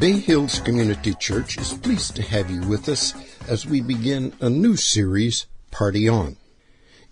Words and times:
Bay 0.00 0.12
Hills 0.12 0.60
Community 0.60 1.12
Church 1.12 1.58
is 1.58 1.74
pleased 1.74 2.16
to 2.16 2.22
have 2.22 2.50
you 2.50 2.62
with 2.62 2.88
us 2.88 3.12
as 3.46 3.66
we 3.66 3.82
begin 3.82 4.32
a 4.40 4.48
new 4.48 4.74
series, 4.74 5.44
Party 5.70 6.08
On. 6.08 6.38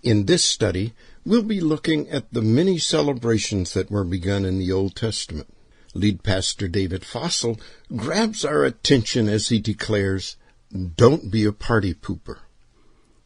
In 0.03 0.25
this 0.25 0.43
study, 0.43 0.95
we'll 1.22 1.43
be 1.43 1.61
looking 1.61 2.09
at 2.09 2.32
the 2.32 2.41
many 2.41 2.79
celebrations 2.79 3.75
that 3.75 3.91
were 3.91 4.04
begun 4.04 4.46
in 4.46 4.58
the 4.58 4.72
Old 4.72 4.96
Testament. 4.96 5.52
Lead 5.92 6.22
Pastor 6.22 6.66
David 6.66 7.04
Fossil 7.04 7.60
grabs 7.95 8.42
our 8.42 8.64
attention 8.64 9.29
as 9.29 9.48
he 9.48 9.58
declares, 9.58 10.36
Don't 10.72 11.30
be 11.30 11.45
a 11.45 11.52
party 11.52 11.92
pooper. 11.92 12.38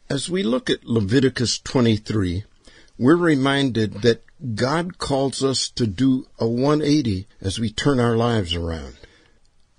As 0.09 0.29
we 0.29 0.43
look 0.43 0.69
at 0.69 0.83
Leviticus 0.83 1.59
23, 1.59 2.43
we're 2.97 3.15
reminded 3.15 4.01
that 4.01 4.23
God 4.43 4.97
calls 4.97 5.41
us 5.41 5.69
to 5.69 5.87
do 5.87 6.27
a 6.37 6.45
180 6.45 7.27
as 7.39 7.59
we 7.59 7.71
turn 7.71 7.97
our 7.97 8.17
lives 8.17 8.53
around. 8.53 8.97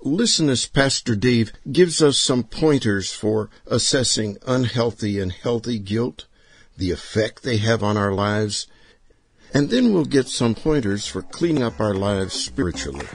Listen 0.01 0.49
as 0.49 0.67
Pastor 0.67 1.15
Dave 1.15 1.53
gives 1.71 2.03
us 2.03 2.17
some 2.17 2.45
pointers 2.45 3.13
for 3.13 3.51
assessing 3.67 4.39
unhealthy 4.47 5.21
and 5.21 5.33
healthy 5.33 5.79
guilt, 5.79 6.27
the 6.79 6.91
effect 6.91 7.43
they 7.43 7.59
have 7.59 7.83
on 7.83 7.99
our 7.99 8.13
lives, 8.13 8.67
and 9.53 9.69
then 9.69 9.93
we'll 9.93 10.07
get 10.07 10.29
some 10.29 10.55
pointers 10.55 11.07
for 11.07 11.21
cleaning 11.21 11.63
up 11.63 11.79
our 11.79 11.95
lives 11.95 12.33
spiritually. 12.33 13.07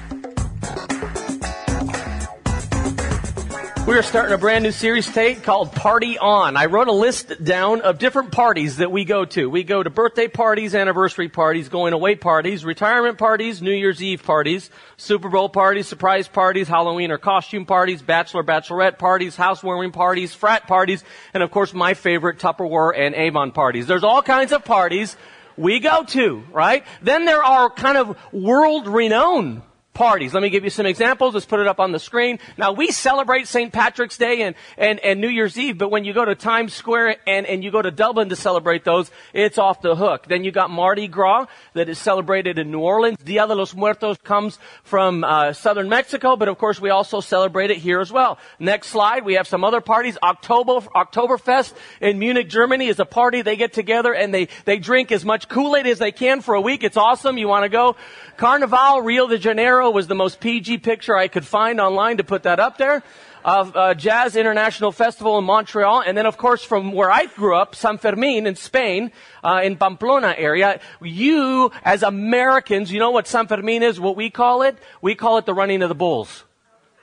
We 3.89 3.97
are 3.97 4.03
starting 4.03 4.35
a 4.35 4.37
brand 4.37 4.63
new 4.63 4.71
series 4.71 5.07
today 5.07 5.33
called 5.33 5.71
Party 5.71 6.19
On. 6.19 6.55
I 6.55 6.67
wrote 6.67 6.89
a 6.89 6.91
list 6.91 7.43
down 7.43 7.81
of 7.81 7.97
different 7.97 8.31
parties 8.31 8.77
that 8.77 8.91
we 8.91 9.03
go 9.03 9.25
to. 9.25 9.49
We 9.49 9.63
go 9.63 9.81
to 9.81 9.89
birthday 9.89 10.27
parties, 10.27 10.75
anniversary 10.75 11.27
parties, 11.27 11.69
going 11.69 11.93
away 11.93 12.13
parties, 12.13 12.63
retirement 12.63 13.17
parties, 13.17 13.63
New 13.63 13.71
Year's 13.71 13.99
Eve 13.99 14.21
parties, 14.21 14.69
Super 14.97 15.27
Bowl 15.27 15.49
parties, 15.49 15.87
surprise 15.87 16.27
parties, 16.27 16.67
Halloween 16.67 17.09
or 17.09 17.17
costume 17.17 17.65
parties, 17.65 18.03
bachelor, 18.03 18.43
bachelorette 18.43 18.99
parties, 18.99 19.35
housewarming 19.35 19.91
parties, 19.91 20.35
frat 20.35 20.67
parties, 20.67 21.03
and 21.33 21.41
of 21.41 21.49
course 21.49 21.73
my 21.73 21.95
favorite 21.95 22.37
Tupperware 22.37 22.93
and 22.95 23.15
Avon 23.15 23.51
parties. 23.51 23.87
There's 23.87 24.03
all 24.03 24.21
kinds 24.21 24.51
of 24.51 24.63
parties 24.63 25.17
we 25.57 25.79
go 25.79 26.03
to, 26.03 26.43
right? 26.51 26.85
Then 27.01 27.25
there 27.25 27.43
are 27.43 27.71
kind 27.71 27.97
of 27.97 28.15
world 28.31 28.87
renowned 28.87 29.63
parties. 29.99 30.33
Let 30.33 30.41
me 30.41 30.49
give 30.49 30.63
you 30.63 30.69
some 30.69 30.85
examples. 30.85 31.33
Let's 31.33 31.45
put 31.45 31.59
it 31.59 31.67
up 31.67 31.81
on 31.81 31.91
the 31.91 31.99
screen. 31.99 32.39
Now 32.57 32.71
we 32.71 32.89
celebrate 32.89 33.49
St. 33.49 33.73
Patrick's 33.73 34.17
Day 34.17 34.43
and, 34.43 34.55
and, 34.77 34.97
and 35.01 35.19
New 35.19 35.27
Year's 35.27 35.59
Eve, 35.59 35.77
but 35.77 35.91
when 35.91 36.05
you 36.05 36.13
go 36.13 36.23
to 36.23 36.35
Times 36.35 36.73
Square 36.73 37.17
and, 37.27 37.45
and 37.45 37.65
you 37.65 37.69
go 37.69 37.81
to 37.81 37.91
Dublin 37.91 38.29
to 38.29 38.37
celebrate 38.37 38.85
those, 38.85 39.11
it's 39.33 39.57
off 39.57 39.81
the 39.81 39.97
hook. 39.97 40.25
Then 40.25 40.45
you 40.45 40.53
got 40.53 40.69
Mardi 40.69 41.09
Gras 41.09 41.47
that 41.73 41.89
is 41.89 41.99
celebrated 41.99 42.57
in 42.57 42.71
New 42.71 42.79
Orleans. 42.79 43.17
Dia 43.21 43.45
de 43.45 43.53
los 43.53 43.75
Muertos 43.75 44.17
comes 44.19 44.57
from 44.83 45.25
uh, 45.25 45.51
southern 45.51 45.89
Mexico, 45.89 46.37
but 46.37 46.47
of 46.47 46.57
course 46.57 46.79
we 46.79 46.91
also 46.91 47.19
celebrate 47.19 47.69
it 47.69 47.77
here 47.79 47.99
as 47.99 48.09
well. 48.09 48.39
Next 48.57 48.87
slide, 48.87 49.25
we 49.25 49.33
have 49.33 49.49
some 49.49 49.65
other 49.65 49.81
parties. 49.81 50.17
October 50.23 50.79
Oktoberfest 50.95 51.73
in 51.99 52.19
Munich, 52.19 52.47
Germany 52.47 52.87
is 52.87 53.01
a 53.01 53.05
party. 53.05 53.41
They 53.41 53.57
get 53.57 53.73
together 53.73 54.13
and 54.13 54.33
they, 54.33 54.47
they 54.63 54.79
drink 54.79 55.11
as 55.11 55.25
much 55.25 55.49
Kool-Aid 55.49 55.87
as 55.87 55.99
they 55.99 56.13
can 56.13 56.39
for 56.39 56.53
a 56.53 56.61
week. 56.61 56.85
It's 56.85 56.95
awesome. 56.95 57.37
You 57.37 57.49
want 57.49 57.63
to 57.65 57.69
go? 57.69 57.97
Carnival, 58.37 59.01
Rio 59.01 59.27
de 59.27 59.37
Janeiro 59.37 59.88
was 59.91 60.07
the 60.07 60.15
most 60.15 60.39
PG 60.39 60.79
picture 60.79 61.15
I 61.15 61.27
could 61.27 61.45
find 61.45 61.79
online 61.79 62.17
to 62.17 62.23
put 62.23 62.43
that 62.43 62.59
up 62.59 62.77
there. 62.77 63.03
Of 63.43 63.75
uh, 63.75 63.93
Jazz 63.93 64.35
International 64.35 64.91
Festival 64.91 65.37
in 65.37 65.45
Montreal, 65.45 66.01
and 66.01 66.17
then 66.17 66.25
of 66.25 66.37
course 66.37 66.61
from 66.61 66.91
where 66.91 67.09
I 67.09 67.25
grew 67.25 67.55
up, 67.55 67.73
San 67.73 67.97
Fermin 67.97 68.45
in 68.45 68.55
Spain, 68.55 69.11
uh, 69.43 69.61
in 69.63 69.77
Pamplona 69.77 70.35
area. 70.37 70.81
You, 71.01 71.71
as 71.83 72.03
Americans, 72.03 72.91
you 72.91 72.99
know 72.99 73.11
what 73.11 73.27
San 73.27 73.47
Fermin 73.47 73.81
is? 73.81 73.97
What 73.97 74.17
we 74.17 74.29
call 74.29 74.63
it? 74.63 74.77
We 75.01 75.15
call 75.15 75.37
it 75.37 75.45
the 75.45 75.53
running 75.53 75.81
of 75.81 75.89
the 75.89 75.95
bulls. 75.95 76.43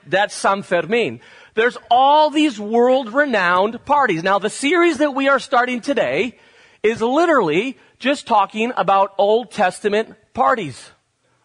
That's 0.05 0.35
San 0.35 0.61
Fermin. 0.61 1.21
There's 1.55 1.77
all 1.89 2.29
these 2.29 2.59
world-renowned 2.59 3.83
parties. 3.83 4.21
Now, 4.21 4.37
the 4.37 4.49
series 4.49 4.99
that 4.99 5.15
we 5.15 5.27
are 5.27 5.39
starting 5.39 5.81
today 5.81 6.37
is 6.83 7.01
literally 7.01 7.77
just 7.97 8.27
talking 8.27 8.71
about 8.77 9.15
Old 9.17 9.49
Testament 9.51 10.15
parties. 10.35 10.91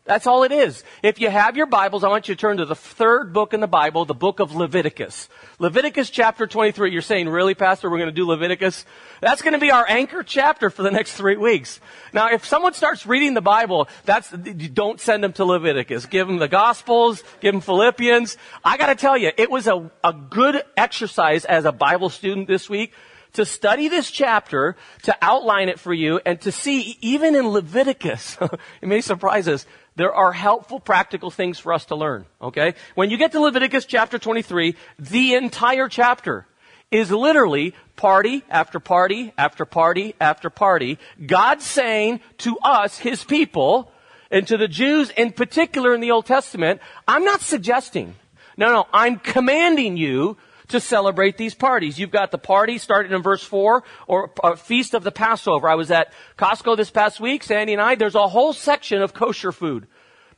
That's 0.05 0.27
all 0.27 0.43
it 0.43 0.51
is. 0.51 0.83
If 1.05 1.21
you 1.21 1.31
have 1.31 1.57
your 1.57 1.67
Bibles, 1.67 2.03
I 2.03 2.09
want 2.09 2.29
you 2.29 2.35
to 2.35 2.41
turn 2.41 2.57
to 2.57 2.65
the 2.65 2.75
third 2.75 3.33
book 3.33 3.55
in 3.55 3.61
the 3.61 3.69
Bible, 3.69 4.05
the 4.05 4.15
book 4.15 4.41
of 4.41 4.53
Leviticus. 4.53 5.29
Leviticus 5.61 6.11
chapter 6.11 6.49
23. 6.49 6.91
You're 6.91 7.03
saying, 7.03 7.29
really, 7.29 7.55
Pastor, 7.55 7.89
we're 7.89 7.99
going 7.99 8.09
to 8.09 8.15
do 8.15 8.27
Leviticus? 8.27 8.85
That's 9.21 9.43
going 9.43 9.53
to 9.53 9.61
be 9.61 9.71
our 9.71 9.89
anchor 9.89 10.25
chapter 10.25 10.71
for 10.71 10.83
the 10.83 10.91
next 10.91 11.15
three 11.15 11.37
weeks. 11.37 11.79
Now, 12.13 12.31
if 12.31 12.45
someone 12.45 12.75
starts 12.75 13.07
reading 13.07 13.35
the 13.35 13.41
Bible, 13.41 13.89
that's, 14.05 14.29
don't 14.31 15.01
send 15.01 15.23
them 15.23 15.35
to 15.35 15.45
Leviticus. 15.45 16.07
Give 16.07 16.27
them 16.27 16.39
the 16.39 16.49
Gospels, 16.49 17.23
give 17.41 17.55
them 17.55 17.61
Philippians. 17.61 18.37
I 18.65 18.79
gotta 18.79 18.97
tell 18.97 19.17
you, 19.17 19.31
it 19.37 19.53
was 19.53 19.69
a, 19.69 19.89
a 20.03 20.13
good 20.13 20.65
exercise 20.77 21.45
as 21.45 21.65
a 21.65 21.73
Bible 21.73 22.11
student 22.11 22.49
this 22.49 22.69
week 22.69 22.93
to 23.35 23.45
study 23.45 23.89
this 23.89 24.11
chapter, 24.11 24.77
to 25.05 25.17
outline 25.23 25.69
it 25.69 25.81
for 25.81 25.93
you, 25.93 26.21
and 26.27 26.41
to 26.43 26.53
see, 26.53 26.99
even 27.01 27.35
in 27.35 27.49
Leviticus, 27.49 28.37
it 28.83 28.89
may 28.89 29.01
surprise 29.01 29.49
us, 29.49 29.67
there 29.97 30.15
are 30.15 30.33
helpful 30.33 30.81
practical 30.81 31.31
things 31.31 31.59
for 31.59 31.73
us 31.73 31.85
to 31.87 31.97
learn, 31.97 32.27
okay? 32.41 32.75
When 32.95 33.11
you 33.11 33.17
get 33.17 33.33
to 33.33 33.41
Leviticus 33.41 33.85
chapter 33.85 34.19
23, 34.19 34.75
the 34.99 35.35
entire 35.35 35.89
chapter 35.89 36.47
is 36.91 37.11
literally 37.11 37.75
party 37.97 38.45
after 38.51 38.79
party 38.79 39.33
after 39.37 39.65
party 39.65 40.15
after 40.21 40.51
party. 40.51 40.99
God 41.25 41.63
saying 41.63 42.21
to 42.39 42.59
us, 42.59 42.99
His 42.99 43.25
people, 43.25 43.91
and 44.31 44.47
to 44.47 44.57
the 44.57 44.69
Jews 44.69 45.11
in 45.11 45.33
particular 45.33 45.95
in 45.95 46.01
the 46.01 46.11
Old 46.11 46.27
Testament, 46.27 46.81
I'm 47.07 47.25
not 47.25 47.41
suggesting, 47.41 48.15
no, 48.57 48.73
no, 48.73 48.87
I'm 48.93 49.19
commanding 49.19 49.97
you 49.97 50.37
to 50.73 50.81
celebrate 50.81 51.37
these 51.37 51.55
parties. 51.55 51.99
You've 51.99 52.11
got 52.11 52.31
the 52.31 52.39
party 52.39 52.77
starting 52.79 53.13
in 53.13 53.23
verse 53.23 53.43
4 53.43 53.83
or 54.07 54.31
a 54.43 54.57
feast 54.57 54.95
of 54.95 55.05
the 55.05 55.13
Passover. 55.13 55.69
I 55.69 55.77
was 55.77 55.91
at 55.91 56.13
Costco 56.37 56.77
this 56.77 56.91
past 56.91 57.21
week, 57.21 57.43
Sandy 57.43 57.73
and 57.73 57.81
I. 57.81 57.95
There's 57.95 58.15
a 58.15 58.29
whole 58.29 58.53
section 58.53 59.01
of 59.01 59.15
kosher 59.15 59.53
food 59.53 59.87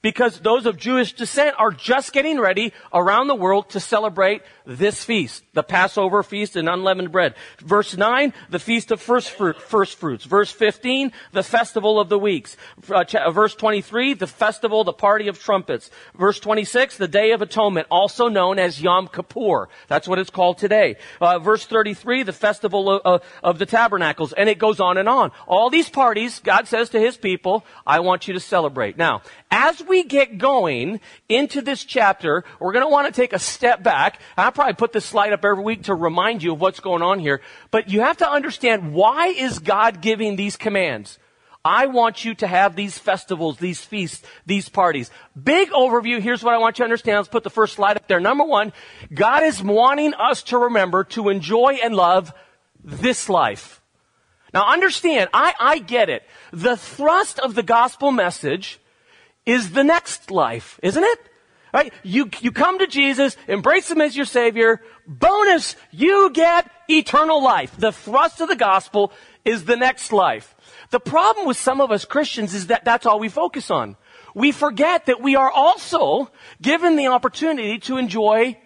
because 0.02 0.38
those 0.40 0.66
of 0.66 0.76
Jewish 0.76 1.14
descent 1.14 1.56
are 1.58 1.70
just 1.70 2.12
getting 2.12 2.38
ready 2.38 2.74
around 2.92 3.26
the 3.28 3.34
world 3.34 3.70
to 3.70 3.80
celebrate 3.80 4.42
this 4.66 5.04
feast, 5.04 5.44
the 5.52 5.62
Passover 5.62 6.22
feast 6.22 6.56
and 6.56 6.68
unleavened 6.68 7.12
bread. 7.12 7.34
Verse 7.58 7.96
9, 7.96 8.32
the 8.50 8.58
feast 8.58 8.90
of 8.90 9.00
first, 9.00 9.30
fruit, 9.30 9.60
first 9.60 9.98
fruits. 9.98 10.24
Verse 10.24 10.50
15, 10.50 11.12
the 11.32 11.42
festival 11.42 12.00
of 12.00 12.08
the 12.08 12.18
weeks. 12.18 12.56
Uh, 12.88 13.04
verse 13.30 13.54
23, 13.54 14.14
the 14.14 14.26
festival, 14.26 14.84
the 14.84 14.92
party 14.92 15.28
of 15.28 15.38
trumpets. 15.38 15.90
Verse 16.16 16.40
26, 16.40 16.96
the 16.96 17.08
day 17.08 17.32
of 17.32 17.42
atonement, 17.42 17.86
also 17.90 18.28
known 18.28 18.58
as 18.58 18.80
Yom 18.80 19.08
Kippur. 19.08 19.68
That's 19.88 20.08
what 20.08 20.18
it's 20.18 20.30
called 20.30 20.58
today. 20.58 20.96
Uh, 21.20 21.38
verse 21.38 21.66
33, 21.66 22.22
the 22.22 22.32
festival 22.32 23.00
of, 23.04 23.22
of 23.42 23.58
the 23.58 23.66
tabernacles. 23.66 24.32
And 24.32 24.48
it 24.48 24.58
goes 24.58 24.80
on 24.80 24.96
and 24.96 25.08
on. 25.08 25.32
All 25.46 25.68
these 25.68 25.90
parties, 25.90 26.40
God 26.40 26.68
says 26.68 26.88
to 26.90 27.00
his 27.00 27.16
people, 27.16 27.64
I 27.86 28.00
want 28.00 28.26
you 28.28 28.34
to 28.34 28.40
celebrate. 28.40 28.96
Now, 28.96 29.22
as 29.50 29.82
we 29.82 30.04
get 30.04 30.38
going 30.38 31.00
into 31.28 31.62
this 31.62 31.84
chapter, 31.84 32.44
we're 32.58 32.72
going 32.72 32.84
to 32.84 32.90
want 32.90 33.06
to 33.06 33.20
take 33.20 33.32
a 33.32 33.38
step 33.38 33.82
back. 33.82 34.20
Probably 34.54 34.74
put 34.74 34.92
this 34.92 35.04
slide 35.04 35.32
up 35.32 35.44
every 35.44 35.62
week 35.62 35.84
to 35.84 35.94
remind 35.94 36.42
you 36.42 36.52
of 36.52 36.60
what's 36.60 36.80
going 36.80 37.02
on 37.02 37.18
here. 37.18 37.40
But 37.70 37.90
you 37.90 38.00
have 38.00 38.18
to 38.18 38.30
understand 38.30 38.92
why 38.92 39.28
is 39.28 39.58
God 39.58 40.00
giving 40.00 40.36
these 40.36 40.56
commands? 40.56 41.18
I 41.64 41.86
want 41.86 42.26
you 42.26 42.34
to 42.36 42.46
have 42.46 42.76
these 42.76 42.98
festivals, 42.98 43.56
these 43.56 43.80
feasts, 43.80 44.26
these 44.44 44.68
parties. 44.68 45.10
Big 45.40 45.70
overview. 45.70 46.20
Here's 46.20 46.42
what 46.42 46.54
I 46.54 46.58
want 46.58 46.78
you 46.78 46.82
to 46.82 46.84
understand. 46.84 47.16
Let's 47.16 47.28
put 47.28 47.42
the 47.42 47.50
first 47.50 47.74
slide 47.74 47.96
up 47.96 48.06
there. 48.06 48.20
Number 48.20 48.44
one, 48.44 48.74
God 49.12 49.42
is 49.44 49.62
wanting 49.62 50.12
us 50.14 50.42
to 50.44 50.58
remember 50.58 51.04
to 51.04 51.30
enjoy 51.30 51.78
and 51.82 51.94
love 51.94 52.34
this 52.84 53.30
life. 53.30 53.80
Now 54.52 54.70
understand, 54.70 55.30
I, 55.32 55.54
I 55.58 55.78
get 55.78 56.10
it. 56.10 56.22
The 56.52 56.76
thrust 56.76 57.38
of 57.38 57.54
the 57.54 57.62
gospel 57.62 58.12
message 58.12 58.78
is 59.46 59.72
the 59.72 59.84
next 59.84 60.30
life, 60.30 60.78
isn't 60.82 61.02
it? 61.02 61.18
Right? 61.74 61.92
You, 62.04 62.30
you 62.40 62.52
come 62.52 62.78
to 62.78 62.86
Jesus, 62.86 63.36
embrace 63.48 63.90
Him 63.90 64.00
as 64.00 64.16
your 64.16 64.26
Savior. 64.26 64.80
Bonus, 65.08 65.74
you 65.90 66.30
get 66.30 66.70
eternal 66.88 67.42
life. 67.42 67.76
The 67.76 67.90
thrust 67.90 68.40
of 68.40 68.48
the 68.48 68.54
gospel 68.54 69.12
is 69.44 69.64
the 69.64 69.74
next 69.74 70.12
life. 70.12 70.54
The 70.90 71.00
problem 71.00 71.48
with 71.48 71.56
some 71.56 71.80
of 71.80 71.90
us 71.90 72.04
Christians 72.04 72.54
is 72.54 72.68
that 72.68 72.84
that's 72.84 73.06
all 73.06 73.18
we 73.18 73.28
focus 73.28 73.72
on. 73.72 73.96
We 74.36 74.52
forget 74.52 75.06
that 75.06 75.20
we 75.20 75.34
are 75.34 75.50
also 75.50 76.30
given 76.62 76.94
the 76.94 77.08
opportunity 77.08 77.80
to 77.80 77.96
enjoy 77.96 78.56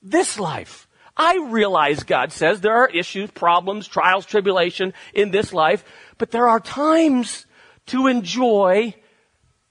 this 0.00 0.38
life. 0.38 0.88
I 1.18 1.46
realize 1.50 2.04
God 2.04 2.32
says 2.32 2.62
there 2.62 2.76
are 2.76 2.88
issues, 2.88 3.30
problems, 3.32 3.86
trials, 3.86 4.24
tribulation 4.24 4.94
in 5.12 5.30
this 5.30 5.52
life, 5.52 5.84
but 6.16 6.30
there 6.30 6.48
are 6.48 6.60
times 6.60 7.44
to 7.88 8.06
enjoy 8.06 8.94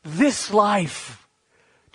this 0.04 0.54
life. 0.54 1.19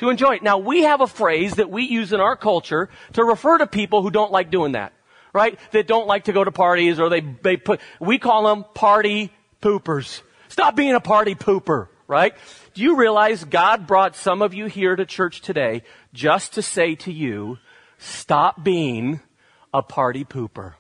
To 0.05 0.11
enjoy 0.11 0.35
it. 0.35 0.43
Now 0.43 0.59
we 0.59 0.83
have 0.83 1.01
a 1.01 1.07
phrase 1.07 1.55
that 1.55 1.71
we 1.71 1.85
use 1.85 2.13
in 2.13 2.21
our 2.21 2.37
culture 2.37 2.91
to 3.15 3.25
refer 3.25 3.57
to 3.57 3.67
people 3.67 4.03
who 4.03 4.11
don't 4.11 4.31
like 4.31 4.51
doing 4.51 4.73
that. 4.73 4.93
Right? 5.33 5.59
That 5.73 5.87
don't 5.87 6.07
like 6.07 6.25
to 6.25 6.35
go 6.35 6.45
to 6.45 6.53
parties 6.53 7.01
or 7.01 7.09
they, 7.09 7.23
they 7.23 7.57
put, 7.57 7.81
we 8.01 8.19
call 8.19 8.45
them 8.45 8.67
party 8.75 9.33
poopers. 9.63 10.21
Stop 10.49 10.77
being 10.77 10.95
a 10.95 11.01
party 11.01 11.35
pooper, 11.35 11.89
right? 12.07 12.35
Do 12.75 12.83
you 12.83 12.97
realize 12.97 13.45
God 13.45 13.87
brought 13.87 14.15
some 14.15 14.43
of 14.43 14.53
you 14.53 14.67
here 14.67 14.95
to 14.95 15.07
church 15.07 15.41
today 15.41 15.85
just 16.13 16.53
to 16.53 16.61
say 16.61 16.97
to 16.97 17.11
you, 17.11 17.57
stop 17.97 18.63
being 18.63 19.21
a 19.73 19.83
party 19.83 20.27
pooper? 20.27 20.75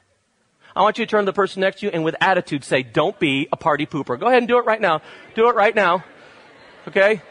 I 0.76 0.82
want 0.82 0.98
you 0.98 1.06
to 1.06 1.10
turn 1.10 1.24
to 1.24 1.26
the 1.26 1.32
person 1.32 1.62
next 1.62 1.80
to 1.80 1.86
you 1.86 1.92
and 1.92 2.04
with 2.04 2.14
attitude 2.20 2.62
say, 2.62 2.82
don't 2.82 3.18
be 3.18 3.48
a 3.50 3.56
party 3.56 3.86
pooper. 3.86 4.20
Go 4.20 4.26
ahead 4.26 4.40
and 4.40 4.48
do 4.48 4.58
it 4.58 4.66
right 4.66 4.82
now. 4.82 5.00
Do 5.34 5.48
it 5.48 5.54
right 5.54 5.74
now. 5.74 6.04
Okay? 6.86 7.22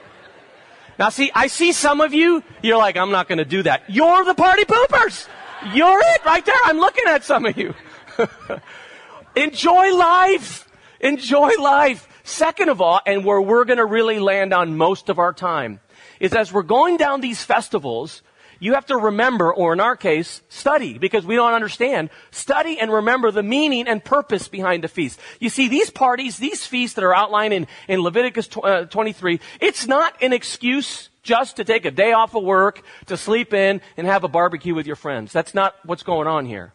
Now 0.99 1.09
see, 1.09 1.31
I 1.33 1.47
see 1.47 1.71
some 1.71 2.01
of 2.01 2.13
you, 2.13 2.43
you're 2.61 2.77
like, 2.77 2.97
I'm 2.97 3.11
not 3.11 3.27
gonna 3.27 3.45
do 3.45 3.63
that. 3.63 3.83
You're 3.87 4.23
the 4.25 4.35
party 4.35 4.63
poopers! 4.65 5.27
You're 5.73 5.99
it 5.99 6.25
right 6.25 6.45
there. 6.45 6.55
I'm 6.65 6.77
looking 6.77 7.05
at 7.07 7.23
some 7.23 7.45
of 7.45 7.57
you. 7.57 7.73
Enjoy 9.35 9.95
life! 9.95 10.69
Enjoy 10.99 11.51
life! 11.59 12.07
Second 12.23 12.69
of 12.69 12.81
all, 12.81 13.01
and 13.05 13.25
where 13.25 13.41
we're 13.41 13.65
gonna 13.65 13.85
really 13.85 14.19
land 14.19 14.53
on 14.53 14.77
most 14.77 15.09
of 15.09 15.19
our 15.19 15.33
time, 15.33 15.79
is 16.19 16.33
as 16.33 16.53
we're 16.53 16.63
going 16.63 16.97
down 16.97 17.21
these 17.21 17.43
festivals, 17.43 18.21
you 18.63 18.75
have 18.75 18.85
to 18.85 18.95
remember, 18.95 19.53
or 19.53 19.73
in 19.73 19.81
our 19.81 19.97
case, 19.97 20.41
study, 20.47 20.97
because 20.97 21.25
we 21.25 21.35
don't 21.35 21.53
understand. 21.53 22.09
Study 22.31 22.79
and 22.79 22.93
remember 22.93 23.29
the 23.29 23.43
meaning 23.43 23.89
and 23.89 24.01
purpose 24.01 24.47
behind 24.47 24.85
the 24.85 24.87
feast. 24.87 25.19
You 25.41 25.49
see, 25.49 25.67
these 25.67 25.89
parties, 25.89 26.37
these 26.37 26.65
feasts 26.65 26.95
that 26.95 27.03
are 27.03 27.13
outlined 27.13 27.53
in, 27.53 27.67
in 27.89 27.99
Leviticus 27.99 28.47
uh, 28.63 28.85
23, 28.85 29.41
it's 29.59 29.85
not 29.85 30.15
an 30.23 30.31
excuse 30.31 31.09
just 31.23 31.57
to 31.57 31.65
take 31.65 31.83
a 31.83 31.91
day 31.91 32.13
off 32.13 32.35
of 32.35 32.43
work, 32.45 32.81
to 33.07 33.17
sleep 33.17 33.53
in, 33.53 33.81
and 33.97 34.07
have 34.07 34.23
a 34.23 34.29
barbecue 34.29 34.73
with 34.73 34.87
your 34.87 34.95
friends. 34.95 35.33
That's 35.33 35.53
not 35.53 35.75
what's 35.83 36.03
going 36.03 36.29
on 36.29 36.45
here. 36.45 36.71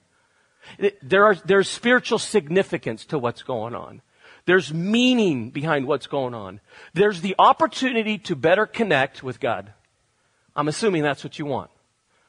There 1.00 1.25
are, 1.25 1.37
there's 1.37 1.70
spiritual 1.70 2.19
significance 2.19 3.06
to 3.06 3.19
what's 3.19 3.43
going 3.43 3.75
on. 3.75 4.02
There's 4.44 4.75
meaning 4.75 5.49
behind 5.49 5.87
what's 5.87 6.06
going 6.06 6.35
on. 6.35 6.61
There's 6.93 7.23
the 7.23 7.35
opportunity 7.38 8.19
to 8.19 8.37
better 8.37 8.67
connect 8.67 9.23
with 9.23 9.40
God. 9.40 9.73
I'm 10.55 10.69
assuming 10.69 11.02
that's 11.02 11.25
what 11.25 11.38
you 11.38 11.46
want. 11.46 11.70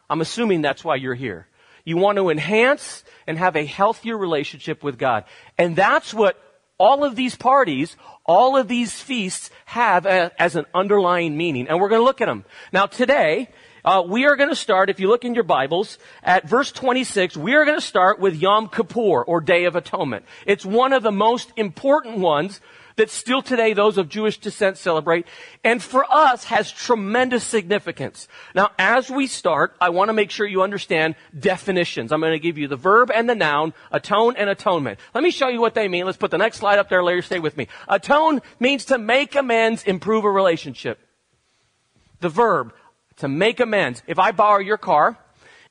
I'm 0.09 0.21
assuming 0.21 0.61
that's 0.61 0.83
why 0.83 0.95
you're 0.95 1.15
here. 1.15 1.47
You 1.85 1.97
want 1.97 2.17
to 2.17 2.29
enhance 2.29 3.03
and 3.27 3.38
have 3.38 3.56
a 3.56 3.65
healthier 3.65 4.17
relationship 4.17 4.83
with 4.83 4.97
God. 4.97 5.25
And 5.57 5.75
that's 5.75 6.13
what 6.13 6.38
all 6.77 7.03
of 7.03 7.15
these 7.15 7.35
parties, 7.35 7.95
all 8.25 8.57
of 8.57 8.67
these 8.67 9.00
feasts 9.00 9.50
have 9.65 10.06
a, 10.06 10.31
as 10.41 10.56
an 10.56 10.65
underlying 10.73 11.38
meaning. 11.38 11.67
And 11.67 11.79
we're 11.79 11.89
going 11.89 12.01
to 12.01 12.06
look 12.06 12.21
at 12.21 12.27
them. 12.27 12.45
Now 12.71 12.85
today, 12.85 13.50
uh, 13.86 14.04
we 14.06 14.26
are 14.26 14.36
going 14.36 14.50
to 14.50 14.56
start, 14.56 14.90
if 14.90 15.00
you 15.00 15.08
look 15.08 15.26
in 15.26 15.34
your 15.34 15.44
Bibles, 15.44 15.98
at 16.24 16.48
verse 16.48 16.72
26, 16.72 17.38
we 17.38 17.54
are 17.54 17.66
going 17.66 17.78
to 17.78 17.86
start 17.86 18.20
with 18.20 18.36
Yom 18.36 18.68
Kippur, 18.68 19.24
or 19.24 19.42
Day 19.42 19.66
of 19.66 19.76
Atonement. 19.76 20.26
It's 20.46 20.66
one 20.66 20.94
of 20.94 21.04
the 21.04 21.12
most 21.12 21.52
important 21.56 22.18
ones 22.18 22.60
that 23.00 23.10
still 23.10 23.42
today 23.42 23.72
those 23.72 23.98
of 23.98 24.10
Jewish 24.10 24.38
descent 24.40 24.78
celebrate, 24.78 25.26
and 25.64 25.81
for 25.81 26.06
us 26.12 26.44
has 26.46 26.70
tremendous 26.70 27.46
significance. 27.46 28.28
Now, 28.54 28.72
as 28.78 29.10
we 29.10 29.26
start, 29.26 29.74
I 29.80 29.90
want 29.90 30.10
to 30.10 30.14
make 30.14 30.31
sure 30.31 30.46
you 30.46 30.62
understand 30.62 31.16
definitions. 31.38 32.12
I'm 32.12 32.20
going 32.20 32.34
to 32.34 32.40
give 32.40 32.58
you 32.58 32.68
the 32.68 32.76
verb 32.76 33.10
and 33.10 33.30
the 33.30 33.36
noun, 33.36 33.74
atone 33.92 34.36
and 34.36 34.50
atonement. 34.50 35.00
Let 35.14 35.24
me 35.24 35.31
show 35.31 35.48
you 35.48 35.62
what 35.62 35.76
they 35.76 35.88
mean. 35.88 36.06
Let's 36.06 36.18
put 36.18 36.31
the 36.31 36.38
next 36.38 36.58
slide 36.58 36.78
up 36.78 36.90
there 36.90 37.04
later. 37.04 37.22
Stay 37.22 37.40
with 37.40 37.56
me. 37.56 37.70
Atone 37.88 38.42
means 38.60 38.84
to 38.86 38.98
make 38.98 39.34
amends, 39.34 39.84
improve 39.84 40.26
a 40.26 40.30
relationship. 40.30 41.00
The 42.20 42.30
verb, 42.30 42.74
to 43.19 43.27
make 43.27 43.60
amends. 43.60 44.04
If 44.07 44.19
I 44.19 44.31
borrow 44.31 44.60
your 44.60 44.77
car, 44.77 45.18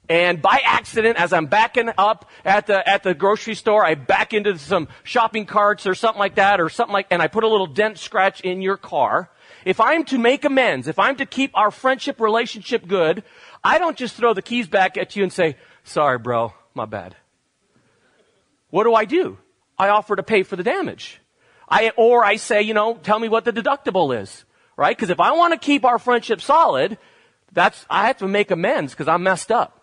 and 0.09 0.41
by 0.41 0.63
accident, 0.65 1.19
as 1.19 1.35
I'm 1.35 1.47
backing 1.47 1.91
up 1.99 2.31
at 2.45 2.67
the, 2.67 2.89
at 2.89 3.03
the 3.03 3.13
grocery 3.13 3.55
store, 3.55 3.85
I 3.85 3.95
back 3.95 4.33
into 4.33 4.59
some 4.59 4.89
shopping 5.03 5.45
carts 5.45 5.87
or 5.87 5.95
something 5.95 6.19
like 6.19 6.37
that 6.37 6.61
or 6.61 6.71
something 6.71 6.95
like, 6.95 7.09
and 7.11 7.21
I 7.21 7.29
put 7.29 7.45
a 7.45 7.49
little 7.49 7.67
dent 7.67 7.99
scratch 7.99 8.41
in 8.41 8.63
your 8.63 8.79
car. 8.79 9.31
If 9.67 9.81
I'm 9.81 10.05
to 10.07 10.19
make 10.19 10.47
amends, 10.47 10.89
if 10.89 10.99
I'm 10.99 11.17
to 11.17 11.27
keep 11.27 11.51
our 11.55 11.71
friendship 11.71 12.21
relationship 12.21 12.87
good, 12.87 13.23
I 13.63 13.79
don't 13.79 13.99
just 13.99 14.15
throw 14.15 14.33
the 14.33 14.41
keys 14.41 14.67
back 14.67 14.97
at 14.97 15.15
you 15.15 15.23
and 15.23 15.33
say, 15.33 15.57
sorry 15.85 16.19
bro, 16.19 16.55
my 16.73 16.87
bad. 16.87 17.15
What 18.71 18.85
do 18.85 18.95
I 18.95 19.05
do? 19.05 19.37
I 19.79 19.91
offer 19.91 20.17
to 20.17 20.23
pay 20.23 20.43
for 20.43 20.57
the 20.57 20.63
damage. 20.63 21.21
I, 21.69 21.93
or 21.97 22.25
I 22.25 22.37
say, 22.37 22.63
you 22.63 22.73
know, 22.73 22.95
tell 22.95 23.19
me 23.19 23.29
what 23.29 23.45
the 23.45 23.53
deductible 23.53 24.19
is, 24.19 24.45
right? 24.77 24.97
Because 24.97 25.11
if 25.11 25.21
I 25.21 25.33
want 25.33 25.53
to 25.53 25.59
keep 25.59 25.85
our 25.85 25.99
friendship 25.99 26.41
solid, 26.41 26.97
that's, 27.53 27.87
I 27.89 28.07
have 28.07 28.19
to 28.19 28.29
make 28.29 28.51
amends 28.51 28.93
because 28.93 29.09
I'm 29.09 29.23
messed 29.23 29.51
up. 29.51 29.75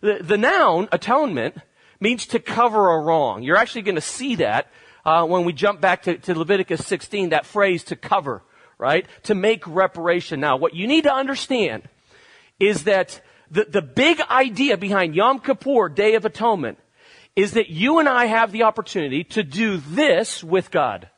The, 0.00 0.18
the 0.22 0.36
noun, 0.36 0.88
atonement, 0.92 1.56
means 2.00 2.26
to 2.26 2.38
cover 2.38 2.90
a 2.90 3.00
wrong. 3.00 3.42
You're 3.42 3.56
actually 3.56 3.82
going 3.82 3.94
to 3.94 4.00
see 4.00 4.36
that 4.36 4.68
uh, 5.04 5.24
when 5.24 5.44
we 5.44 5.52
jump 5.52 5.80
back 5.80 6.02
to, 6.02 6.18
to 6.18 6.38
Leviticus 6.38 6.86
16, 6.86 7.30
that 7.30 7.46
phrase 7.46 7.84
to 7.84 7.96
cover, 7.96 8.42
right? 8.78 9.06
To 9.24 9.34
make 9.34 9.66
reparation. 9.66 10.40
Now, 10.40 10.56
what 10.56 10.74
you 10.74 10.86
need 10.86 11.04
to 11.04 11.12
understand 11.12 11.88
is 12.58 12.84
that 12.84 13.20
the, 13.50 13.64
the 13.64 13.82
big 13.82 14.20
idea 14.30 14.76
behind 14.76 15.14
Yom 15.14 15.40
Kippur, 15.40 15.88
Day 15.88 16.14
of 16.14 16.24
Atonement, 16.24 16.78
is 17.34 17.52
that 17.52 17.70
you 17.70 17.98
and 17.98 18.08
I 18.08 18.26
have 18.26 18.52
the 18.52 18.64
opportunity 18.64 19.24
to 19.24 19.42
do 19.42 19.78
this 19.78 20.44
with 20.44 20.70
God. 20.70 21.08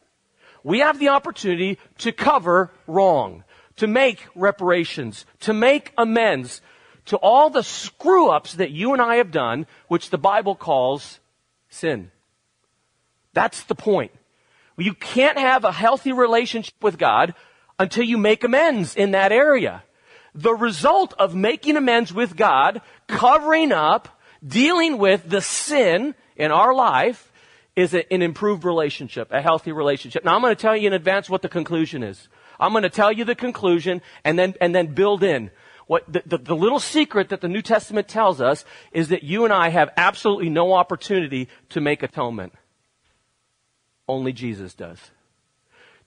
We 0.62 0.79
have 0.79 0.99
the 0.99 1.09
opportunity 1.09 1.79
to 1.99 2.12
cover 2.12 2.73
wrong, 2.87 3.44
to 3.76 3.87
make 3.87 4.26
reparations, 4.35 5.26
to 5.41 5.53
make 5.53 5.93
amends, 5.99 6.61
to 7.06 7.17
all 7.17 7.50
the 7.50 7.62
screw 7.62 8.29
ups 8.29 8.55
that 8.55 8.71
you 8.71 8.93
and 8.93 9.03
I 9.03 9.17
have 9.17 9.31
done, 9.31 9.67
which 9.88 10.11
the 10.11 10.19
Bible 10.19 10.55
calls 10.55 11.21
sin. 11.69 12.11
That's 13.32 13.65
the 13.65 13.75
point. 13.75 14.12
You 14.76 14.94
can't 14.94 15.38
have 15.38 15.65
a 15.65 15.73
healthy 15.73 16.12
relationship 16.12 16.75
with 16.82 16.99
God 16.99 17.35
until 17.79 18.05
you 18.05 18.19
make 18.19 18.44
amends 18.44 18.97
in 18.97 19.12
that 19.12 19.32
area. 19.32 19.82
The 20.35 20.55
result 20.55 21.15
of 21.19 21.35
making 21.35 21.76
amends 21.76 22.12
with 22.12 22.37
God, 22.37 22.81
covering 23.06 23.71
up, 23.71 24.21
dealing 24.44 24.99
with 24.99 25.29
the 25.29 25.41
sin 25.41 26.15
in 26.37 26.50
our 26.50 26.75
life 26.75 27.32
is 27.76 27.94
an 27.94 28.23
improved 28.23 28.65
relationship, 28.65 29.29
a 29.32 29.43
healthy 29.43 29.73
relationship. 29.73 30.25
Now 30.25 30.35
I'm 30.35 30.41
going 30.41 30.55
to 30.55 30.61
tell 30.61 30.76
you 30.76 30.87
in 30.87 30.93
advance 30.93 31.29
what 31.29 31.43
the 31.43 31.49
conclusion 31.49 32.03
is. 32.03 32.29
I'm 32.59 32.73
going 32.73 32.83
to 32.83 32.91
tell 32.91 33.12
you 33.12 33.25
the 33.25 33.35
conclusion 33.35 34.03
and 34.25 34.39
then, 34.39 34.55
and 34.61 34.75
then 34.75 34.95
build 34.95 35.23
in. 35.23 35.51
What 35.87 36.11
the, 36.11 36.23
the, 36.25 36.39
the, 36.39 36.56
little 36.56 36.81
secret 36.81 37.29
that 37.29 37.43
the 37.43 37.49
New 37.49 37.61
Testament 37.61 38.09
tells 38.09 38.41
us 38.41 38.65
is 38.93 39.09
that 39.09 39.23
you 39.23 39.45
and 39.45 39.53
I 39.53 39.69
have 39.69 39.91
absolutely 39.97 40.49
no 40.49 40.73
opportunity 40.73 41.49
to 41.71 41.81
make 41.81 42.03
atonement. 42.03 42.55
Only 44.09 44.33
Jesus 44.33 44.75
does. 44.75 44.99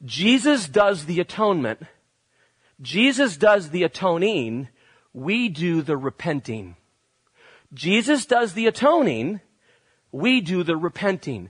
Jesus 0.04 0.68
does 0.68 1.06
the 1.06 1.19
atonement. 1.19 1.81
Jesus 2.81 3.38
does 3.38 3.69
the 3.69 3.83
atoning. 3.83 4.69
We 5.14 5.50
do 5.50 5.81
the 5.81 5.98
repenting. 5.98 6.76
Jesus 7.74 8.26
does 8.26 8.54
the 8.54 8.68
atoning. 8.68 9.42
We 10.12 10.42
do 10.42 10.64
the 10.64 10.78
repenting. 10.78 11.50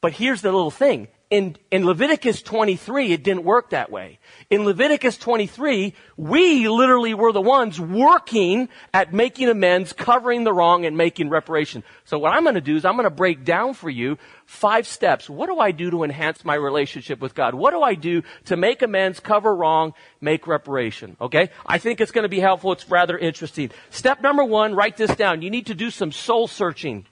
But 0.00 0.12
here's 0.12 0.42
the 0.42 0.52
little 0.52 0.70
thing 0.70 1.08
in, 1.30 1.56
in 1.70 1.86
Leviticus 1.86 2.42
23, 2.42 3.12
it 3.12 3.22
didn't 3.22 3.44
work 3.44 3.70
that 3.70 3.88
way. 3.88 4.18
In 4.50 4.64
Leviticus 4.64 5.16
23, 5.16 5.94
we 6.16 6.68
literally 6.68 7.14
were 7.14 7.32
the 7.32 7.40
ones 7.40 7.80
working 7.80 8.68
at 8.92 9.14
making 9.14 9.48
amends, 9.48 9.92
covering 9.92 10.42
the 10.42 10.52
wrong, 10.52 10.84
and 10.84 10.96
making 10.96 11.28
reparation. 11.28 11.84
So 12.04 12.18
what 12.18 12.32
I'm 12.32 12.42
going 12.42 12.56
to 12.56 12.60
do 12.60 12.74
is 12.74 12.84
I'm 12.84 12.94
going 12.94 13.04
to 13.04 13.10
break 13.10 13.44
down 13.44 13.74
for 13.74 13.88
you 13.88 14.18
five 14.44 14.88
steps. 14.88 15.30
What 15.30 15.46
do 15.46 15.60
I 15.60 15.70
do 15.70 15.92
to 15.92 16.02
enhance 16.02 16.44
my 16.44 16.56
relationship 16.56 17.20
with 17.20 17.36
God? 17.36 17.54
What 17.54 17.70
do 17.70 17.80
I 17.80 17.94
do 17.94 18.22
to 18.46 18.56
make 18.56 18.82
amends, 18.82 19.20
cover 19.20 19.54
wrong, 19.54 19.94
make 20.20 20.48
reparation? 20.48 21.16
Okay? 21.20 21.50
I 21.64 21.78
think 21.78 22.00
it's 22.00 22.10
going 22.10 22.24
to 22.24 22.28
be 22.28 22.40
helpful. 22.40 22.72
It's 22.72 22.90
rather 22.90 23.16
interesting. 23.16 23.70
Step 23.90 24.20
number 24.20 24.42
one, 24.42 24.74
write 24.74 24.96
this 24.96 25.14
down. 25.14 25.42
You 25.42 25.50
need 25.50 25.66
to 25.66 25.76
do 25.76 25.92
some 25.92 26.10
soul 26.10 26.48
searching. 26.48 27.06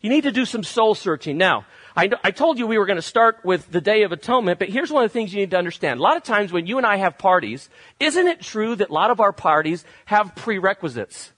You 0.00 0.08
need 0.08 0.22
to 0.22 0.32
do 0.32 0.44
some 0.44 0.62
soul 0.62 0.94
searching. 0.94 1.36
Now, 1.36 1.66
I, 2.00 2.08
I 2.24 2.30
told 2.30 2.58
you 2.58 2.66
we 2.66 2.78
were 2.78 2.86
going 2.86 2.96
to 2.96 3.02
start 3.02 3.44
with 3.44 3.70
the 3.70 3.82
Day 3.82 4.04
of 4.04 4.12
Atonement, 4.12 4.58
but 4.58 4.70
here's 4.70 4.90
one 4.90 5.04
of 5.04 5.10
the 5.10 5.12
things 5.12 5.34
you 5.34 5.40
need 5.40 5.50
to 5.50 5.58
understand. 5.58 6.00
A 6.00 6.02
lot 6.02 6.16
of 6.16 6.22
times 6.22 6.50
when 6.50 6.66
you 6.66 6.78
and 6.78 6.86
I 6.86 6.96
have 6.96 7.18
parties, 7.18 7.68
isn't 7.98 8.26
it 8.26 8.40
true 8.40 8.74
that 8.76 8.88
a 8.88 8.92
lot 8.92 9.10
of 9.10 9.20
our 9.20 9.34
parties 9.34 9.84
have 10.06 10.34
prerequisites? 10.34 11.30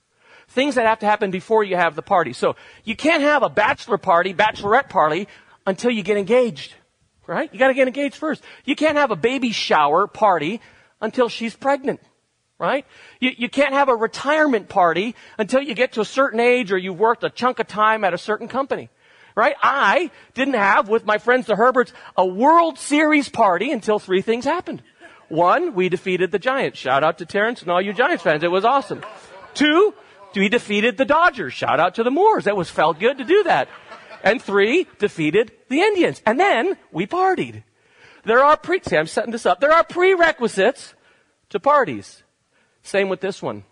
Things 0.47 0.75
that 0.75 0.85
have 0.85 0.99
to 0.99 1.05
happen 1.05 1.31
before 1.31 1.65
you 1.65 1.75
have 1.75 1.97
the 1.97 2.01
party. 2.01 2.31
So 2.31 2.55
you 2.85 2.95
can't 2.95 3.21
have 3.21 3.43
a 3.43 3.49
bachelor 3.49 3.97
party, 3.97 4.33
bachelorette 4.33 4.87
party, 4.87 5.27
until 5.67 5.91
you 5.91 6.01
get 6.01 6.15
engaged. 6.15 6.73
Right? 7.27 7.51
You 7.51 7.59
gotta 7.59 7.73
get 7.73 7.89
engaged 7.89 8.15
first. 8.15 8.41
You 8.63 8.77
can't 8.77 8.95
have 8.95 9.11
a 9.11 9.17
baby 9.17 9.51
shower 9.51 10.07
party 10.07 10.61
until 11.01 11.27
she's 11.27 11.53
pregnant 11.53 11.99
right? 12.59 12.85
You, 13.19 13.31
you 13.37 13.49
can't 13.49 13.73
have 13.73 13.89
a 13.89 13.95
retirement 13.95 14.69
party 14.69 15.15
until 15.37 15.61
you 15.61 15.73
get 15.73 15.93
to 15.93 16.01
a 16.01 16.05
certain 16.05 16.39
age 16.39 16.71
or 16.71 16.77
you've 16.77 16.97
worked 16.97 17.25
a 17.25 17.29
chunk 17.29 17.59
of 17.59 17.67
time 17.67 18.05
at 18.05 18.13
a 18.13 18.17
certain 18.17 18.47
company. 18.47 18.89
Right? 19.35 19.55
I 19.63 20.11
didn't 20.33 20.53
have, 20.55 20.89
with 20.89 21.05
my 21.05 21.17
friends 21.17 21.47
the 21.47 21.55
Herberts, 21.55 21.91
a 22.15 22.25
World 22.25 22.77
Series 22.77 23.29
party 23.29 23.71
until 23.71 23.97
three 23.97 24.21
things 24.21 24.45
happened. 24.45 24.83
One, 25.27 25.73
we 25.73 25.89
defeated 25.89 26.31
the 26.31 26.39
Giants. 26.39 26.77
Shout 26.77 27.03
out 27.03 27.17
to 27.17 27.25
Terrence 27.25 27.61
and 27.61 27.71
all 27.71 27.81
you 27.81 27.93
Giants 27.93 28.23
fans. 28.23 28.43
It 28.43 28.51
was 28.51 28.65
awesome. 28.65 29.01
Two, 29.55 29.95
we 30.35 30.49
defeated 30.49 30.97
the 30.97 31.05
Dodgers. 31.05 31.53
Shout 31.53 31.79
out 31.79 31.95
to 31.95 32.03
the 32.03 32.11
Moors. 32.11 32.43
That 32.43 32.55
was 32.55 32.69
felt 32.69 32.99
good 32.99 33.17
to 33.17 33.23
do 33.23 33.43
that. 33.43 33.67
And 34.23 34.41
three, 34.41 34.87
defeated 34.99 35.51
the 35.69 35.81
Indians. 35.81 36.21
And 36.25 36.39
then 36.39 36.77
we 36.91 37.07
partied. 37.07 37.63
There 38.25 38.43
are 38.43 38.55
pre, 38.55 38.81
see, 38.81 38.95
I'm 38.95 39.07
setting 39.07 39.31
this 39.31 39.45
up. 39.45 39.59
There 39.59 39.73
are 39.73 39.83
prerequisites 39.83 40.93
to 41.49 41.59
parties. 41.59 42.23
Same 42.83 43.09
with 43.09 43.21
this 43.21 43.41
one. 43.41 43.63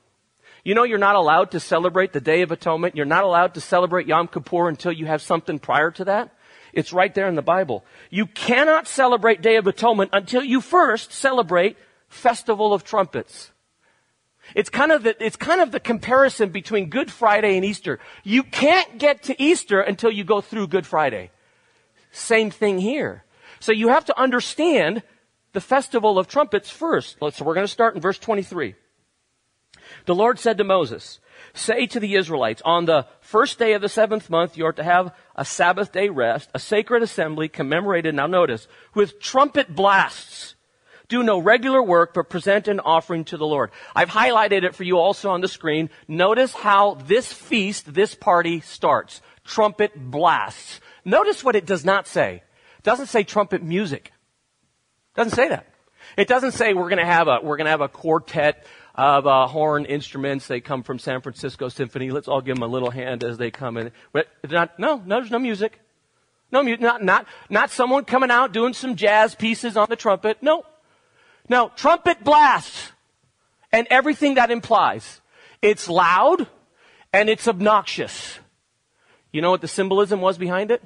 You 0.63 0.75
know, 0.75 0.83
you're 0.83 0.97
not 0.99 1.15
allowed 1.15 1.51
to 1.51 1.59
celebrate 1.59 2.13
the 2.13 2.21
Day 2.21 2.41
of 2.41 2.51
Atonement. 2.51 2.95
You're 2.95 3.05
not 3.05 3.23
allowed 3.23 3.55
to 3.55 3.61
celebrate 3.61 4.07
Yom 4.07 4.27
Kippur 4.27 4.67
until 4.67 4.91
you 4.91 5.07
have 5.07 5.21
something 5.21 5.57
prior 5.57 5.89
to 5.91 6.05
that. 6.05 6.35
It's 6.73 6.93
right 6.93 7.13
there 7.13 7.27
in 7.27 7.35
the 7.35 7.41
Bible. 7.41 7.83
You 8.09 8.27
cannot 8.27 8.87
celebrate 8.87 9.41
Day 9.41 9.57
of 9.57 9.67
Atonement 9.67 10.11
until 10.13 10.43
you 10.43 10.61
first 10.61 11.11
celebrate 11.11 11.77
Festival 12.07 12.73
of 12.73 12.83
Trumpets. 12.83 13.51
It's 14.55 14.69
kind 14.69 14.91
of 14.91 15.03
the, 15.03 15.23
it's 15.23 15.35
kind 15.35 15.61
of 15.61 15.71
the 15.71 15.79
comparison 15.79 16.49
between 16.49 16.89
Good 16.89 17.11
Friday 17.11 17.55
and 17.55 17.65
Easter. 17.65 17.99
You 18.23 18.43
can't 18.43 18.97
get 18.97 19.23
to 19.23 19.41
Easter 19.41 19.81
until 19.81 20.11
you 20.11 20.23
go 20.23 20.41
through 20.41 20.67
Good 20.67 20.85
Friday. 20.85 21.31
Same 22.11 22.51
thing 22.51 22.79
here. 22.79 23.23
So 23.59 23.71
you 23.71 23.89
have 23.89 24.05
to 24.05 24.19
understand 24.19 25.03
the 25.53 25.61
Festival 25.61 26.17
of 26.19 26.27
Trumpets 26.27 26.69
first. 26.69 27.17
So 27.19 27.45
we're 27.45 27.53
going 27.53 27.65
to 27.65 27.71
start 27.71 27.95
in 27.95 28.01
verse 28.01 28.17
23. 28.17 28.75
The 30.05 30.15
Lord 30.15 30.39
said 30.39 30.57
to 30.57 30.63
Moses, 30.63 31.19
say 31.53 31.85
to 31.87 31.99
the 31.99 32.15
Israelites, 32.15 32.61
on 32.63 32.85
the 32.85 33.07
first 33.19 33.59
day 33.59 33.73
of 33.73 33.81
the 33.81 33.89
seventh 33.89 34.29
month, 34.29 34.57
you 34.57 34.65
are 34.65 34.73
to 34.73 34.83
have 34.83 35.13
a 35.35 35.45
Sabbath 35.45 35.91
day 35.91 36.09
rest, 36.09 36.49
a 36.53 36.59
sacred 36.59 37.03
assembly 37.03 37.47
commemorated, 37.49 38.15
now 38.15 38.27
notice, 38.27 38.67
with 38.93 39.19
trumpet 39.19 39.75
blasts. 39.75 40.55
Do 41.07 41.23
no 41.23 41.39
regular 41.39 41.83
work, 41.83 42.13
but 42.13 42.29
present 42.29 42.69
an 42.69 42.79
offering 42.79 43.25
to 43.25 43.37
the 43.37 43.45
Lord. 43.45 43.71
I've 43.93 44.09
highlighted 44.09 44.63
it 44.63 44.75
for 44.75 44.83
you 44.83 44.97
also 44.97 45.29
on 45.29 45.41
the 45.41 45.49
screen. 45.49 45.89
Notice 46.07 46.53
how 46.53 46.93
this 46.93 47.33
feast, 47.33 47.93
this 47.93 48.15
party 48.15 48.61
starts. 48.61 49.21
Trumpet 49.43 49.91
blasts. 50.09 50.79
Notice 51.03 51.43
what 51.43 51.57
it 51.57 51.65
does 51.65 51.83
not 51.83 52.07
say. 52.07 52.43
It 52.77 52.83
doesn't 52.83 53.07
say 53.07 53.23
trumpet 53.23 53.61
music. 53.61 54.13
It 55.13 55.17
doesn't 55.17 55.35
say 55.35 55.49
that. 55.49 55.67
It 56.15 56.27
doesn't 56.27 56.53
say 56.53 56.73
we're 56.73 56.89
to 56.89 57.05
have 57.05 57.27
a 57.27 57.39
we're 57.43 57.57
to 57.57 57.69
have 57.69 57.81
a 57.81 57.87
quartet 57.87 58.65
of 58.95 59.25
uh, 59.27 59.47
horn 59.47 59.85
instruments. 59.85 60.47
They 60.47 60.61
come 60.61 60.83
from 60.83 60.99
San 60.99 61.21
Francisco 61.21 61.69
Symphony. 61.69 62.11
Let's 62.11 62.27
all 62.27 62.41
give 62.41 62.55
them 62.55 62.63
a 62.63 62.67
little 62.67 62.91
hand 62.91 63.23
as 63.23 63.37
they 63.37 63.51
come 63.51 63.77
in. 63.77 63.91
But 64.11 64.27
not, 64.49 64.77
no, 64.79 65.01
no, 65.05 65.19
there's 65.19 65.31
no 65.31 65.39
music. 65.39 65.79
No. 66.51 66.61
Not, 66.61 67.03
not, 67.03 67.25
not 67.49 67.71
someone 67.71 68.05
coming 68.05 68.31
out 68.31 68.51
doing 68.51 68.73
some 68.73 68.95
jazz 68.95 69.35
pieces 69.35 69.77
on 69.77 69.87
the 69.89 69.95
trumpet. 69.95 70.37
No. 70.41 70.63
No, 71.49 71.71
trumpet 71.75 72.23
blasts 72.23 72.91
and 73.71 73.87
everything 73.89 74.35
that 74.35 74.51
implies. 74.51 75.21
It's 75.61 75.89
loud 75.89 76.47
and 77.13 77.29
it's 77.29 77.47
obnoxious. 77.47 78.39
You 79.31 79.41
know 79.41 79.51
what 79.51 79.61
the 79.61 79.67
symbolism 79.67 80.21
was 80.21 80.37
behind 80.37 80.71
it? 80.71 80.83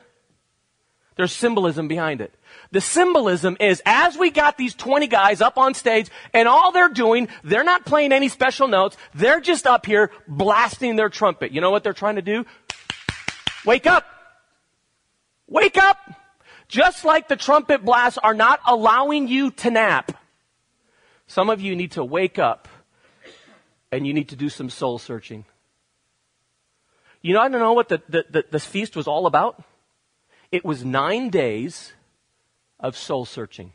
There's 1.16 1.32
symbolism 1.32 1.88
behind 1.88 2.20
it. 2.20 2.34
The 2.72 2.82
symbolism 2.82 3.56
is 3.60 3.82
as 3.86 4.18
we 4.18 4.32
got 4.32 4.58
these 4.58 4.76
20 4.76 5.08
guys 5.08 5.40
up 5.40 5.58
on 5.58 5.74
stage 5.74 6.10
and 6.34 6.48
all 6.48 6.72
they're 6.72 6.90
doing, 6.90 7.30
they're 7.44 7.64
not 7.64 7.86
playing 7.86 8.12
any 8.12 8.28
special 8.28 8.68
notes. 8.68 8.98
They're 9.14 9.40
just 9.40 9.66
up 9.66 9.86
here 9.86 10.12
blasting 10.28 10.98
their 10.98 11.10
trumpet. 11.10 11.52
You 11.52 11.62
know 11.62 11.72
what 11.72 11.84
they're 11.84 11.94
trying 11.94 12.16
to 12.16 12.22
do? 12.22 12.46
Wake 13.66 13.88
up! 13.88 14.06
Wake 15.48 15.78
up! 15.78 15.98
Just 16.68 17.06
like 17.06 17.28
the 17.28 17.36
trumpet 17.38 17.86
blasts 17.86 18.20
are 18.22 18.34
not 18.34 18.60
allowing 18.68 19.28
you 19.28 19.52
to 19.52 19.72
nap. 19.72 20.12
Some 21.28 21.50
of 21.50 21.62
you 21.62 21.76
need 21.76 21.92
to 21.92 22.04
wake 22.04 22.40
up 22.40 22.68
and 23.92 24.06
you 24.06 24.14
need 24.14 24.30
to 24.30 24.36
do 24.36 24.50
some 24.50 24.70
soul 24.70 25.00
searching. 25.00 25.46
You 27.22 27.34
know, 27.34 27.42
I 27.42 27.48
don't 27.48 27.62
know 27.62 27.74
what 27.74 27.90
the, 27.90 28.02
the, 28.10 28.26
the, 28.30 28.46
the 28.52 28.60
feast 28.60 28.96
was 28.96 29.08
all 29.08 29.26
about. 29.26 29.64
It 30.56 30.64
was 30.64 30.86
nine 30.86 31.32
days 31.32 31.92
of 32.80 32.96
soul 32.96 33.26
searching. 33.26 33.74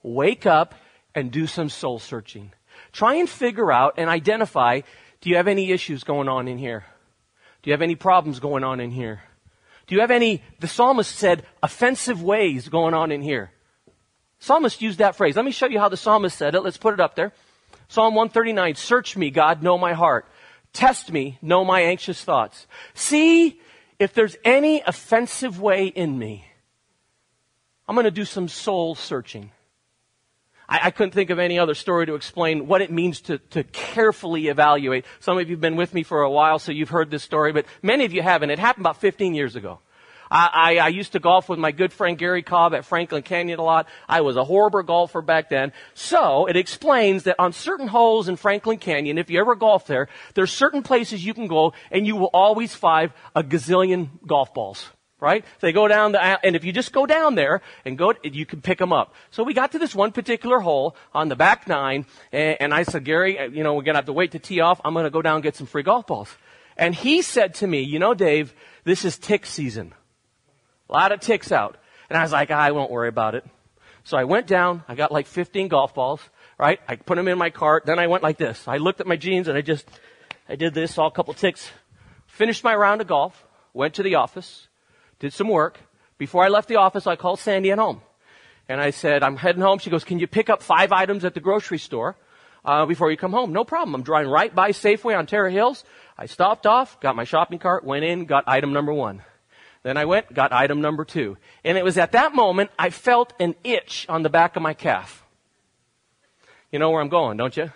Wake 0.00 0.46
up 0.46 0.76
and 1.12 1.32
do 1.32 1.48
some 1.48 1.70
soul 1.70 1.98
searching. 1.98 2.52
Try 2.92 3.14
and 3.14 3.28
figure 3.28 3.72
out 3.72 3.94
and 3.98 4.08
identify 4.08 4.82
do 5.20 5.28
you 5.28 5.34
have 5.34 5.48
any 5.48 5.72
issues 5.72 6.04
going 6.04 6.28
on 6.28 6.46
in 6.46 6.56
here? 6.56 6.84
Do 7.62 7.70
you 7.70 7.72
have 7.72 7.82
any 7.82 7.96
problems 7.96 8.38
going 8.38 8.62
on 8.62 8.78
in 8.78 8.92
here? 8.92 9.22
Do 9.88 9.96
you 9.96 10.02
have 10.02 10.12
any, 10.12 10.40
the 10.60 10.68
psalmist 10.68 11.16
said, 11.16 11.44
offensive 11.64 12.22
ways 12.22 12.68
going 12.68 12.94
on 12.94 13.10
in 13.10 13.20
here? 13.20 13.50
Psalmist 14.38 14.80
used 14.80 15.00
that 15.00 15.16
phrase. 15.16 15.34
Let 15.34 15.44
me 15.44 15.50
show 15.50 15.66
you 15.66 15.80
how 15.80 15.88
the 15.88 15.96
psalmist 15.96 16.38
said 16.38 16.54
it. 16.54 16.60
Let's 16.60 16.76
put 16.76 16.94
it 16.94 17.00
up 17.00 17.16
there. 17.16 17.32
Psalm 17.88 18.14
139, 18.14 18.76
search 18.76 19.16
me, 19.16 19.30
God, 19.30 19.64
know 19.64 19.78
my 19.78 19.94
heart. 19.94 20.26
Test 20.72 21.10
me, 21.10 21.40
know 21.42 21.64
my 21.64 21.80
anxious 21.80 22.22
thoughts. 22.22 22.68
See 22.94 23.60
if 23.98 24.14
there's 24.14 24.36
any 24.44 24.82
offensive 24.86 25.60
way 25.60 25.86
in 25.86 26.18
me. 26.18 26.46
I'm 27.86 27.94
going 27.94 28.04
to 28.04 28.10
do 28.10 28.24
some 28.24 28.48
soul 28.48 28.94
searching. 28.94 29.50
I, 30.68 30.80
I, 30.84 30.90
couldn't 30.90 31.12
think 31.12 31.30
of 31.30 31.38
any 31.38 31.58
other 31.58 31.74
story 31.74 32.04
to 32.06 32.14
explain 32.14 32.66
what 32.66 32.82
it 32.82 32.90
means 32.90 33.22
to, 33.22 33.38
to 33.38 33.64
carefully 33.64 34.48
evaluate. 34.48 35.06
Some 35.20 35.38
of 35.38 35.48
you 35.48 35.56
have 35.56 35.60
been 35.60 35.76
with 35.76 35.94
me 35.94 36.02
for 36.02 36.22
a 36.22 36.30
while, 36.30 36.58
so 36.58 36.70
you've 36.70 36.90
heard 36.90 37.10
this 37.10 37.22
story, 37.22 37.52
but 37.52 37.64
many 37.82 38.04
of 38.04 38.12
you 38.12 38.22
haven't. 38.22 38.50
It 38.50 38.58
happened 38.58 38.84
about 38.84 39.00
15 39.00 39.34
years 39.34 39.56
ago. 39.56 39.80
I, 40.30 40.50
I, 40.52 40.76
I, 40.78 40.88
used 40.88 41.12
to 41.12 41.20
golf 41.20 41.48
with 41.48 41.58
my 41.58 41.72
good 41.72 41.92
friend 41.92 42.18
Gary 42.18 42.42
Cobb 42.42 42.74
at 42.74 42.84
Franklin 42.84 43.22
Canyon 43.22 43.58
a 43.58 43.62
lot. 43.62 43.88
I 44.08 44.20
was 44.20 44.36
a 44.36 44.44
horrible 44.44 44.82
golfer 44.82 45.22
back 45.22 45.48
then. 45.48 45.72
So 45.94 46.46
it 46.46 46.56
explains 46.56 47.24
that 47.24 47.36
on 47.38 47.52
certain 47.52 47.88
holes 47.88 48.28
in 48.28 48.36
Franklin 48.36 48.78
Canyon, 48.78 49.18
if 49.18 49.30
you 49.30 49.40
ever 49.40 49.54
golf 49.54 49.86
there, 49.86 50.08
there's 50.34 50.52
certain 50.52 50.82
places 50.82 51.24
you 51.24 51.34
can 51.34 51.46
go 51.46 51.72
and 51.90 52.06
you 52.06 52.16
will 52.16 52.30
always 52.32 52.74
find 52.74 53.12
a 53.34 53.42
gazillion 53.42 54.08
golf 54.26 54.54
balls. 54.54 54.88
Right? 55.20 55.44
They 55.58 55.72
go 55.72 55.88
down 55.88 56.12
the, 56.12 56.22
and 56.22 56.54
if 56.54 56.64
you 56.64 56.70
just 56.70 56.92
go 56.92 57.04
down 57.04 57.34
there 57.34 57.60
and 57.84 57.98
go, 57.98 58.14
you 58.22 58.46
can 58.46 58.60
pick 58.60 58.78
them 58.78 58.92
up. 58.92 59.14
So 59.32 59.42
we 59.42 59.52
got 59.52 59.72
to 59.72 59.78
this 59.80 59.92
one 59.92 60.12
particular 60.12 60.60
hole 60.60 60.94
on 61.12 61.28
the 61.28 61.34
back 61.34 61.66
nine, 61.66 62.06
and, 62.30 62.56
and 62.60 62.72
I 62.72 62.84
said, 62.84 63.04
Gary, 63.04 63.36
uh, 63.36 63.48
you 63.48 63.64
know, 63.64 63.74
we're 63.74 63.82
gonna 63.82 63.98
have 63.98 64.06
to 64.06 64.12
wait 64.12 64.30
to 64.32 64.38
tee 64.38 64.60
off. 64.60 64.80
I'm 64.84 64.94
gonna 64.94 65.10
go 65.10 65.20
down 65.20 65.34
and 65.34 65.42
get 65.42 65.56
some 65.56 65.66
free 65.66 65.82
golf 65.82 66.06
balls. 66.06 66.32
And 66.76 66.94
he 66.94 67.22
said 67.22 67.54
to 67.54 67.66
me, 67.66 67.80
you 67.80 67.98
know, 67.98 68.14
Dave, 68.14 68.54
this 68.84 69.04
is 69.04 69.18
tick 69.18 69.44
season. 69.44 69.92
A 70.88 70.92
lot 70.92 71.12
of 71.12 71.20
ticks 71.20 71.52
out. 71.52 71.76
And 72.08 72.18
I 72.18 72.22
was 72.22 72.32
like, 72.32 72.50
I 72.50 72.72
won't 72.72 72.90
worry 72.90 73.08
about 73.08 73.34
it. 73.34 73.44
So 74.04 74.16
I 74.16 74.24
went 74.24 74.46
down, 74.46 74.84
I 74.88 74.94
got 74.94 75.12
like 75.12 75.26
15 75.26 75.68
golf 75.68 75.94
balls, 75.94 76.22
right? 76.58 76.80
I 76.88 76.96
put 76.96 77.16
them 77.16 77.28
in 77.28 77.36
my 77.36 77.50
cart, 77.50 77.84
then 77.84 77.98
I 77.98 78.06
went 78.06 78.22
like 78.22 78.38
this. 78.38 78.66
I 78.66 78.78
looked 78.78 79.00
at 79.00 79.06
my 79.06 79.16
jeans 79.16 79.48
and 79.48 79.58
I 79.58 79.60
just, 79.60 79.86
I 80.48 80.56
did 80.56 80.72
this, 80.72 80.94
saw 80.94 81.06
a 81.06 81.10
couple 81.10 81.34
ticks, 81.34 81.70
finished 82.26 82.64
my 82.64 82.74
round 82.74 83.02
of 83.02 83.06
golf, 83.06 83.46
went 83.74 83.94
to 83.94 84.02
the 84.02 84.14
office, 84.14 84.68
did 85.18 85.34
some 85.34 85.48
work. 85.48 85.78
Before 86.16 86.42
I 86.42 86.48
left 86.48 86.68
the 86.68 86.76
office, 86.76 87.06
I 87.06 87.16
called 87.16 87.38
Sandy 87.38 87.70
at 87.70 87.78
home. 87.78 88.00
And 88.66 88.80
I 88.80 88.90
said, 88.90 89.22
I'm 89.22 89.36
heading 89.36 89.62
home. 89.62 89.78
She 89.78 89.90
goes, 89.90 90.04
can 90.04 90.18
you 90.18 90.26
pick 90.26 90.48
up 90.48 90.62
five 90.62 90.90
items 90.90 91.24
at 91.24 91.34
the 91.34 91.40
grocery 91.40 91.78
store, 91.78 92.16
uh, 92.64 92.86
before 92.86 93.10
you 93.10 93.16
come 93.16 93.32
home? 93.32 93.52
No 93.52 93.64
problem. 93.64 93.94
I'm 93.94 94.02
driving 94.02 94.30
right 94.30 94.54
by 94.54 94.70
Safeway 94.70 95.18
on 95.18 95.26
Terra 95.26 95.50
Hills. 95.50 95.84
I 96.16 96.26
stopped 96.26 96.66
off, 96.66 96.98
got 97.00 97.14
my 97.14 97.24
shopping 97.24 97.58
cart, 97.58 97.84
went 97.84 98.04
in, 98.04 98.24
got 98.24 98.44
item 98.46 98.72
number 98.72 98.92
one. 98.92 99.22
Then 99.82 99.96
I 99.96 100.04
went, 100.04 100.32
got 100.34 100.52
item 100.52 100.80
number 100.80 101.04
two. 101.04 101.36
And 101.64 101.78
it 101.78 101.84
was 101.84 101.98
at 101.98 102.12
that 102.12 102.34
moment 102.34 102.70
I 102.78 102.90
felt 102.90 103.32
an 103.40 103.54
itch 103.64 104.06
on 104.08 104.22
the 104.22 104.30
back 104.30 104.56
of 104.56 104.62
my 104.62 104.74
calf. 104.74 105.24
You 106.70 106.78
know 106.78 106.90
where 106.90 107.00
I'm 107.00 107.08
going, 107.08 107.36
don't 107.36 107.56
you? 107.56 107.72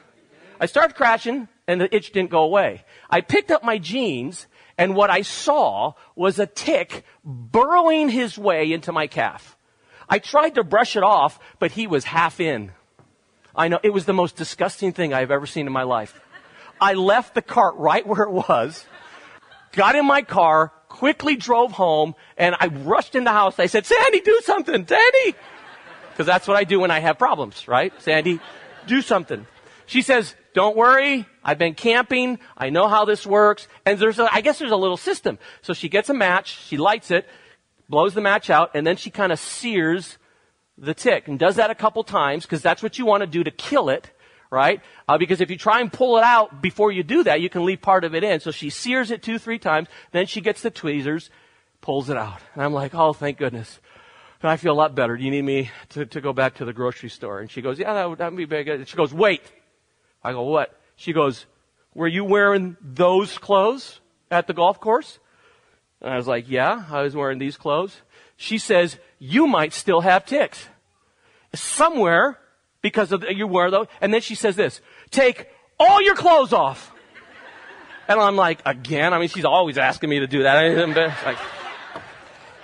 I 0.61 0.67
started 0.67 0.95
crashing 0.95 1.49
and 1.67 1.81
the 1.81 1.95
itch 1.95 2.13
didn't 2.13 2.31
go 2.31 2.43
away. 2.43 2.85
I 3.09 3.21
picked 3.21 3.51
up 3.51 3.65
my 3.65 3.79
jeans 3.79 4.47
and 4.77 4.95
what 4.95 5.11
I 5.11 5.23
saw 5.23 5.95
was 6.17 6.39
a 6.39 6.47
tick 6.47 7.05
burrowing 7.25 8.09
his 8.09 8.39
way 8.39 8.73
into 8.73 8.93
my 8.93 9.07
calf. 9.07 9.57
I 10.09 10.19
tried 10.19 10.57
to 10.57 10.65
brush 10.65 10.97
it 10.97 11.03
off, 11.03 11.39
but 11.59 11.73
he 11.73 11.87
was 11.87 12.05
half 12.05 12.41
in. 12.41 12.73
I 13.55 13.69
know, 13.69 13.81
it 13.83 13.93
was 13.93 14.07
the 14.07 14.13
most 14.13 14.37
disgusting 14.37 14.93
thing 14.93 15.13
I've 15.13 15.31
ever 15.31 15.47
seen 15.47 15.67
in 15.67 15.73
my 15.73 15.83
life. 15.85 16.21
I 16.81 16.95
left 16.95 17.35
the 17.35 17.43
cart 17.43 17.77
right 17.77 18.07
where 18.07 18.23
it 18.23 18.31
was, 18.31 18.85
got 19.73 19.95
in 19.95 20.07
my 20.07 20.23
car, 20.23 20.73
quickly 21.03 21.35
drove 21.35 21.73
home 21.73 22.15
and 22.37 22.55
I 22.61 22.69
rushed 22.69 23.17
in 23.17 23.25
the 23.25 23.33
house. 23.33 23.59
I 23.59 23.67
said, 23.67 23.85
Sandy, 23.87 24.21
do 24.21 24.41
something. 24.45 24.87
Sandy! 24.87 25.35
Because 26.11 26.27
that's 26.27 26.47
what 26.47 26.57
I 26.57 26.63
do 26.63 26.79
when 26.79 26.93
I 26.93 27.01
have 27.01 27.19
problems, 27.19 27.67
right? 27.67 27.93
Sandy, 28.01 28.39
do 28.87 29.03
something. 29.03 29.45
She 29.87 30.01
says, 30.01 30.37
don't 30.55 30.77
worry. 30.77 31.27
I've 31.43 31.59
been 31.59 31.75
camping. 31.75 32.39
I 32.57 32.71
know 32.71 32.87
how 32.87 33.05
this 33.05 33.27
works. 33.27 33.67
And 33.85 33.99
there's 33.99 34.21
a, 34.21 34.33
I 34.33 34.43
guess 34.43 34.61
there's 34.61 34.71
a 34.71 34.77
little 34.77 34.97
system. 34.97 35.41
So 35.61 35.73
she 35.73 35.89
gets 35.89 36.09
a 36.09 36.15
match. 36.15 36.57
She 36.69 36.77
lights 36.77 37.11
it, 37.11 37.29
blows 37.89 38.15
the 38.15 38.21
match 38.21 38.49
out, 38.49 38.71
and 38.73 38.87
then 38.87 38.95
she 38.97 39.11
kind 39.11 39.33
of 39.33 39.41
sears 39.41 40.19
the 40.79 40.95
tick 40.95 41.27
and 41.27 41.37
does 41.37 41.57
that 41.57 41.69
a 41.69 41.75
couple 41.75 42.05
times 42.05 42.45
because 42.45 42.63
that's 42.63 42.81
what 42.81 42.97
you 42.97 43.07
want 43.07 43.23
to 43.23 43.27
do 43.27 43.43
to 43.43 43.51
kill 43.51 43.89
it 43.89 44.13
right? 44.53 44.83
Uh, 45.09 45.17
because 45.17 45.41
if 45.41 45.51
you 45.51 45.57
try 45.57 45.81
and 45.81 45.91
pull 45.91 46.19
it 46.19 46.23
out 46.23 46.61
before 46.61 46.93
you 46.93 47.03
do 47.03 47.25
that, 47.25 47.41
you 47.41 47.49
can 47.49 47.65
leave 47.65 47.81
part 47.81 48.05
of 48.05 48.15
it 48.15 48.23
in. 48.23 48.39
So 48.39 48.51
she 48.51 48.69
sears 48.69 49.11
it 49.11 49.23
two, 49.23 49.39
three 49.39 49.59
times. 49.59 49.89
Then 50.13 50.27
she 50.27 50.43
gets 50.43 50.61
the 50.61 50.71
tweezers, 50.71 51.31
pulls 51.81 52.11
it 52.11 52.19
out. 52.19 52.39
And 52.53 52.63
I'm 52.63 52.75
like, 52.75 52.95
oh, 52.95 53.15
thank 53.15 53.39
goodness. 53.39 53.81
And 54.43 54.51
I 54.51 54.59
feel 54.59 54.73
a 54.73 54.75
lot 54.75 54.95
better. 54.95 55.17
Do 55.17 55.25
you 55.25 55.31
need 55.31 55.43
me 55.43 55.71
to, 55.91 56.05
to 56.05 56.21
go 56.21 56.35
back 56.35 56.57
to 56.57 56.67
the 56.67 56.73
grocery 56.75 57.09
store? 57.09 57.41
And 57.41 57.51
she 57.51 57.63
goes, 57.63 57.79
yeah, 57.79 57.95
that 57.95 58.11
would, 58.11 58.19
that 58.19 58.31
would 58.31 58.37
be 58.37 58.45
big. 58.45 58.69
And 58.69 58.87
she 58.87 58.97
goes, 58.97 59.15
wait. 59.15 59.43
I 60.23 60.33
go, 60.33 60.43
what? 60.43 60.79
She 60.97 61.15
goes, 61.15 61.47
were 61.95 62.07
you 62.07 62.25
wearing 62.25 62.77
those 62.81 63.39
clothes 63.39 64.01
at 64.31 64.47
the 64.47 64.53
golf 64.53 64.81
course? 64.81 65.19
And 66.03 66.13
I 66.13 66.17
was 66.17 66.27
like, 66.27 66.51
yeah, 66.51 66.85
I 66.91 67.03
was 67.03 67.17
wearing 67.17 67.39
these 67.39 67.57
clothes. 67.57 67.97
she 68.37 68.59
says, 68.59 68.99
you 69.19 69.47
might 69.47 69.73
still 69.73 70.03
have 70.03 70.27
ticks. 70.27 70.69
Somewhere, 71.55 72.39
because 72.83 73.13
of 73.13 73.25
you 73.31 73.47
wear 73.47 73.71
though. 73.71 73.87
and 74.01 74.13
then 74.13 74.21
she 74.21 74.35
says 74.35 74.57
this, 74.57 74.81
take 75.11 75.49
all 75.79 76.03
your 76.03 76.15
clothes 76.15 76.53
off. 76.53 76.93
And 78.09 78.21
I'm 78.21 78.37
like, 78.37 78.61
again? 78.67 79.15
I 79.15 79.19
mean, 79.19 79.29
she's 79.29 79.45
always 79.45 79.79
asking 79.79 80.11
me 80.11 80.21
to 80.21 80.27
do 80.27 80.43
that. 80.43 81.17
Like, 81.25 81.39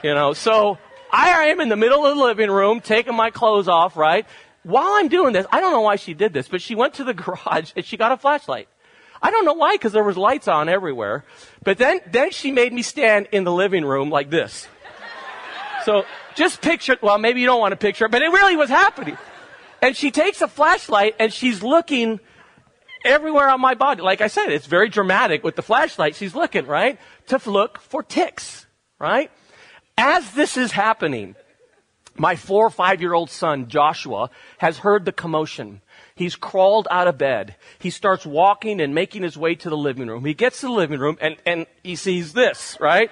you 0.03 0.15
know, 0.15 0.33
so 0.33 0.79
I 1.11 1.47
am 1.47 1.61
in 1.61 1.69
the 1.69 1.77
middle 1.77 2.05
of 2.05 2.17
the 2.17 2.23
living 2.23 2.51
room 2.51 2.81
taking 2.81 3.15
my 3.15 3.31
clothes 3.31 3.69
off, 3.69 3.97
right? 3.97 4.27
While 4.63 4.93
I'm 4.95 5.09
doing 5.09 5.33
this, 5.33 5.47
I 5.51 5.61
don't 5.61 5.73
know 5.73 5.81
why 5.81 5.97
she 5.97 6.15
did 6.15 6.33
this, 6.33 6.49
but 6.49 6.61
she 6.61 6.75
went 6.75 6.95
to 6.95 7.05
the 7.05 7.15
garage 7.15 7.73
and 7.75 7.85
she 7.85 7.97
got 7.97 8.13
a 8.13 8.17
flashlight. 8.17 8.69
I 9.21 9.31
don't 9.31 9.45
know 9.45 9.55
why, 9.55 9.75
because 9.75 9.93
there 9.93 10.05
was 10.05 10.17
lights 10.17 10.47
on 10.47 10.69
everywhere. 10.69 11.25
But 11.65 11.79
then, 11.79 12.01
then 12.11 12.31
she 12.31 12.53
made 12.53 12.73
me 12.73 12.83
stand 12.83 13.29
in 13.33 13.45
the 13.45 13.53
living 13.53 13.85
room 13.85 14.11
like 14.11 14.31
this. 14.31 14.69
So 15.85 16.05
just 16.35 16.61
picture, 16.61 16.97
well, 17.01 17.19
maybe 17.19 17.41
you 17.41 17.47
don't 17.47 17.61
want 17.61 17.73
to 17.73 17.77
picture 17.77 18.05
it, 18.05 18.11
but 18.11 18.23
it 18.23 18.31
really 18.31 18.57
was 18.57 18.69
happening. 18.69 19.17
And 19.81 19.97
she 19.97 20.11
takes 20.11 20.41
a 20.41 20.49
flashlight 20.49 21.17
and 21.19 21.33
she's 21.33 21.63
looking 21.63 22.21
everywhere 23.05 23.49
on 23.49 23.61
my 23.61 23.75
body. 23.75 24.03
Like 24.03 24.21
I 24.21 24.27
said, 24.27 24.51
it's 24.51 24.67
very 24.67 24.89
dramatic 24.89 25.45
with 25.45 25.57
the 25.57 25.63
flashlight. 25.63 26.17
She's 26.17 26.35
looking, 26.35 26.67
right? 26.67 26.99
To 27.29 27.51
look 27.51 27.79
for 27.81 28.03
ticks, 28.03 28.67
right? 28.99 29.31
As 29.97 30.31
this 30.33 30.57
is 30.57 30.73
happening, 30.73 31.37
my 32.17 32.37
four 32.37 32.67
or 32.67 32.71
five 32.71 33.01
year 33.01 33.15
old 33.15 33.31
son, 33.31 33.69
Joshua, 33.69 34.31
has 34.59 34.79
heard 34.79 35.05
the 35.05 35.13
commotion. 35.13 35.81
He's 36.15 36.35
crawled 36.35 36.89
out 36.91 37.07
of 37.07 37.17
bed. 37.17 37.55
He 37.79 37.91
starts 37.91 38.27
walking 38.27 38.81
and 38.81 38.95
making 38.95 39.23
his 39.23 39.37
way 39.37 39.55
to 39.57 39.71
the 39.71 39.77
living 39.77 40.09
room. 40.09 40.25
He 40.25 40.35
gets 40.35 40.61
to 40.61 40.67
the 40.67 40.73
living 40.73 40.99
room 40.99 41.17
and, 41.21 41.37
and 41.47 41.67
he 41.85 41.95
sees 41.95 42.33
this, 42.33 42.77
right? 42.81 43.11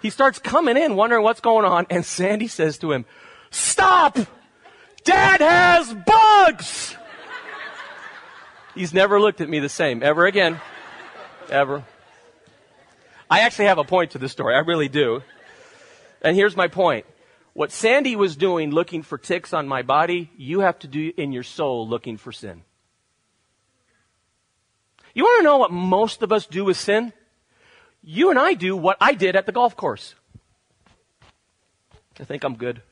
He 0.00 0.10
starts 0.10 0.38
coming 0.38 0.76
in 0.76 0.94
wondering 0.94 1.24
what's 1.24 1.40
going 1.40 1.64
on 1.64 1.86
and 1.90 2.04
Sandy 2.04 2.46
says 2.46 2.78
to 2.78 2.92
him, 2.92 3.04
stop! 3.50 4.16
Dad 5.08 5.40
has 5.40 5.94
bugs! 5.94 6.94
He's 8.74 8.92
never 8.92 9.18
looked 9.18 9.40
at 9.40 9.48
me 9.48 9.58
the 9.58 9.70
same 9.70 10.02
ever 10.02 10.26
again. 10.26 10.60
Ever. 11.48 11.82
I 13.30 13.40
actually 13.40 13.64
have 13.66 13.78
a 13.78 13.84
point 13.84 14.10
to 14.10 14.18
this 14.18 14.32
story. 14.32 14.54
I 14.54 14.58
really 14.58 14.90
do. 14.90 15.22
And 16.20 16.36
here's 16.36 16.56
my 16.56 16.68
point. 16.68 17.06
What 17.54 17.72
Sandy 17.72 18.16
was 18.16 18.36
doing 18.36 18.70
looking 18.70 19.02
for 19.02 19.16
ticks 19.16 19.54
on 19.54 19.66
my 19.66 19.80
body, 19.80 20.30
you 20.36 20.60
have 20.60 20.78
to 20.80 20.86
do 20.86 21.10
in 21.16 21.32
your 21.32 21.42
soul 21.42 21.88
looking 21.88 22.18
for 22.18 22.30
sin. 22.30 22.62
You 25.14 25.24
want 25.24 25.40
to 25.40 25.44
know 25.44 25.56
what 25.56 25.72
most 25.72 26.22
of 26.22 26.32
us 26.32 26.44
do 26.44 26.66
with 26.66 26.76
sin? 26.76 27.14
You 28.02 28.28
and 28.28 28.38
I 28.38 28.52
do 28.52 28.76
what 28.76 28.98
I 29.00 29.14
did 29.14 29.36
at 29.36 29.46
the 29.46 29.52
golf 29.52 29.74
course. 29.74 30.14
I 32.20 32.24
think 32.24 32.44
I'm 32.44 32.56
good. 32.56 32.82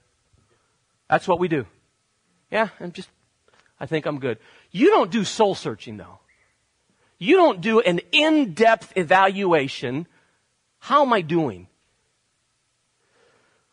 That's 1.11 1.29
what 1.29 1.39
we 1.39 1.49
do. 1.49 1.67
Yeah, 2.51 2.69
I'm 2.81 2.93
just, 2.93 3.09
I 3.81 3.87
think 3.87 4.07
I'm 4.07 4.21
good. 4.21 4.39
You 4.71 4.91
don't 4.91 5.11
do 5.11 5.25
soul 5.25 5.55
searching 5.55 5.97
though. 5.97 6.21
You 7.19 7.37
don't 7.37 7.61
do 7.61 7.81
an 7.81 8.01
in-depth 8.13 8.93
evaluation. 8.97 10.07
How 10.79 11.03
am 11.03 11.13
I 11.13 11.23
doing? 11.23 11.67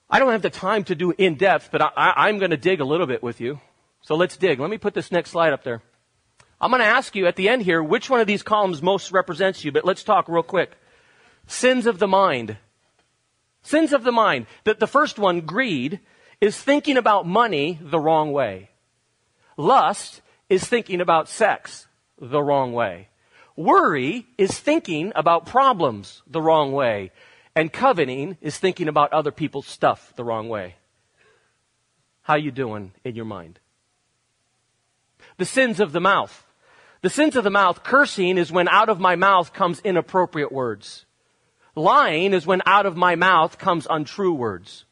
I 0.10 0.20
don't 0.20 0.32
have 0.32 0.42
the 0.42 0.50
time 0.50 0.84
to 0.86 0.96
do 0.96 1.12
in 1.18 1.36
depth, 1.36 1.70
but 1.72 1.82
I, 1.82 2.30
am 2.30 2.38
going 2.38 2.52
to 2.52 2.58
dig 2.58 2.80
a 2.80 2.86
little 2.86 3.08
bit 3.08 3.24
with 3.24 3.42
you. 3.42 3.60
So 4.02 4.16
let's 4.16 4.38
dig. 4.38 4.60
Let 4.60 4.70
me 4.70 4.78
put 4.78 4.94
this 4.94 5.12
next 5.12 5.32
slide 5.32 5.54
up 5.54 5.64
there. 5.64 5.82
I'm 6.62 6.70
going 6.70 6.82
to 6.82 6.88
ask 6.88 7.16
you 7.16 7.26
at 7.26 7.36
the 7.36 7.50
end 7.50 7.64
here 7.64 7.84
which 7.84 8.10
one 8.10 8.22
of 8.22 8.28
these 8.28 8.44
columns 8.44 8.82
most 8.82 9.12
represents 9.12 9.66
you, 9.66 9.72
but 9.72 9.86
let's 9.86 10.04
talk 10.04 10.30
real 10.30 10.44
quick. 10.44 10.72
Sins 11.48 11.86
of 11.86 12.00
the 12.00 12.08
mind. 12.08 12.58
Sins 13.64 13.92
of 13.92 14.04
the 14.04 14.12
mind. 14.12 14.46
The, 14.64 14.76
the 14.76 14.88
first 14.88 15.20
one, 15.20 15.42
greed, 15.42 16.00
is 16.42 16.58
thinking 16.62 16.98
about 16.98 17.28
money 17.28 17.80
the 17.82 18.00
wrong 18.00 18.32
way. 18.32 18.70
Lust 19.58 20.22
is 20.50 20.66
thinking 20.66 21.02
about 21.02 21.30
sex 21.30 21.88
the 22.20 22.42
wrong 22.42 22.74
way. 22.74 23.10
Worry 23.56 24.26
is 24.38 24.60
thinking 24.60 25.12
about 25.16 25.46
problems 25.46 26.22
the 26.28 26.42
wrong 26.42 26.72
way. 26.72 27.12
And 27.56 27.72
coveting 27.72 28.38
is 28.42 28.58
thinking 28.58 28.88
about 28.88 29.14
other 29.14 29.32
people's 29.32 29.68
stuff 29.68 30.14
the 30.16 30.24
wrong 30.24 30.50
way. 30.50 30.76
How 32.24 32.36
you 32.36 32.52
doing 32.52 32.94
in 33.04 33.16
your 33.16 33.26
mind? 33.26 33.60
The 35.38 35.46
sins 35.46 35.80
of 35.80 35.92
the 35.92 36.02
mouth. 36.02 36.46
The 37.02 37.10
sins 37.10 37.36
of 37.36 37.44
the 37.44 37.50
mouth, 37.50 37.84
cursing 37.84 38.38
is 38.38 38.52
when 38.52 38.70
out 38.70 38.90
of 38.90 39.00
my 39.00 39.16
mouth 39.16 39.54
comes 39.54 39.82
inappropriate 39.82 40.52
words. 40.52 41.06
Lying 41.76 42.34
is 42.34 42.48
when 42.48 42.62
out 42.66 42.86
of 42.86 42.96
my 42.96 43.16
mouth 43.16 43.58
comes 43.58 43.88
untrue 43.90 44.34
words. 44.34 44.86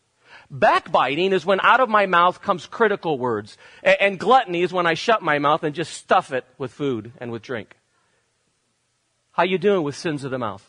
Backbiting 0.54 1.32
is 1.32 1.46
when 1.46 1.62
out 1.62 1.80
of 1.80 1.88
my 1.88 2.06
mouth 2.06 2.42
comes 2.42 2.66
critical 2.66 3.18
words. 3.18 3.58
And 3.82 4.20
gluttony 4.20 4.64
is 4.64 4.74
when 4.74 4.86
I 4.86 4.96
shut 4.96 5.22
my 5.22 5.40
mouth 5.40 5.64
and 5.64 5.74
just 5.74 5.94
stuff 5.94 6.34
it 6.34 6.46
with 6.58 6.74
food 6.74 7.14
and 7.20 7.32
with 7.32 7.42
drink. 7.42 7.78
How 9.32 9.44
you 9.44 9.58
doing 9.58 9.84
with 9.84 9.96
sins 9.96 10.26
of 10.26 10.32
the 10.32 10.38
mouth? 10.38 10.68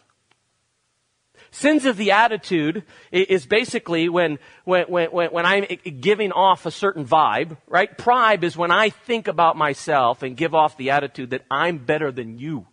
Sins 1.51 1.85
of 1.85 1.97
the 1.97 2.13
attitude 2.13 2.85
is 3.11 3.45
basically 3.45 4.09
when, 4.09 4.39
when, 4.65 4.85
when, 4.85 5.11
when, 5.11 5.45
I'm 5.45 5.67
giving 6.01 6.31
off 6.31 6.65
a 6.65 6.71
certain 6.71 7.05
vibe, 7.05 7.57
right? 7.67 7.99
Pride 7.99 8.45
is 8.45 8.57
when 8.57 8.71
I 8.71 8.91
think 8.91 9.27
about 9.27 9.57
myself 9.57 10.23
and 10.23 10.37
give 10.37 10.55
off 10.55 10.77
the 10.77 10.91
attitude 10.91 11.31
that 11.31 11.45
I'm 11.51 11.79
better 11.79 12.13
than 12.13 12.39
you. 12.39 12.69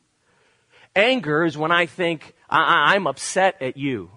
Anger 0.95 1.43
is 1.43 1.57
when 1.57 1.71
I 1.71 1.87
think 1.87 2.35
I, 2.49 2.93
I'm 2.93 3.07
upset 3.07 3.61
at 3.61 3.77
you. 3.77 4.11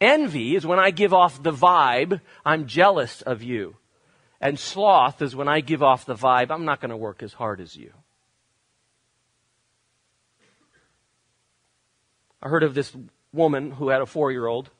Envy 0.00 0.56
is 0.56 0.66
when 0.66 0.78
I 0.78 0.90
give 0.90 1.12
off 1.12 1.42
the 1.42 1.52
vibe, 1.52 2.20
I'm 2.44 2.66
jealous 2.66 3.20
of 3.22 3.42
you. 3.42 3.76
And 4.40 4.58
sloth 4.58 5.20
is 5.20 5.36
when 5.36 5.48
I 5.48 5.60
give 5.60 5.82
off 5.82 6.06
the 6.06 6.14
vibe, 6.14 6.50
I'm 6.50 6.64
not 6.64 6.80
going 6.80 6.90
to 6.90 6.96
work 6.96 7.22
as 7.22 7.34
hard 7.34 7.60
as 7.60 7.76
you. 7.76 7.92
I 12.42 12.48
heard 12.48 12.62
of 12.62 12.74
this 12.74 12.96
woman 13.32 13.72
who 13.72 13.90
had 13.90 14.00
a 14.00 14.06
four 14.06 14.32
year 14.32 14.46
old. 14.46 14.70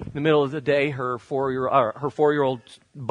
In 0.00 0.12
the 0.12 0.20
middle 0.20 0.42
of 0.42 0.50
the 0.50 0.60
day, 0.60 0.90
her 0.90 1.18
four 1.18 1.52
year 1.52 1.68
uh, 1.68 1.98
her 1.98 2.10
four 2.10 2.32
year 2.32 2.42
old 2.42 2.60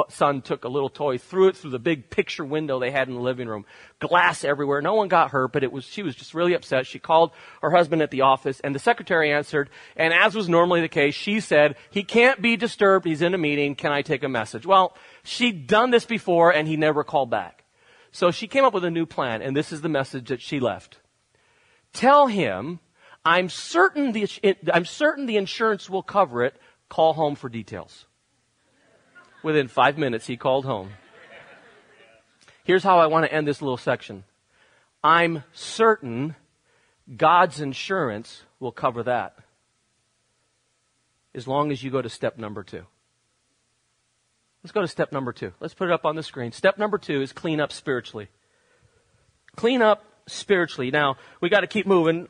son 0.10 0.42
took 0.42 0.66
a 0.66 0.68
little 0.68 0.90
toy, 0.90 1.18
threw 1.18 1.48
it 1.48 1.56
through 1.56 1.72
the 1.72 1.80
big 1.80 2.10
picture 2.10 2.44
window 2.44 2.80
they 2.80 2.92
had 2.92 3.08
in 3.08 3.14
the 3.14 3.22
living 3.22 3.48
room. 3.48 3.66
Glass 4.00 4.44
everywhere. 4.44 4.82
No 4.82 4.94
one 4.94 5.08
got 5.08 5.32
hurt, 5.32 5.54
but 5.54 5.64
it 5.64 5.72
was 5.72 5.86
she 5.86 6.04
was 6.04 6.16
just 6.16 6.34
really 6.34 6.54
upset. 6.54 6.86
She 6.86 7.00
called 7.00 7.32
her 7.62 7.72
husband 7.72 8.02
at 8.02 8.12
the 8.12 8.22
office, 8.22 8.60
and 8.60 8.76
the 8.76 8.80
secretary 8.80 9.32
answered. 9.32 9.70
And 9.96 10.14
as 10.14 10.36
was 10.36 10.50
normally 10.50 10.82
the 10.82 10.90
case, 10.90 11.16
she 11.16 11.40
said, 11.40 11.76
"He 11.90 12.04
can't 12.04 12.42
be 12.42 12.58
disturbed. 12.58 13.06
He's 13.06 13.22
in 13.22 13.34
a 13.34 13.38
meeting. 13.38 13.76
Can 13.76 13.92
I 13.92 14.02
take 14.02 14.24
a 14.24 14.30
message?" 14.30 14.66
Well, 14.66 14.96
she'd 15.24 15.68
done 15.68 15.92
this 15.92 16.06
before, 16.06 16.52
and 16.52 16.68
he 16.68 16.78
never 16.78 17.04
called 17.04 17.30
back. 17.30 17.64
So 18.12 18.32
she 18.32 18.48
came 18.48 18.64
up 18.64 18.74
with 18.74 18.84
a 18.84 18.92
new 18.92 19.06
plan, 19.06 19.42
and 19.42 19.56
this 19.56 19.72
is 19.72 19.82
the 19.82 19.90
message 19.90 20.30
that 20.30 20.42
she 20.42 20.60
left. 20.60 21.00
Tell 21.94 22.28
him 22.28 22.80
I'm 23.28 23.50
certain 23.50 24.14
the, 24.14 24.26
I'm 24.74 24.86
certain 24.86 25.26
the 25.26 25.36
insurance 25.36 25.90
will 25.90 26.02
cover 26.02 26.46
it. 26.46 26.56
Call 26.88 27.12
home 27.12 27.36
for 27.36 27.50
details. 27.50 28.06
Within 29.44 29.68
five 29.68 29.98
minutes, 29.98 30.28
he 30.28 30.38
called 30.38 30.64
home. 30.64 30.92
Here's 32.64 32.84
how 32.84 33.00
I 33.00 33.08
want 33.08 33.26
to 33.26 33.34
end 33.34 33.46
this 33.46 33.62
little 33.62 33.76
section. 33.76 34.24
I'm 35.04 35.44
certain 35.52 36.38
God's 37.18 37.60
insurance 37.60 38.44
will 38.62 38.72
cover 38.72 39.04
that. 39.04 39.36
As 41.36 41.50
long 41.50 41.74
as 41.74 41.84
you 41.84 41.92
go 41.92 42.02
to 42.02 42.10
step 42.10 42.38
number 42.38 42.64
two. 42.64 42.86
Let's 44.64 44.72
go 44.72 44.80
to 44.80 44.88
step 44.88 45.12
number 45.12 45.34
two. 45.34 45.52
Let's 45.60 45.74
put 45.74 45.90
it 45.90 45.94
up 45.94 46.06
on 46.06 46.16
the 46.16 46.24
screen. 46.24 46.54
Step 46.54 46.78
number 46.78 46.98
two 46.98 47.22
is 47.22 47.34
clean 47.34 47.60
up 47.60 47.74
spiritually. 47.74 48.30
Clean 49.58 49.82
up 49.82 50.06
spiritually. 50.28 50.92
Now, 50.92 51.18
we 51.42 51.50
got 51.50 51.62
to 51.62 51.68
keep 51.68 51.88
moving. 51.88 52.28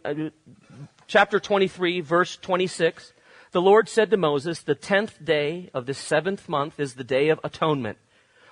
Chapter 1.07 1.39
23, 1.39 2.01
verse 2.01 2.35
26. 2.35 3.13
The 3.53 3.61
Lord 3.61 3.87
said 3.87 4.11
to 4.11 4.17
Moses, 4.17 4.59
the 4.59 4.75
tenth 4.75 5.23
day 5.23 5.69
of 5.73 5.85
the 5.85 5.93
seventh 5.93 6.49
month 6.49 6.81
is 6.81 6.95
the 6.95 7.05
day 7.05 7.29
of 7.29 7.39
atonement. 7.45 7.97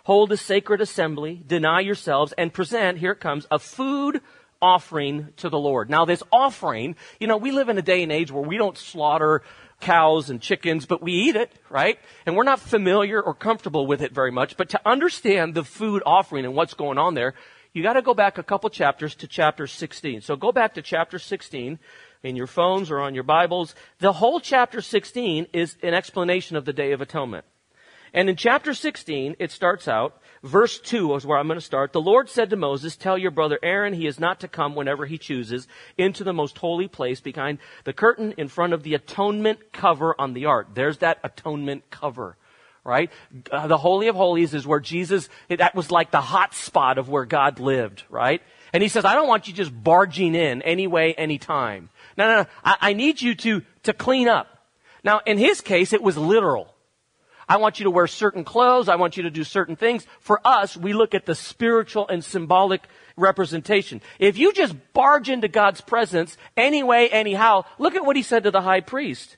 Hold 0.05 0.31
a 0.31 0.37
sacred 0.37 0.79
assembly, 0.79 1.43
deny 1.45 1.81
yourselves, 1.81 2.31
and 2.37 2.53
present, 2.53 2.99
here 2.99 3.11
it 3.11 3.19
comes, 3.19 3.45
a 3.51 3.59
food 3.59 4.21
offering 4.61 5.33
to 5.35 5.49
the 5.49 5.59
Lord. 5.59 5.89
Now 5.89 6.05
this 6.05 6.23
offering, 6.31 6.95
you 7.19 7.27
know, 7.27 7.35
we 7.35 7.51
live 7.51 7.67
in 7.67 7.77
a 7.77 7.81
day 7.81 8.01
and 8.03 8.11
age 8.11 8.31
where 8.31 8.41
we 8.41 8.57
don't 8.57 8.77
slaughter 8.77 9.41
cows 9.81 10.29
and 10.29 10.41
chickens, 10.41 10.85
but 10.85 11.01
we 11.01 11.11
eat 11.11 11.35
it, 11.35 11.51
right? 11.69 11.99
And 12.25 12.37
we're 12.37 12.43
not 12.43 12.61
familiar 12.61 13.21
or 13.21 13.33
comfortable 13.33 13.85
with 13.85 14.01
it 14.01 14.13
very 14.13 14.31
much. 14.31 14.55
But 14.55 14.69
to 14.69 14.81
understand 14.85 15.55
the 15.55 15.65
food 15.65 16.03
offering 16.05 16.45
and 16.45 16.55
what's 16.55 16.73
going 16.73 16.99
on 16.99 17.15
there, 17.15 17.33
you 17.73 17.83
got 17.83 17.93
to 17.93 18.01
go 18.01 18.13
back 18.13 18.37
a 18.37 18.43
couple 18.43 18.69
chapters 18.69 19.13
to 19.15 19.27
chapter 19.27 19.67
16. 19.67 20.21
So 20.21 20.37
go 20.37 20.53
back 20.53 20.75
to 20.75 20.81
chapter 20.81 21.19
16 21.19 21.77
in 22.25 22.35
your 22.35 22.47
phones 22.47 22.89
or 22.89 22.99
on 22.99 23.13
your 23.13 23.23
Bibles. 23.23 23.75
The 23.99 24.13
whole 24.13 24.39
chapter 24.39 24.81
16 24.81 25.47
is 25.53 25.77
an 25.83 25.93
explanation 25.93 26.57
of 26.57 26.65
the 26.65 26.73
Day 26.73 26.91
of 26.91 26.99
Atonement. 26.99 27.45
And 28.15 28.29
in 28.29 28.35
chapter 28.35 28.73
16, 28.73 29.35
it 29.39 29.51
starts 29.51 29.87
out, 29.87 30.19
verse 30.41 30.79
2 30.79 31.15
is 31.15 31.25
where 31.25 31.37
I'm 31.37 31.47
going 31.47 31.59
to 31.59 31.65
start. 31.65 31.93
The 31.93 32.01
Lord 32.01 32.29
said 32.29 32.49
to 32.49 32.55
Moses, 32.55 32.95
tell 32.95 33.17
your 33.17 33.29
brother 33.29 33.59
Aaron 33.61 33.93
he 33.93 34.07
is 34.07 34.19
not 34.19 34.39
to 34.39 34.47
come 34.47 34.73
whenever 34.73 35.05
he 35.05 35.17
chooses 35.17 35.67
into 35.97 36.23
the 36.23 36.33
most 36.33 36.57
holy 36.57 36.87
place 36.87 37.21
behind 37.21 37.59
the 37.83 37.93
curtain 37.93 38.33
in 38.37 38.47
front 38.47 38.73
of 38.73 38.81
the 38.81 38.95
atonement 38.95 39.71
cover 39.71 40.15
on 40.17 40.33
the 40.33 40.45
ark. 40.45 40.69
There's 40.73 40.99
that 40.99 41.19
atonement 41.23 41.91
cover. 41.91 42.37
right? 42.85 43.11
Uh, 43.51 43.67
the 43.67 43.77
Holy 43.77 44.07
of 44.07 44.15
Holies 44.15 44.53
is 44.53 44.65
where 44.65 44.79
Jesus, 44.79 45.27
that 45.49 45.75
was 45.75 45.91
like 45.91 46.11
the 46.11 46.21
hot 46.21 46.53
spot 46.53 46.97
of 46.97 47.09
where 47.09 47.25
God 47.25 47.59
lived, 47.59 48.03
right? 48.09 48.41
And 48.71 48.83
he 48.83 48.89
says, 48.89 49.05
I 49.05 49.15
don't 49.15 49.27
want 49.27 49.47
you 49.47 49.53
just 49.53 49.71
barging 49.83 50.35
in 50.35 50.61
any 50.61 50.85
way, 50.85 51.13
any 51.15 51.37
time. 51.37 51.89
No, 52.17 52.27
no, 52.27 52.41
no. 52.43 52.47
I, 52.63 52.77
I 52.81 52.93
need 52.93 53.21
you 53.21 53.35
to, 53.35 53.61
to 53.83 53.93
clean 53.93 54.27
up. 54.27 54.47
Now, 55.03 55.21
in 55.25 55.37
his 55.37 55.61
case, 55.61 55.93
it 55.93 56.01
was 56.01 56.17
literal. 56.17 56.73
I 57.47 57.57
want 57.57 57.79
you 57.79 57.83
to 57.83 57.91
wear 57.91 58.07
certain 58.07 58.43
clothes. 58.43 58.89
I 58.89 58.95
want 58.95 59.17
you 59.17 59.23
to 59.23 59.29
do 59.29 59.43
certain 59.43 59.75
things. 59.75 60.05
For 60.19 60.39
us, 60.45 60.75
we 60.75 60.93
look 60.93 61.13
at 61.13 61.25
the 61.25 61.35
spiritual 61.35 62.07
and 62.07 62.23
symbolic 62.23 62.87
representation. 63.15 64.01
If 64.19 64.37
you 64.37 64.51
just 64.51 64.75
barge 64.93 65.29
into 65.29 65.47
God's 65.47 65.81
presence 65.81 66.37
anyway, 66.57 67.07
anyhow, 67.11 67.65
look 67.77 67.95
at 67.95 68.05
what 68.05 68.15
he 68.15 68.23
said 68.23 68.43
to 68.43 68.51
the 68.51 68.61
high 68.61 68.81
priest. 68.81 69.37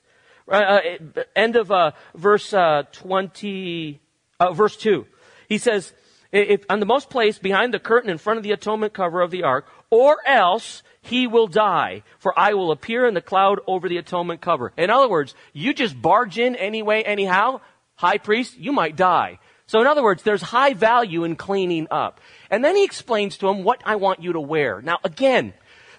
Uh, 0.49 0.55
uh, 0.55 1.23
end 1.35 1.57
of 1.57 1.71
uh, 1.71 1.91
verse 2.15 2.53
uh, 2.53 2.83
20, 2.93 3.99
uh, 4.39 4.53
verse 4.53 4.77
2. 4.77 5.05
He 5.49 5.57
says, 5.57 5.91
if, 6.31 6.63
on 6.69 6.79
the 6.79 6.85
most 6.85 7.09
place 7.09 7.37
behind 7.37 7.73
the 7.73 7.79
curtain 7.79 8.09
in 8.09 8.17
front 8.17 8.37
of 8.37 8.43
the 8.43 8.53
atonement 8.53 8.93
cover 8.93 9.21
of 9.21 9.31
the 9.31 9.43
ark, 9.43 9.65
or 9.89 10.17
else 10.27 10.83
he 11.01 11.27
will 11.27 11.47
die, 11.47 12.03
for 12.19 12.37
I 12.37 12.53
will 12.53 12.71
appear 12.71 13.07
in 13.07 13.13
the 13.13 13.21
cloud 13.21 13.59
over 13.65 13.87
the 13.87 13.97
atonement 13.97 14.41
cover. 14.41 14.73
In 14.77 14.89
other 14.89 15.07
words, 15.07 15.35
you 15.53 15.73
just 15.73 16.01
barge 16.01 16.37
in 16.37 16.55
anyway, 16.55 17.03
anyhow, 17.03 17.61
high 17.95 18.17
priest, 18.17 18.57
you 18.57 18.71
might 18.71 18.95
die. 18.95 19.39
So 19.67 19.81
in 19.81 19.87
other 19.87 20.03
words, 20.03 20.23
there's 20.23 20.41
high 20.41 20.73
value 20.73 21.23
in 21.23 21.35
cleaning 21.35 21.87
up. 21.91 22.19
And 22.49 22.63
then 22.63 22.75
he 22.75 22.83
explains 22.83 23.37
to 23.37 23.49
him 23.49 23.63
what 23.63 23.81
I 23.85 23.97
want 23.97 24.21
you 24.21 24.33
to 24.33 24.39
wear. 24.39 24.81
Now 24.81 24.97
again, 25.03 25.53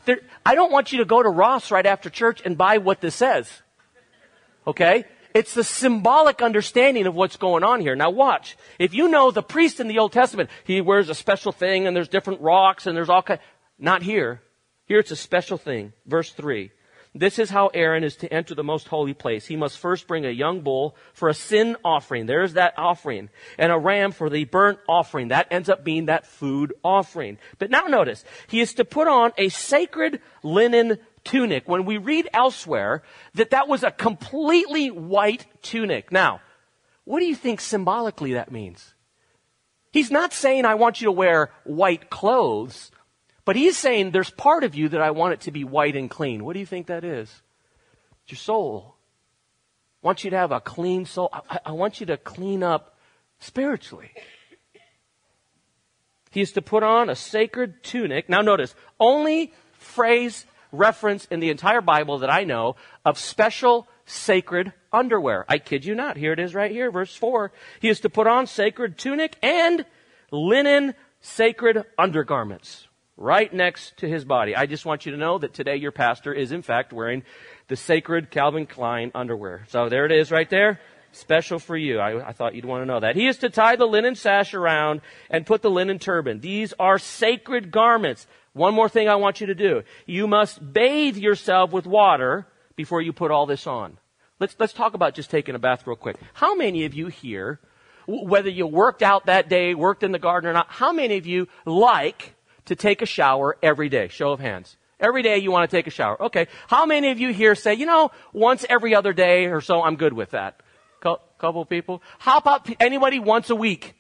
there, 0.07 0.21
I 0.45 0.55
don't 0.55 0.73
want 0.73 0.93
you 0.93 0.99
to 0.99 1.05
go 1.05 1.23
to 1.23 1.29
Ross 1.29 1.71
right 1.71 1.85
after 1.85 2.09
church 2.09 2.41
and 2.45 2.57
buy 2.57 2.79
what 2.79 3.01
this 3.01 3.15
says. 3.15 3.51
Okay? 4.67 5.05
It's 5.35 5.53
the 5.55 5.65
symbolic 5.65 6.41
understanding 6.41 7.07
of 7.07 7.15
what's 7.15 7.37
going 7.37 7.63
on 7.63 7.81
here. 7.81 7.95
Now 7.95 8.11
watch. 8.11 8.57
If 8.79 8.95
you 8.95 9.09
know 9.09 9.31
the 9.31 9.43
priest 9.43 9.81
in 9.81 9.89
the 9.89 9.99
Old 9.99 10.13
Testament, 10.13 10.49
he 10.65 10.81
wears 10.81 11.11
a 11.11 11.15
special 11.15 11.53
thing 11.53 11.87
and 11.87 11.95
there's 11.95 12.09
different 12.09 12.41
rocks 12.41 12.87
and 12.87 12.97
there's 12.97 13.11
all 13.11 13.23
kind. 13.23 13.41
Not 13.79 14.03
here. 14.03 14.43
Here 14.87 14.99
it's 14.99 15.11
a 15.11 15.17
special 15.17 15.59
thing. 15.59 15.93
Verse 16.07 16.33
3. 16.33 16.71
This 17.15 17.39
is 17.39 17.51
how 17.51 17.69
Aaron 17.69 18.05
is 18.05 18.17
to 18.17 18.33
enter 18.33 18.55
the 18.55 18.63
most 18.63 18.89
holy 18.89 19.15
place. 19.15 19.47
He 19.47 19.57
must 19.57 19.79
first 19.79 20.07
bring 20.07 20.27
a 20.27 20.31
young 20.31 20.61
bull 20.61 20.95
for 21.15 21.29
a 21.29 21.35
sin 21.35 21.77
offering. 21.85 22.27
There's 22.27 22.53
that 22.53 22.75
offering. 22.77 23.31
And 23.59 23.73
a 23.73 23.79
ram 23.79 24.13
for 24.13 24.29
the 24.29 24.45
burnt 24.45 24.79
offering. 24.89 25.29
That 25.29 25.49
ends 25.51 25.69
up 25.69 25.85
being 25.85 26.07
that 26.07 26.27
food 26.27 26.75
offering. 26.85 27.39
But 27.59 27.71
now 27.71 27.87
notice, 27.87 28.25
he 28.47 28.61
is 28.61 28.75
to 28.75 28.85
put 28.85 29.09
on 29.09 29.33
a 29.39 29.49
sacred 29.49 30.21
linen 30.43 30.99
tunic. 31.25 31.69
When 31.69 31.85
we 31.85 31.97
read 31.99 32.29
elsewhere 32.33 33.03
that 33.35 33.51
that 33.51 33.69
was 33.69 33.83
a 33.83 33.91
completely 33.91 34.91
white 34.91 35.47
tunic. 35.63 36.13
Now, 36.13 36.41
what 37.05 37.21
do 37.21 37.27
you 37.27 37.35
think 37.35 37.61
symbolically 37.61 38.35
that 38.35 38.53
means? 38.53 38.95
He's 39.91 40.11
not 40.11 40.33
saying 40.33 40.67
I 40.67 40.75
want 40.75 41.01
you 41.01 41.07
to 41.07 41.13
wear 41.13 41.51
white 41.65 42.11
clothes. 42.11 42.91
But 43.49 43.57
he's 43.57 43.79
saying 43.79 44.11
there's 44.11 44.29
part 44.29 44.63
of 44.63 44.75
you 44.75 44.91
that 44.91 45.01
I 45.01 45.11
want 45.11 45.33
it 45.33 45.41
to 45.41 45.51
be 45.51 45.65
white 45.65 45.97
and 45.97 46.11
clean. 46.11 46.45
What 46.45 46.53
do 46.53 46.61
you 46.61 46.67
think 46.67 46.89
that 46.89 47.03
is? 47.03 47.31
It's 48.25 48.33
your 48.33 48.37
soul. 48.37 48.97
I 50.03 50.07
want 50.07 50.23
you 50.23 50.29
to 50.29 50.37
have 50.37 50.53
a 50.53 50.61
clean 50.61 51.07
soul. 51.07 51.31
I, 51.33 51.59
I 51.65 51.73
want 51.73 51.99
you 51.99 52.05
to 52.09 52.19
clean 52.19 52.63
up 52.63 52.99
spiritually. 53.39 54.11
He 56.31 56.43
is 56.43 56.53
to 56.53 56.61
put 56.61 56.83
on 56.83 57.09
a 57.09 57.17
sacred 57.17 57.83
tunic. 57.83 58.29
Now 58.29 58.43
notice, 58.43 58.75
only 59.01 59.55
phrase 59.73 60.45
reference 60.71 61.25
in 61.31 61.41
the 61.41 61.49
entire 61.49 61.81
Bible 61.81 62.19
that 62.19 62.31
I 62.31 62.45
know 62.45 62.77
of 63.03 63.19
special 63.19 63.89
sacred 64.05 64.75
underwear. 64.93 65.47
I 65.49 65.57
kid 65.57 65.87
you 65.87 65.95
not. 65.95 66.19
Here 66.19 66.35
it 66.35 66.39
is 66.39 66.55
right 66.55 66.71
here, 66.71 66.91
verse 66.91 67.17
4. 67.17 67.51
He 67.81 67.89
is 67.89 68.01
to 68.01 68.11
put 68.11 68.27
on 68.27 68.47
sacred 68.47 68.99
tunic 68.99 69.39
and 69.43 69.87
linen 70.31 70.93
sacred 71.23 71.87
undergarments 71.97 72.88
right 73.19 73.53
next 73.53 73.97
to 73.99 74.09
his 74.09 74.25
body. 74.25 74.55
I 74.55 74.67
just 74.67 74.87
want 74.87 75.05
you 75.05 75.13
to 75.13 75.19
know 75.19 75.39
that 75.39 75.53
today 75.53 75.77
your 75.77 75.93
pastor 75.93 76.33
is 76.33 76.53
in 76.53 76.63
fact 76.63 76.93
wearing 76.93 77.25
the 77.67 77.77
sacred 77.77 78.31
Calvin 78.31 78.65
Klein 78.65 79.11
underwear. 79.15 79.65
So 79.69 79.89
there 79.89 80.07
it 80.07 80.13
is 80.13 80.31
right 80.31 80.49
there. 80.49 80.81
Special 81.11 81.59
for 81.59 81.77
you. 81.77 81.99
I, 81.99 82.29
I, 82.29 82.33
thought 82.33 82.55
you'd 82.55 82.65
want 82.65 82.83
to 82.83 82.87
know 82.87 83.01
that. 83.01 83.17
He 83.17 83.27
is 83.27 83.39
to 83.39 83.51
tie 83.51 83.77
the 83.77 83.87
linen 83.87 84.15
sash 84.15 84.55
around 84.55 85.01
and 85.31 85.45
put 85.45 85.63
the 85.63 85.71
linen 85.71 85.99
turban. 85.99 86.41
These 86.41 86.75
are 86.79 86.99
sacred 86.99 87.71
garments. 87.71 88.27
One 88.53 88.75
more 88.75 88.89
thing 88.89 89.09
I 89.09 89.17
want 89.17 89.41
you 89.41 89.49
to 89.49 89.55
do. 89.55 89.83
You 90.07 90.27
must 90.27 90.73
bathe 90.73 91.17
yourself 91.17 91.73
with 91.73 91.87
water 91.87 92.47
before 92.77 93.03
you 93.03 93.13
put 93.13 93.31
all 93.31 93.47
this 93.47 93.67
on. 93.67 93.99
Let's, 94.39 94.55
let's 94.59 94.73
talk 94.73 94.95
about 94.95 95.15
just 95.15 95.31
taking 95.31 95.55
a 95.55 95.59
bath 95.59 95.87
real 95.87 95.97
quick. 95.97 96.17
How 96.35 96.55
many 96.55 96.85
of 96.85 96.95
you 96.95 97.09
here, 97.09 97.59
whether 98.07 98.51
you 98.51 98.67
worked 98.67 99.03
out 99.03 99.27
that 99.27 99.49
day, 99.49 99.75
worked 99.75 100.03
in 100.03 100.13
the 100.13 100.19
garden 100.19 100.51
or 100.51 100.53
not, 100.53 100.67
how 100.69 100.93
many 100.93 101.17
of 101.17 101.27
you 101.27 101.49
like 101.65 102.35
to 102.69 102.77
take 102.77 103.03
a 103.03 103.07
shower 103.07 103.57
every 103.63 103.89
day? 103.89 104.09
Show 104.09 104.33
of 104.33 104.41
hands. 104.41 104.77
Every 105.01 105.23
day 105.23 105.39
you 105.39 105.53
want 105.53 105.71
to 105.71 105.77
take 105.77 105.87
a 105.87 105.91
shower. 105.91 106.21
Okay. 106.23 106.47
How 106.67 106.87
many 106.87 107.11
of 107.11 107.21
you 107.21 107.33
here 107.33 107.55
say, 107.55 107.75
you 107.75 107.87
know, 107.87 108.11
once 108.33 108.65
every 108.69 108.95
other 108.95 109.13
day 109.13 109.47
or 109.47 109.61
so, 109.61 109.83
I'm 109.83 109.97
good 109.97 110.13
with 110.13 110.31
that? 110.31 110.61
couple 111.39 111.65
people. 111.65 112.03
How 112.19 112.39
about 112.39 112.69
anybody 112.81 113.19
once 113.19 113.49
a 113.51 113.55
week? 113.55 113.95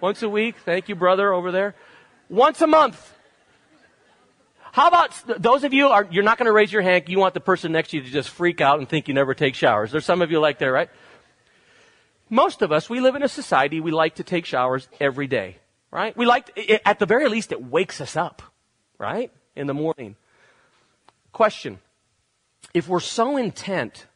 Once 0.00 0.22
a 0.22 0.28
week? 0.28 0.56
Thank 0.64 0.88
you, 0.88 0.94
brother, 0.94 1.32
over 1.32 1.52
there. 1.52 1.74
Once 2.28 2.60
a 2.60 2.66
month. 2.66 3.14
How 4.72 4.88
about 4.88 5.14
those 5.40 5.64
of 5.64 5.72
you 5.72 5.88
are, 5.88 6.06
you're 6.10 6.24
not 6.24 6.36
going 6.36 6.46
to 6.46 6.52
raise 6.52 6.72
your 6.72 6.82
hand. 6.82 7.04
You 7.08 7.18
want 7.18 7.34
the 7.34 7.40
person 7.40 7.72
next 7.72 7.90
to 7.90 7.96
you 7.96 8.02
to 8.02 8.10
just 8.10 8.28
freak 8.28 8.60
out 8.60 8.78
and 8.78 8.88
think 8.88 9.08
you 9.08 9.14
never 9.14 9.34
take 9.34 9.54
showers. 9.54 9.90
There's 9.90 10.04
some 10.04 10.20
of 10.20 10.30
you 10.30 10.40
like 10.40 10.58
that, 10.58 10.66
right? 10.66 10.90
Most 12.28 12.60
of 12.60 12.70
us, 12.70 12.90
we 12.90 13.00
live 13.00 13.14
in 13.14 13.22
a 13.22 13.28
society, 13.28 13.80
we 13.80 13.90
like 13.90 14.16
to 14.16 14.24
take 14.24 14.44
showers 14.44 14.86
every 15.00 15.26
day 15.26 15.56
right? 15.90 16.16
We 16.16 16.26
like, 16.26 16.58
at 16.84 16.98
the 16.98 17.06
very 17.06 17.28
least, 17.28 17.52
it 17.52 17.62
wakes 17.62 18.00
us 18.00 18.16
up, 18.16 18.42
right? 18.98 19.32
In 19.56 19.66
the 19.66 19.74
morning. 19.74 20.16
Question. 21.32 21.78
If 22.74 22.88
we're 22.88 23.00
so 23.00 23.36
intent 23.36 24.06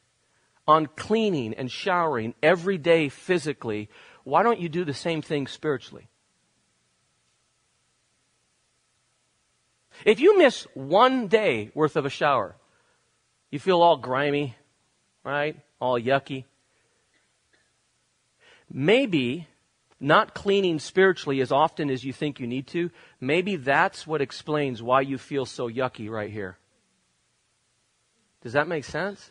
on 0.66 0.86
cleaning 0.86 1.54
and 1.54 1.70
showering 1.70 2.34
every 2.42 2.78
day 2.78 3.08
physically, 3.08 3.88
why 4.24 4.42
don't 4.42 4.60
you 4.60 4.68
do 4.68 4.84
the 4.84 4.94
same 4.94 5.22
thing 5.22 5.46
spiritually? 5.46 6.08
If 10.04 10.20
you 10.20 10.38
miss 10.38 10.66
one 10.74 11.28
day 11.28 11.70
worth 11.74 11.96
of 11.96 12.06
a 12.06 12.10
shower, 12.10 12.56
you 13.50 13.58
feel 13.58 13.82
all 13.82 13.96
grimy, 13.96 14.56
right? 15.24 15.56
All 15.80 15.98
yucky. 15.98 16.44
Maybe 18.70 19.46
not 20.02 20.34
cleaning 20.34 20.78
spiritually 20.80 21.40
as 21.40 21.52
often 21.52 21.88
as 21.88 22.04
you 22.04 22.12
think 22.12 22.40
you 22.40 22.46
need 22.46 22.66
to, 22.66 22.90
maybe 23.20 23.56
that's 23.56 24.06
what 24.06 24.20
explains 24.20 24.82
why 24.82 25.00
you 25.00 25.16
feel 25.16 25.46
so 25.46 25.70
yucky 25.70 26.10
right 26.10 26.30
here. 26.30 26.58
Does 28.42 28.54
that 28.54 28.66
make 28.66 28.84
sense? 28.84 29.30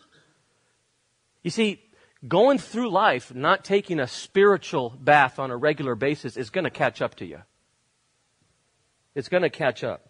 You 1.43 1.51
see, 1.51 1.81
going 2.25 2.57
through 2.57 2.89
life 2.89 3.36
not 3.36 3.65
taking 3.65 3.99
a 3.99 4.07
spiritual 4.07 4.95
bath 4.97 5.39
on 5.39 5.51
a 5.51 5.57
regular 5.57 5.95
basis 5.95 6.38
is 6.38 6.49
going 6.49 6.63
to 6.63 6.69
catch 6.69 7.01
up 7.01 7.15
to 7.15 7.25
you. 7.25 7.41
It's 9.13 9.27
going 9.27 9.43
to 9.43 9.49
catch 9.49 9.84
up. 9.84 10.07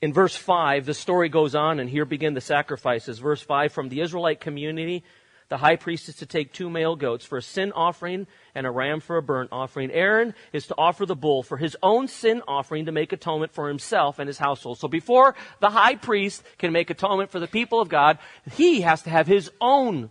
In 0.00 0.12
verse 0.12 0.36
5, 0.36 0.86
the 0.86 0.94
story 0.94 1.28
goes 1.28 1.56
on, 1.56 1.80
and 1.80 1.90
here 1.90 2.04
begin 2.04 2.34
the 2.34 2.40
sacrifices. 2.40 3.18
Verse 3.18 3.42
5 3.42 3.72
From 3.72 3.88
the 3.88 4.00
Israelite 4.00 4.40
community, 4.40 5.02
the 5.48 5.58
high 5.58 5.76
priest 5.76 6.08
is 6.08 6.16
to 6.16 6.26
take 6.26 6.52
two 6.52 6.68
male 6.68 6.94
goats 6.94 7.24
for 7.24 7.38
a 7.38 7.42
sin 7.42 7.72
offering 7.72 8.26
and 8.54 8.66
a 8.66 8.70
ram 8.70 9.00
for 9.00 9.16
a 9.16 9.22
burnt 9.22 9.48
offering. 9.50 9.90
Aaron 9.90 10.34
is 10.52 10.66
to 10.66 10.74
offer 10.76 11.06
the 11.06 11.16
bull 11.16 11.42
for 11.42 11.56
his 11.56 11.76
own 11.82 12.08
sin 12.08 12.42
offering 12.46 12.84
to 12.86 12.92
make 12.92 13.12
atonement 13.12 13.52
for 13.52 13.68
himself 13.68 14.18
and 14.18 14.28
his 14.28 14.38
household. 14.38 14.78
So 14.78 14.88
before 14.88 15.34
the 15.60 15.70
high 15.70 15.94
priest 15.94 16.42
can 16.58 16.72
make 16.72 16.90
atonement 16.90 17.30
for 17.30 17.40
the 17.40 17.46
people 17.46 17.80
of 17.80 17.88
God, 17.88 18.18
he 18.52 18.82
has 18.82 19.02
to 19.02 19.10
have 19.10 19.26
his 19.26 19.50
own 19.60 20.10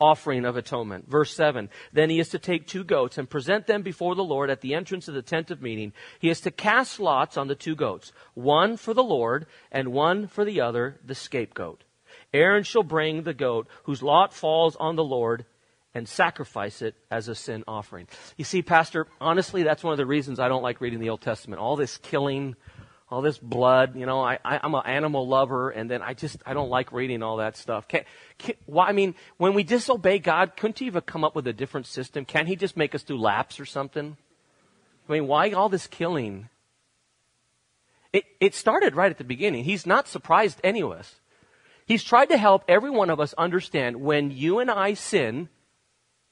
offering 0.00 0.46
of 0.46 0.56
atonement. 0.56 1.08
Verse 1.10 1.34
7. 1.34 1.68
Then 1.92 2.08
he 2.08 2.18
is 2.18 2.30
to 2.30 2.38
take 2.38 2.66
two 2.66 2.82
goats 2.82 3.18
and 3.18 3.28
present 3.28 3.66
them 3.66 3.82
before 3.82 4.14
the 4.14 4.24
Lord 4.24 4.48
at 4.48 4.62
the 4.62 4.72
entrance 4.72 5.08
of 5.08 5.14
the 5.14 5.20
tent 5.20 5.50
of 5.50 5.60
meeting. 5.60 5.92
He 6.18 6.30
is 6.30 6.40
to 6.40 6.50
cast 6.50 6.98
lots 6.98 7.36
on 7.36 7.48
the 7.48 7.54
two 7.54 7.76
goats, 7.76 8.12
one 8.32 8.78
for 8.78 8.94
the 8.94 9.04
Lord 9.04 9.46
and 9.70 9.92
one 9.92 10.26
for 10.26 10.44
the 10.46 10.62
other, 10.62 10.98
the 11.04 11.14
scapegoat. 11.14 11.84
Aaron 12.32 12.62
shall 12.62 12.82
bring 12.82 13.22
the 13.22 13.34
goat 13.34 13.68
whose 13.84 14.02
lot 14.02 14.32
falls 14.32 14.76
on 14.76 14.96
the 14.96 15.04
Lord 15.04 15.44
and 15.94 16.08
sacrifice 16.08 16.82
it 16.82 16.94
as 17.10 17.28
a 17.28 17.34
sin 17.34 17.64
offering. 17.66 18.06
You 18.36 18.44
see, 18.44 18.62
Pastor, 18.62 19.06
honestly, 19.20 19.62
that's 19.62 19.82
one 19.82 19.92
of 19.92 19.98
the 19.98 20.06
reasons 20.06 20.38
I 20.38 20.48
don't 20.48 20.62
like 20.62 20.80
reading 20.80 21.00
the 21.00 21.10
Old 21.10 21.20
Testament. 21.20 21.60
All 21.60 21.76
this 21.76 21.96
killing, 21.96 22.54
all 23.10 23.22
this 23.22 23.38
blood, 23.38 23.96
you 23.96 24.06
know, 24.06 24.20
I, 24.20 24.38
I, 24.44 24.60
am 24.62 24.74
an 24.74 24.82
animal 24.86 25.26
lover, 25.26 25.70
and 25.70 25.90
then 25.90 26.00
I 26.00 26.14
just, 26.14 26.36
I 26.46 26.54
don't 26.54 26.70
like 26.70 26.92
reading 26.92 27.22
all 27.22 27.38
that 27.38 27.56
stuff. 27.56 27.88
Can, 27.88 28.04
can, 28.38 28.54
why, 28.66 28.86
I 28.86 28.92
mean, 28.92 29.16
when 29.36 29.54
we 29.54 29.64
disobey 29.64 30.20
God, 30.20 30.56
couldn't 30.56 30.78
he 30.78 30.86
even 30.86 31.02
come 31.02 31.24
up 31.24 31.34
with 31.34 31.46
a 31.48 31.52
different 31.52 31.86
system? 31.86 32.24
Can't 32.24 32.46
he 32.46 32.54
just 32.54 32.76
make 32.76 32.94
us 32.94 33.02
do 33.02 33.16
laps 33.16 33.58
or 33.58 33.66
something? 33.66 34.16
I 35.08 35.12
mean, 35.12 35.26
why 35.26 35.50
all 35.50 35.68
this 35.68 35.88
killing? 35.88 36.48
It, 38.12 38.24
it 38.38 38.54
started 38.54 38.94
right 38.94 39.10
at 39.10 39.18
the 39.18 39.24
beginning. 39.24 39.64
He's 39.64 39.86
not 39.86 40.06
surprised 40.06 40.60
any 40.62 40.82
of 40.82 40.92
us. 40.92 41.16
He's 41.90 42.04
tried 42.04 42.26
to 42.26 42.38
help 42.38 42.62
every 42.68 42.90
one 42.90 43.10
of 43.10 43.18
us 43.18 43.34
understand 43.36 44.00
when 44.00 44.30
you 44.30 44.60
and 44.60 44.70
I 44.70 44.94
sin, 44.94 45.48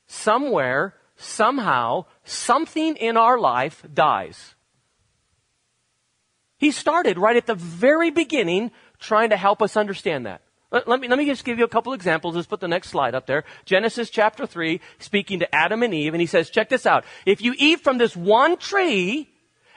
somewhere, 0.06 0.94
somehow, 1.16 2.04
something 2.22 2.94
in 2.94 3.16
our 3.16 3.40
life 3.40 3.84
dies. 3.92 4.54
He 6.58 6.70
started 6.70 7.18
right 7.18 7.34
at 7.34 7.46
the 7.46 7.56
very 7.56 8.10
beginning 8.12 8.70
trying 9.00 9.30
to 9.30 9.36
help 9.36 9.60
us 9.60 9.76
understand 9.76 10.26
that. 10.26 10.42
Let, 10.70 11.00
me, 11.00 11.08
let 11.08 11.18
me 11.18 11.26
just 11.26 11.44
give 11.44 11.58
you 11.58 11.64
a 11.64 11.68
couple 11.68 11.92
examples. 11.92 12.36
Let's 12.36 12.46
put 12.46 12.60
the 12.60 12.68
next 12.68 12.90
slide 12.90 13.16
up 13.16 13.26
there. 13.26 13.42
Genesis 13.64 14.10
chapter 14.10 14.46
3, 14.46 14.80
speaking 15.00 15.40
to 15.40 15.52
Adam 15.52 15.82
and 15.82 15.92
Eve, 15.92 16.14
and 16.14 16.20
he 16.20 16.28
says, 16.28 16.50
check 16.50 16.68
this 16.68 16.86
out. 16.86 17.04
If 17.26 17.42
you 17.42 17.52
eat 17.58 17.80
from 17.80 17.98
this 17.98 18.14
one 18.14 18.58
tree 18.58 19.28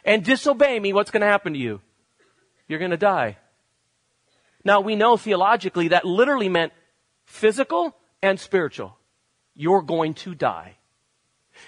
and 0.05 0.23
disobey 0.23 0.79
me, 0.79 0.93
what's 0.93 1.09
going 1.09 1.21
to 1.21 1.27
happen 1.27 1.53
to 1.53 1.59
you? 1.59 1.81
You're 2.67 2.77
going 2.77 2.91
to 2.91 2.97
die. 2.97 3.37
Now 4.63 4.81
we 4.81 4.95
know 4.95 5.17
theologically 5.17 5.89
that 5.89 6.05
literally 6.05 6.49
meant 6.49 6.73
physical 7.25 7.95
and 8.21 8.39
spiritual. 8.39 8.97
You're 9.55 9.81
going 9.81 10.13
to 10.15 10.35
die. 10.35 10.77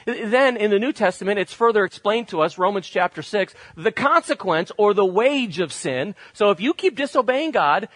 Then 0.06 0.58
in 0.58 0.72
the 0.72 0.80
New 0.80 0.94
Testament, 0.94 1.40
it's 1.40 1.54
further 1.54 1.84
explained 1.84 2.30
to 2.30 2.42
us, 2.42 2.58
Romans 2.58 2.88
chapter 2.88 3.22
6, 3.22 3.54
the 3.76 3.92
consequence 3.92 4.72
or 4.78 4.94
the 4.94 5.06
wage 5.06 5.60
of 5.60 5.74
sin. 5.74 6.16
So 6.34 6.52
if 6.52 6.60
you 6.60 6.74
keep 6.74 6.96
disobeying 6.96 7.52
God, 7.52 7.90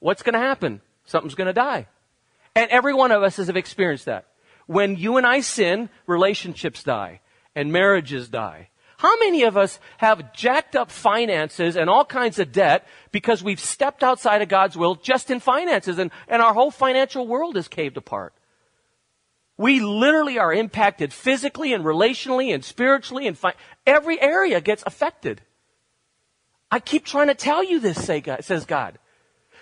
what's 0.00 0.22
going 0.22 0.34
to 0.34 0.38
happen? 0.38 0.80
Something's 1.04 1.34
going 1.34 1.46
to 1.46 1.52
die. 1.52 1.88
And 2.54 2.70
every 2.70 2.94
one 2.94 3.10
of 3.10 3.22
us 3.22 3.36
has 3.36 3.48
experienced 3.48 4.04
that. 4.04 4.26
When 4.66 4.96
you 4.96 5.16
and 5.16 5.26
I 5.26 5.40
sin, 5.40 5.90
relationships 6.06 6.82
die 6.82 7.20
and 7.54 7.72
marriages 7.72 8.28
die. 8.28 8.68
How 9.04 9.18
many 9.18 9.42
of 9.42 9.58
us 9.58 9.78
have 9.98 10.32
jacked 10.32 10.74
up 10.74 10.90
finances 10.90 11.76
and 11.76 11.90
all 11.90 12.06
kinds 12.06 12.38
of 12.38 12.52
debt 12.52 12.86
because 13.12 13.44
we've 13.44 13.60
stepped 13.60 14.02
outside 14.02 14.40
of 14.40 14.48
God's 14.48 14.78
will 14.78 14.94
just 14.94 15.30
in 15.30 15.40
finances 15.40 15.98
and, 15.98 16.10
and 16.26 16.40
our 16.40 16.54
whole 16.54 16.70
financial 16.70 17.26
world 17.26 17.58
is 17.58 17.68
caved 17.68 17.98
apart? 17.98 18.32
We 19.58 19.80
literally 19.80 20.38
are 20.38 20.54
impacted 20.54 21.12
physically 21.12 21.74
and 21.74 21.84
relationally 21.84 22.54
and 22.54 22.64
spiritually 22.64 23.26
and 23.26 23.36
fi- 23.36 23.52
every 23.86 24.18
area 24.22 24.62
gets 24.62 24.82
affected. 24.86 25.42
I 26.70 26.80
keep 26.80 27.04
trying 27.04 27.28
to 27.28 27.34
tell 27.34 27.62
you 27.62 27.80
this, 27.80 28.02
say 28.02 28.22
God, 28.22 28.42
says 28.42 28.64
God. 28.64 28.98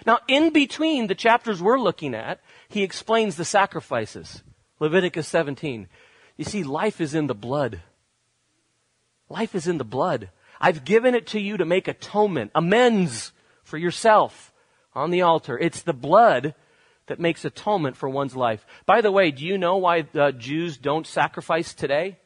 Now, 0.07 0.20
in 0.28 0.52
between 0.52 1.09
the 1.09 1.16
chapters 1.16 1.61
we're 1.61 1.81
looking 1.81 2.14
at, 2.14 2.40
he 2.68 2.85
explains 2.85 3.35
the 3.35 3.44
sacrifices. 3.44 4.44
Leviticus 4.78 5.26
17. 5.26 5.88
You 6.37 6.44
see, 6.44 6.62
life 6.62 7.00
is 7.00 7.12
in 7.12 7.26
the 7.26 7.35
blood. 7.35 7.81
Life 9.32 9.54
is 9.54 9.66
in 9.66 9.78
the 9.78 9.84
blood. 9.84 10.28
I've 10.60 10.84
given 10.84 11.14
it 11.14 11.28
to 11.28 11.40
you 11.40 11.56
to 11.56 11.64
make 11.64 11.88
atonement, 11.88 12.50
amends 12.54 13.32
for 13.64 13.78
yourself 13.78 14.52
on 14.94 15.10
the 15.10 15.22
altar. 15.22 15.58
It's 15.58 15.80
the 15.80 15.94
blood 15.94 16.54
that 17.06 17.18
makes 17.18 17.46
atonement 17.46 17.96
for 17.96 18.10
one's 18.10 18.36
life. 18.36 18.66
By 18.84 19.00
the 19.00 19.10
way, 19.10 19.30
do 19.30 19.46
you 19.46 19.56
know 19.56 19.78
why 19.78 20.04
uh, 20.14 20.32
Jews 20.32 20.76
don't 20.76 21.06
sacrifice 21.06 21.72
today? 21.72 22.18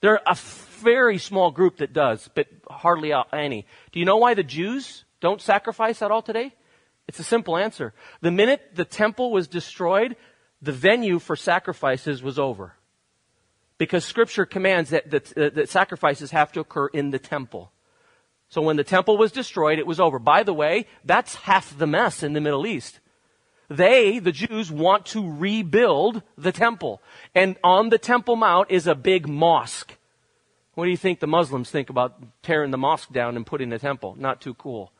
They're 0.00 0.22
a 0.26 0.34
very 0.34 1.18
small 1.18 1.50
group 1.50 1.76
that 1.76 1.92
does, 1.92 2.30
but 2.34 2.46
hardly 2.70 3.12
any. 3.34 3.66
Do 3.92 3.98
you 3.98 4.06
know 4.06 4.16
why 4.16 4.32
the 4.32 4.42
Jews 4.42 5.04
don't 5.20 5.42
sacrifice 5.42 6.00
at 6.00 6.10
all 6.10 6.22
today? 6.22 6.54
It's 7.06 7.20
a 7.20 7.24
simple 7.24 7.58
answer. 7.58 7.92
The 8.22 8.30
minute 8.30 8.62
the 8.74 8.86
temple 8.86 9.30
was 9.30 9.46
destroyed, 9.46 10.16
the 10.62 10.72
venue 10.72 11.18
for 11.18 11.36
sacrifices 11.36 12.22
was 12.22 12.38
over. 12.38 12.76
Because 13.78 14.04
scripture 14.04 14.46
commands 14.46 14.90
that, 14.90 15.10
that, 15.10 15.54
that 15.54 15.68
sacrifices 15.68 16.30
have 16.30 16.52
to 16.52 16.60
occur 16.60 16.86
in 16.88 17.10
the 17.10 17.18
temple. 17.18 17.72
So 18.48 18.62
when 18.62 18.76
the 18.76 18.84
temple 18.84 19.18
was 19.18 19.32
destroyed, 19.32 19.78
it 19.78 19.86
was 19.86 20.00
over. 20.00 20.18
By 20.18 20.42
the 20.42 20.54
way, 20.54 20.86
that's 21.04 21.34
half 21.34 21.76
the 21.76 21.86
mess 21.86 22.22
in 22.22 22.32
the 22.32 22.40
Middle 22.40 22.66
East. 22.66 23.00
They, 23.68 24.20
the 24.20 24.32
Jews, 24.32 24.70
want 24.70 25.06
to 25.06 25.28
rebuild 25.28 26.22
the 26.38 26.52
temple. 26.52 27.02
And 27.34 27.56
on 27.64 27.88
the 27.88 27.98
Temple 27.98 28.36
Mount 28.36 28.70
is 28.70 28.86
a 28.86 28.94
big 28.94 29.28
mosque. 29.28 29.96
What 30.74 30.84
do 30.84 30.90
you 30.90 30.96
think 30.96 31.18
the 31.18 31.26
Muslims 31.26 31.70
think 31.70 31.90
about 31.90 32.22
tearing 32.42 32.70
the 32.70 32.78
mosque 32.78 33.12
down 33.12 33.34
and 33.34 33.44
putting 33.44 33.72
a 33.72 33.78
temple? 33.78 34.14
Not 34.18 34.40
too 34.40 34.54
cool. 34.54 34.92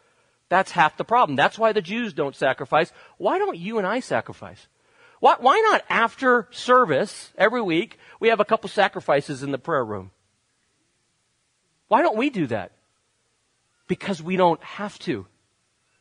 That's 0.49 0.73
half 0.73 0.97
the 0.97 1.05
problem. 1.05 1.37
That's 1.37 1.59
why 1.59 1.73
the 1.73 1.83
Jews 1.83 2.13
don't 2.13 2.35
sacrifice. 2.35 2.93
Why 3.19 3.39
don't 3.39 3.59
you 3.59 3.79
and 3.79 3.87
I 3.87 4.01
sacrifice? 4.01 4.67
Why, 5.27 5.35
why 5.41 5.61
not 5.73 5.83
after 5.89 6.47
service 6.53 7.33
every 7.37 7.61
week, 7.61 7.99
we 8.21 8.29
have 8.29 8.39
a 8.39 8.45
couple 8.45 8.69
sacrifices 8.69 9.43
in 9.43 9.51
the 9.51 9.59
prayer 9.59 9.85
room? 9.85 10.13
Why 11.89 12.01
don't 12.03 12.17
we 12.17 12.31
do 12.31 12.47
that? 12.47 12.71
Because 13.89 14.23
we 14.23 14.37
don't 14.37 14.63
have 14.63 14.97
to. 15.01 15.27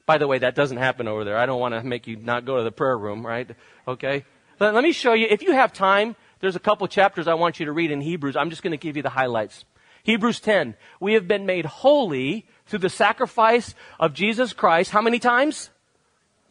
By 0.05 0.19
the 0.19 0.27
way, 0.27 0.37
that 0.37 0.53
doesn't 0.53 0.77
happen 0.77 1.07
over 1.07 1.23
there. 1.23 1.39
I 1.39 1.47
don't 1.47 1.59
want 1.59 1.73
to 1.73 1.81
make 1.81 2.05
you 2.05 2.17
not 2.17 2.45
go 2.45 2.57
to 2.57 2.63
the 2.63 2.71
prayer 2.71 2.95
room, 2.95 3.25
right? 3.25 3.49
Okay? 3.87 4.25
But 4.59 4.75
let 4.75 4.83
me 4.83 4.91
show 4.91 5.13
you, 5.13 5.25
if 5.27 5.41
you 5.41 5.53
have 5.53 5.73
time, 5.73 6.15
there's 6.39 6.55
a 6.55 6.59
couple 6.59 6.87
chapters 6.87 7.27
I 7.27 7.33
want 7.33 7.59
you 7.59 7.65
to 7.65 7.71
read 7.71 7.89
in 7.89 8.01
Hebrews. 8.01 8.35
I'm 8.35 8.51
just 8.51 8.61
going 8.61 8.77
to 8.77 8.77
give 8.77 8.95
you 8.95 9.01
the 9.01 9.09
highlights. 9.09 9.65
Hebrews 10.03 10.39
10. 10.39 10.75
We 10.99 11.15
have 11.15 11.27
been 11.27 11.47
made 11.47 11.65
holy 11.65 12.45
through 12.67 12.77
the 12.77 12.91
sacrifice 12.91 13.73
of 13.99 14.13
Jesus 14.13 14.53
Christ. 14.53 14.91
How 14.91 15.01
many 15.01 15.17
times? 15.17 15.71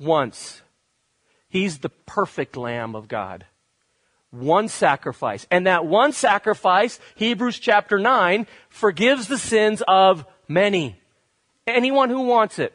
Once. 0.00 0.62
He's 1.54 1.78
the 1.78 1.88
perfect 1.88 2.56
Lamb 2.56 2.96
of 2.96 3.06
God. 3.06 3.46
One 4.32 4.66
sacrifice. 4.66 5.46
And 5.52 5.68
that 5.68 5.86
one 5.86 6.10
sacrifice, 6.10 6.98
Hebrews 7.14 7.60
chapter 7.60 7.96
9, 7.96 8.48
forgives 8.68 9.28
the 9.28 9.38
sins 9.38 9.80
of 9.86 10.26
many. 10.48 10.98
Anyone 11.64 12.10
who 12.10 12.22
wants 12.22 12.58
it. 12.58 12.72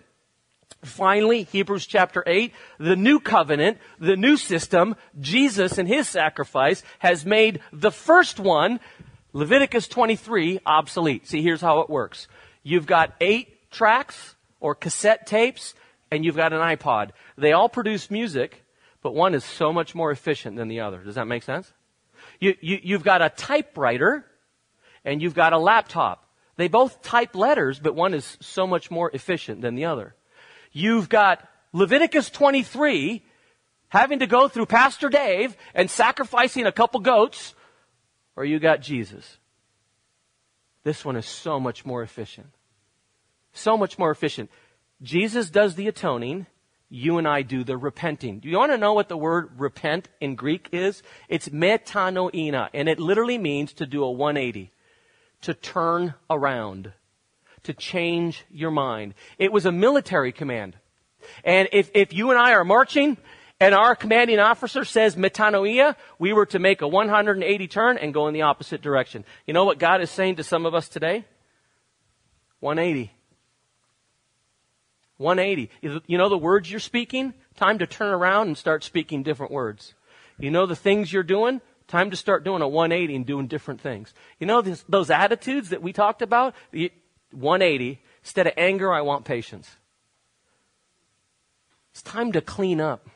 Finally, 0.81 1.43
Hebrews 1.43 1.87
chapter 1.87 2.23
8, 2.25 2.53
the 2.77 2.95
new 2.95 3.19
covenant, 3.19 3.79
the 3.99 4.15
new 4.15 4.37
system, 4.37 4.95
Jesus 5.19 5.77
and 5.77 5.85
his 5.85 6.07
sacrifice 6.07 6.81
has 6.99 7.25
made 7.25 7.59
the 7.73 7.91
first 7.91 8.39
one, 8.39 8.79
Leviticus 9.33 9.89
23, 9.89 10.61
obsolete. 10.65 11.27
See, 11.27 11.41
here's 11.41 11.59
how 11.59 11.81
it 11.81 11.89
works. 11.89 12.29
You've 12.63 12.87
got 12.87 13.13
eight 13.19 13.69
tracks 13.71 14.35
or 14.61 14.73
cassette 14.73 15.27
tapes 15.27 15.73
and 16.11 16.23
you've 16.23 16.37
got 16.37 16.53
an 16.53 16.61
iPod. 16.61 17.09
They 17.37 17.51
all 17.51 17.67
produce 17.67 18.09
music, 18.09 18.63
but 19.01 19.15
one 19.15 19.33
is 19.33 19.43
so 19.43 19.71
much 19.71 19.95
more 19.95 20.11
efficient 20.11 20.55
than 20.55 20.67
the 20.67 20.81
other. 20.81 21.03
Does 21.03 21.15
that 21.15 21.27
make 21.27 21.43
sense? 21.43 21.71
You, 22.39 22.55
you, 22.61 22.79
you've 22.83 23.03
got 23.03 23.21
a 23.21 23.29
typewriter 23.29 24.25
and 25.05 25.21
you've 25.21 25.33
got 25.33 25.53
a 25.53 25.57
laptop. 25.57 26.25
They 26.57 26.67
both 26.67 27.01
type 27.01 27.35
letters, 27.35 27.79
but 27.79 27.95
one 27.95 28.13
is 28.13 28.37
so 28.41 28.67
much 28.67 28.91
more 28.91 29.09
efficient 29.13 29.61
than 29.61 29.75
the 29.75 29.85
other. 29.85 30.15
You've 30.71 31.07
got 31.07 31.47
Leviticus 31.71 32.29
23 32.29 33.23
having 33.89 34.19
to 34.19 34.27
go 34.27 34.47
through 34.47 34.65
Pastor 34.65 35.09
Dave 35.09 35.55
and 35.73 35.89
sacrificing 35.89 36.65
a 36.65 36.71
couple 36.71 36.99
goats, 36.99 37.55
or 38.35 38.45
you 38.45 38.59
got 38.59 38.81
Jesus. 38.81 39.37
This 40.83 41.03
one 41.03 41.15
is 41.15 41.25
so 41.25 41.59
much 41.59 41.85
more 41.85 42.01
efficient. 42.01 42.47
So 43.53 43.77
much 43.77 43.97
more 43.97 44.11
efficient. 44.11 44.49
Jesus 45.01 45.49
does 45.49 45.75
the 45.75 45.87
atoning. 45.87 46.45
You 46.89 47.17
and 47.17 47.27
I 47.27 47.43
do 47.43 47.63
the 47.63 47.77
repenting. 47.77 48.39
Do 48.39 48.49
you 48.49 48.57
want 48.57 48.71
to 48.71 48.77
know 48.77 48.93
what 48.93 49.09
the 49.09 49.17
word 49.17 49.49
repent 49.57 50.09
in 50.19 50.35
Greek 50.35 50.69
is? 50.71 51.03
It's 51.27 51.49
metanoia, 51.49 52.69
and 52.73 52.89
it 52.89 52.99
literally 52.99 53.37
means 53.37 53.73
to 53.73 53.85
do 53.85 54.03
a 54.03 54.11
180. 54.11 54.71
To 55.43 55.53
turn 55.53 56.15
around 56.29 56.91
to 57.63 57.73
change 57.73 58.45
your 58.49 58.71
mind. 58.71 59.13
It 59.37 59.51
was 59.51 59.65
a 59.65 59.71
military 59.71 60.31
command. 60.31 60.75
And 61.43 61.67
if, 61.71 61.91
if 61.93 62.13
you 62.13 62.31
and 62.31 62.39
I 62.39 62.53
are 62.53 62.63
marching 62.63 63.17
and 63.59 63.75
our 63.75 63.95
commanding 63.95 64.39
officer 64.39 64.85
says 64.85 65.15
metanoia, 65.15 65.95
we 66.17 66.33
were 66.33 66.45
to 66.47 66.59
make 66.59 66.81
a 66.81 66.87
180 66.87 67.67
turn 67.67 67.97
and 67.97 68.13
go 68.13 68.27
in 68.27 68.33
the 68.33 68.43
opposite 68.43 68.81
direction. 68.81 69.25
You 69.45 69.53
know 69.53 69.65
what 69.65 69.79
God 69.79 70.01
is 70.01 70.09
saying 70.09 70.37
to 70.37 70.43
some 70.43 70.65
of 70.65 70.73
us 70.73 70.87
today? 70.87 71.25
180. 72.61 73.11
180. 75.19 75.69
You 76.07 76.17
know 76.17 76.29
the 76.29 76.37
words 76.37 76.71
you're 76.71 76.79
speaking? 76.79 77.33
Time 77.55 77.77
to 77.79 77.85
turn 77.85 78.13
around 78.13 78.47
and 78.47 78.57
start 78.57 78.85
speaking 78.85 79.21
different 79.21 79.51
words. 79.51 79.93
You 80.39 80.49
know 80.49 80.65
the 80.65 80.77
things 80.77 81.11
you're 81.11 81.23
doing? 81.23 81.59
Time 81.89 82.09
to 82.11 82.15
start 82.15 82.45
doing 82.45 82.61
a 82.61 82.67
180 82.67 83.15
and 83.15 83.25
doing 83.25 83.47
different 83.47 83.81
things. 83.81 84.13
You 84.39 84.47
know 84.47 84.61
this, 84.61 84.85
those 84.87 85.09
attitudes 85.09 85.69
that 85.69 85.81
we 85.81 85.91
talked 85.91 86.21
about? 86.21 86.55
180. 86.71 88.01
Instead 88.23 88.47
of 88.47 88.53
anger, 88.55 88.93
I 88.93 89.01
want 89.01 89.25
patience. 89.25 89.69
It's 91.91 92.01
time 92.01 92.31
to 92.31 92.41
clean 92.41 92.79
up. 92.79 93.09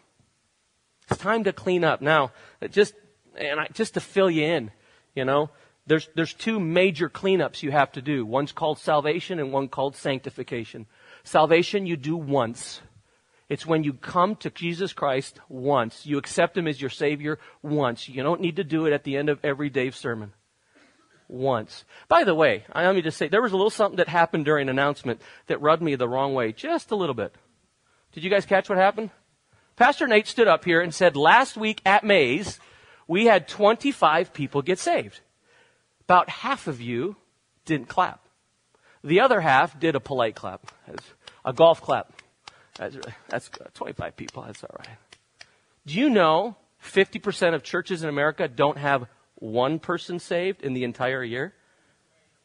It's 1.09 1.21
time 1.21 1.45
to 1.45 1.53
clean 1.53 1.85
up. 1.85 2.01
Now, 2.01 2.31
just, 2.69 2.95
and 3.37 3.61
I, 3.61 3.67
just 3.71 3.93
to 3.93 4.01
fill 4.01 4.29
you 4.29 4.43
in, 4.43 4.71
you 5.15 5.23
know, 5.23 5.51
there's, 5.87 6.09
there's 6.15 6.33
two 6.33 6.59
major 6.59 7.09
cleanups 7.09 7.63
you 7.63 7.71
have 7.71 7.93
to 7.93 8.01
do. 8.01 8.25
One's 8.25 8.51
called 8.51 8.79
salvation 8.79 9.39
and 9.39 9.53
one 9.53 9.69
called 9.69 9.95
sanctification. 9.95 10.85
Salvation 11.23 11.85
you 11.85 11.97
do 11.97 12.15
once. 12.15 12.81
It's 13.49 13.65
when 13.65 13.83
you 13.83 13.93
come 13.93 14.35
to 14.37 14.49
Jesus 14.49 14.93
Christ 14.93 15.39
once. 15.47 16.05
You 16.05 16.17
accept 16.17 16.57
Him 16.57 16.67
as 16.67 16.81
your 16.81 16.89
Savior 16.89 17.39
once. 17.61 18.09
You 18.09 18.23
don't 18.23 18.41
need 18.41 18.55
to 18.55 18.63
do 18.63 18.85
it 18.85 18.93
at 18.93 19.03
the 19.03 19.17
end 19.17 19.29
of 19.29 19.39
every 19.43 19.69
Dave 19.69 19.95
sermon 19.95 20.33
once. 21.27 21.85
By 22.07 22.23
the 22.23 22.35
way, 22.35 22.65
I 22.71 22.85
let 22.85 22.95
me 22.95 23.01
just 23.01 23.17
say, 23.17 23.27
there 23.27 23.41
was 23.41 23.51
a 23.51 23.57
little 23.57 23.69
something 23.69 23.97
that 23.97 24.07
happened 24.07 24.45
during 24.45 24.69
announcement 24.69 25.21
that 25.47 25.61
rubbed 25.61 25.81
me 25.81 25.95
the 25.95 26.09
wrong 26.09 26.33
way, 26.33 26.51
just 26.51 26.91
a 26.91 26.95
little 26.95 27.15
bit. 27.15 27.35
Did 28.11 28.23
you 28.23 28.29
guys 28.29 28.45
catch 28.45 28.69
what 28.69 28.77
happened? 28.77 29.09
Pastor 29.75 30.07
Nate 30.07 30.27
stood 30.27 30.47
up 30.47 30.65
here 30.65 30.81
and 30.81 30.93
said 30.93 31.15
last 31.15 31.57
week 31.57 31.81
at 31.85 32.03
Mays, 32.03 32.59
we 33.07 33.25
had 33.25 33.47
25 33.47 34.33
people 34.33 34.61
get 34.61 34.77
saved. 34.77 35.21
About 36.01 36.29
half 36.29 36.67
of 36.67 36.79
you 36.79 37.15
didn't 37.65 37.87
clap. 37.87 38.22
The 39.03 39.19
other 39.19 39.41
half 39.41 39.79
did 39.79 39.95
a 39.95 39.99
polite 39.99 40.35
clap, 40.35 40.71
a 41.43 41.53
golf 41.53 41.81
clap. 41.81 42.13
That's, 42.77 42.97
that's 43.27 43.49
25 43.73 44.15
people. 44.15 44.43
That's 44.43 44.63
all 44.63 44.75
right. 44.79 44.97
Do 45.85 45.95
you 45.95 46.09
know 46.09 46.55
50% 46.83 47.53
of 47.53 47.63
churches 47.63 48.03
in 48.03 48.09
America 48.09 48.47
don't 48.47 48.77
have 48.77 49.05
one 49.35 49.79
person 49.79 50.19
saved 50.19 50.61
in 50.61 50.73
the 50.73 50.85
entire 50.85 51.23
year? 51.23 51.53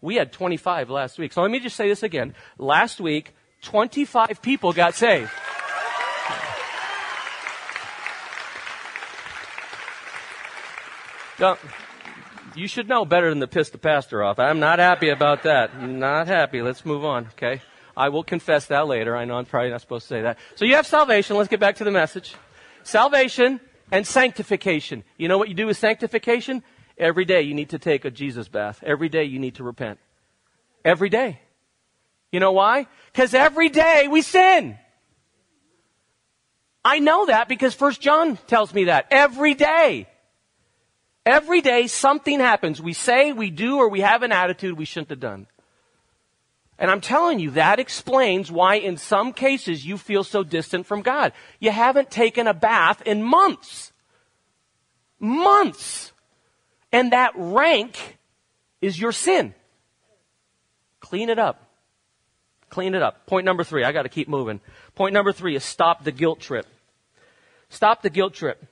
We 0.01 0.17
had 0.17 0.33
25 0.33 0.91
last 0.91 1.19
week. 1.19 1.33
So 1.33 1.43
let 1.43 1.51
me 1.51 1.61
just 1.61 1.77
say 1.77 1.89
this 1.89 2.03
again. 2.03 2.35
Last 2.59 3.01
week, 3.01 3.35
25 3.63 4.43
people 4.43 4.73
got 4.73 4.95
saved. 4.95 5.31
Don't, 11.39 11.59
you 12.59 12.69
should 12.69 12.89
know 12.89 13.05
better 13.05 13.31
than 13.31 13.41
to 13.41 13.47
piss 13.47 13.71
the 13.71 13.79
pastor 13.79 14.23
off. 14.23 14.39
I'm 14.39 14.61
not 14.61 14.79
happy 14.79 15.09
about 15.09 15.45
that. 15.45 15.81
Not 15.81 16.27
happy. 16.27 16.61
Let's 16.61 16.85
move 16.85 17.05
on, 17.05 17.27
okay? 17.29 17.63
I 17.97 18.09
will 18.11 18.25
confess 18.25 18.67
that 18.67 18.87
later. 18.87 19.17
I 19.17 19.25
know 19.25 19.37
I'm 19.37 19.45
probably 19.45 19.71
not 19.71 19.81
supposed 19.81 20.05
to 20.05 20.09
say 20.09 20.23
that. 20.23 20.39
So 20.57 20.65
you 20.65 20.75
have 20.77 20.87
salvation. 20.87 21.37
Let's 21.37 21.49
get 21.49 21.61
back 21.61 21.77
to 21.77 21.85
the 21.85 21.91
message. 21.91 22.35
Salvation 22.83 23.61
and 23.91 24.07
sanctification. 24.07 25.05
You 25.17 25.29
know 25.29 25.39
what 25.39 25.49
you 25.49 25.55
do 25.55 25.67
with 25.67 25.77
sanctification? 25.77 26.63
Every 26.97 27.25
day 27.25 27.43
you 27.43 27.55
need 27.55 27.71
to 27.71 27.79
take 27.79 28.05
a 28.05 28.11
Jesus 28.11 28.49
bath. 28.49 28.83
Every 28.85 29.09
day 29.09 29.25
you 29.25 29.39
need 29.39 29.57
to 29.57 29.65
repent. 29.65 29.99
Every 30.85 31.09
day. 31.09 31.41
You 32.33 32.41
know 32.41 32.53
why? 32.53 32.87
Because 33.13 33.35
every 33.35 33.69
day 33.69 34.09
we 34.09 34.23
sin. 34.23 34.79
I 36.85 36.99
know 36.99 37.27
that 37.27 37.49
because 37.49 37.75
First 37.75 38.01
John 38.01 38.37
tells 38.47 38.73
me 38.73 38.85
that. 38.85 39.07
Every 39.11 39.55
day. 39.55 40.09
Every 41.29 41.61
day 41.61 41.89
something 41.89 42.41
happens. 42.41 42.81
We 42.81 42.95
say, 42.95 43.35
we 43.35 43.51
do, 43.51 43.77
or 43.77 43.91
we 43.91 44.01
have 44.01 44.23
an 44.23 44.33
attitude 44.33 44.79
we 44.79 44.87
shouldn't 44.87 45.11
have 45.11 45.21
done. 45.21 45.47
And 46.79 46.91
I'm 46.91 47.03
telling 47.03 47.39
you, 47.39 47.51
that 47.51 47.79
explains 47.79 48.51
why 48.51 48.77
in 48.77 48.97
some 48.97 49.35
cases 49.35 49.85
you 49.85 49.99
feel 49.99 50.25
so 50.25 50.43
distant 50.43 50.87
from 50.87 51.03
God. 51.03 51.35
You 51.61 51.71
haven't 51.71 52.11
taken 52.11 52.47
a 52.47 52.55
bath 52.55 53.03
in 53.03 53.23
months. 53.23 53.93
Months. 55.21 56.13
And 56.93 57.13
that 57.13 57.33
rank 57.35 58.17
is 58.81 58.99
your 58.99 59.13
sin. 59.13 59.53
Clean 61.01 61.29
it 61.29 61.39
up. 61.39 61.63
Clean 62.71 62.95
it 62.95 63.03
up. 63.03 63.27
Point 63.27 63.45
number 63.45 63.65
three. 63.65 63.85
I 63.85 63.93
gotta 63.93 64.09
keep 64.09 64.29
moving. 64.29 64.63
Point 64.95 65.13
number 65.13 65.33
three 65.33 65.57
is 65.57 65.63
stop 65.63 66.05
the 66.05 66.13
guilt 66.13 66.41
trip. 66.41 66.65
Stop 67.69 68.01
the 68.01 68.09
guilt 68.09 68.33
trip. 68.33 68.65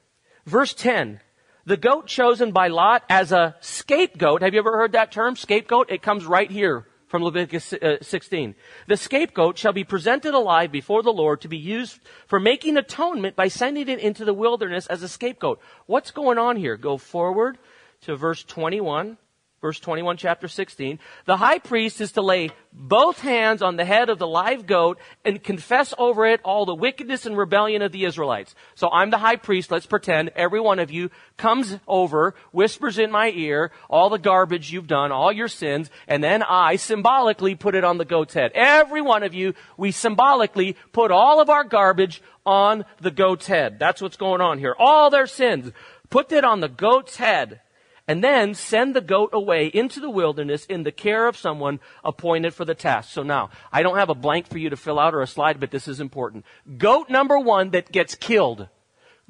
Verse 0.46 0.72
10. 0.72 1.20
The 1.66 1.76
goat 1.76 2.06
chosen 2.06 2.52
by 2.52 2.68
Lot 2.68 3.02
as 3.08 3.32
a 3.32 3.56
scapegoat. 3.58 4.42
Have 4.42 4.54
you 4.54 4.60
ever 4.60 4.76
heard 4.76 4.92
that 4.92 5.10
term? 5.10 5.34
Scapegoat? 5.34 5.90
It 5.90 6.00
comes 6.00 6.24
right 6.24 6.48
here 6.48 6.86
from 7.08 7.24
Leviticus 7.24 7.72
uh, 7.72 7.96
16. 8.00 8.54
The 8.86 8.96
scapegoat 8.96 9.58
shall 9.58 9.72
be 9.72 9.82
presented 9.82 10.32
alive 10.32 10.70
before 10.70 11.02
the 11.02 11.12
Lord 11.12 11.40
to 11.40 11.48
be 11.48 11.58
used 11.58 11.98
for 12.28 12.38
making 12.38 12.76
atonement 12.76 13.34
by 13.34 13.48
sending 13.48 13.88
it 13.88 13.98
into 13.98 14.24
the 14.24 14.32
wilderness 14.32 14.86
as 14.86 15.02
a 15.02 15.08
scapegoat. 15.08 15.60
What's 15.86 16.12
going 16.12 16.38
on 16.38 16.56
here? 16.56 16.76
Go 16.76 16.98
forward 16.98 17.58
to 18.02 18.14
verse 18.14 18.44
21 18.44 19.18
verse 19.60 19.80
21, 19.80 20.16
chapter 20.16 20.48
16, 20.48 20.98
the 21.24 21.36
high 21.36 21.58
priest 21.58 22.00
is 22.00 22.12
to 22.12 22.22
lay 22.22 22.50
both 22.72 23.20
hands 23.20 23.62
on 23.62 23.76
the 23.76 23.84
head 23.84 24.10
of 24.10 24.18
the 24.18 24.26
live 24.26 24.66
goat 24.66 24.98
and 25.24 25.42
confess 25.42 25.94
over 25.98 26.26
it 26.26 26.40
all 26.44 26.66
the 26.66 26.74
wickedness 26.74 27.24
and 27.24 27.36
rebellion 27.36 27.80
of 27.80 27.90
the 27.90 28.04
Israelites. 28.04 28.54
So 28.74 28.90
I'm 28.90 29.10
the 29.10 29.18
high 29.18 29.36
priest. 29.36 29.70
Let's 29.70 29.86
pretend 29.86 30.30
every 30.36 30.60
one 30.60 30.78
of 30.78 30.90
you 30.90 31.10
comes 31.36 31.78
over, 31.88 32.34
whispers 32.52 32.98
in 32.98 33.10
my 33.10 33.30
ear 33.30 33.72
all 33.88 34.10
the 34.10 34.18
garbage 34.18 34.72
you've 34.72 34.86
done, 34.86 35.10
all 35.10 35.32
your 35.32 35.48
sins, 35.48 35.90
and 36.06 36.22
then 36.22 36.42
I 36.42 36.76
symbolically 36.76 37.54
put 37.54 37.74
it 37.74 37.84
on 37.84 37.98
the 37.98 38.04
goat's 38.04 38.34
head. 38.34 38.52
Every 38.54 39.00
one 39.00 39.22
of 39.22 39.34
you, 39.34 39.54
we 39.76 39.90
symbolically 39.90 40.76
put 40.92 41.10
all 41.10 41.40
of 41.40 41.48
our 41.48 41.64
garbage 41.64 42.22
on 42.44 42.84
the 43.00 43.10
goat's 43.10 43.46
head. 43.46 43.78
That's 43.78 44.02
what's 44.02 44.16
going 44.16 44.40
on 44.40 44.58
here. 44.58 44.76
All 44.78 45.10
their 45.10 45.26
sins. 45.26 45.72
Put 46.10 46.30
it 46.30 46.44
on 46.44 46.60
the 46.60 46.68
goat's 46.68 47.16
head 47.16 47.60
and 48.08 48.22
then 48.22 48.54
send 48.54 48.94
the 48.94 49.00
goat 49.00 49.30
away 49.32 49.66
into 49.66 50.00
the 50.00 50.10
wilderness 50.10 50.64
in 50.66 50.84
the 50.84 50.92
care 50.92 51.26
of 51.26 51.36
someone 51.36 51.80
appointed 52.04 52.54
for 52.54 52.64
the 52.64 52.74
task. 52.74 53.12
So 53.12 53.22
now, 53.22 53.50
I 53.72 53.82
don't 53.82 53.98
have 53.98 54.10
a 54.10 54.14
blank 54.14 54.46
for 54.46 54.58
you 54.58 54.70
to 54.70 54.76
fill 54.76 54.98
out 54.98 55.14
or 55.14 55.22
a 55.22 55.26
slide, 55.26 55.58
but 55.58 55.70
this 55.70 55.88
is 55.88 56.00
important. 56.00 56.44
Goat 56.78 57.10
number 57.10 57.38
one 57.38 57.70
that 57.70 57.90
gets 57.90 58.14
killed. 58.14 58.68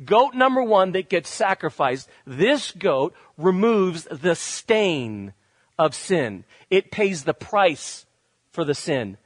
Goat 0.05 0.35
number 0.35 0.62
one 0.62 0.93
that 0.93 1.09
gets 1.09 1.31
sacrificed. 1.31 2.09
This 2.27 2.71
goat 2.71 3.15
removes 3.39 4.05
the 4.11 4.35
stain 4.35 5.33
of 5.79 5.95
sin. 5.95 6.45
It 6.69 6.91
pays 6.91 7.25
the 7.25 7.35
price 7.35 8.05
for 8.51 8.65
the 8.65 8.75
sin. 8.75 9.17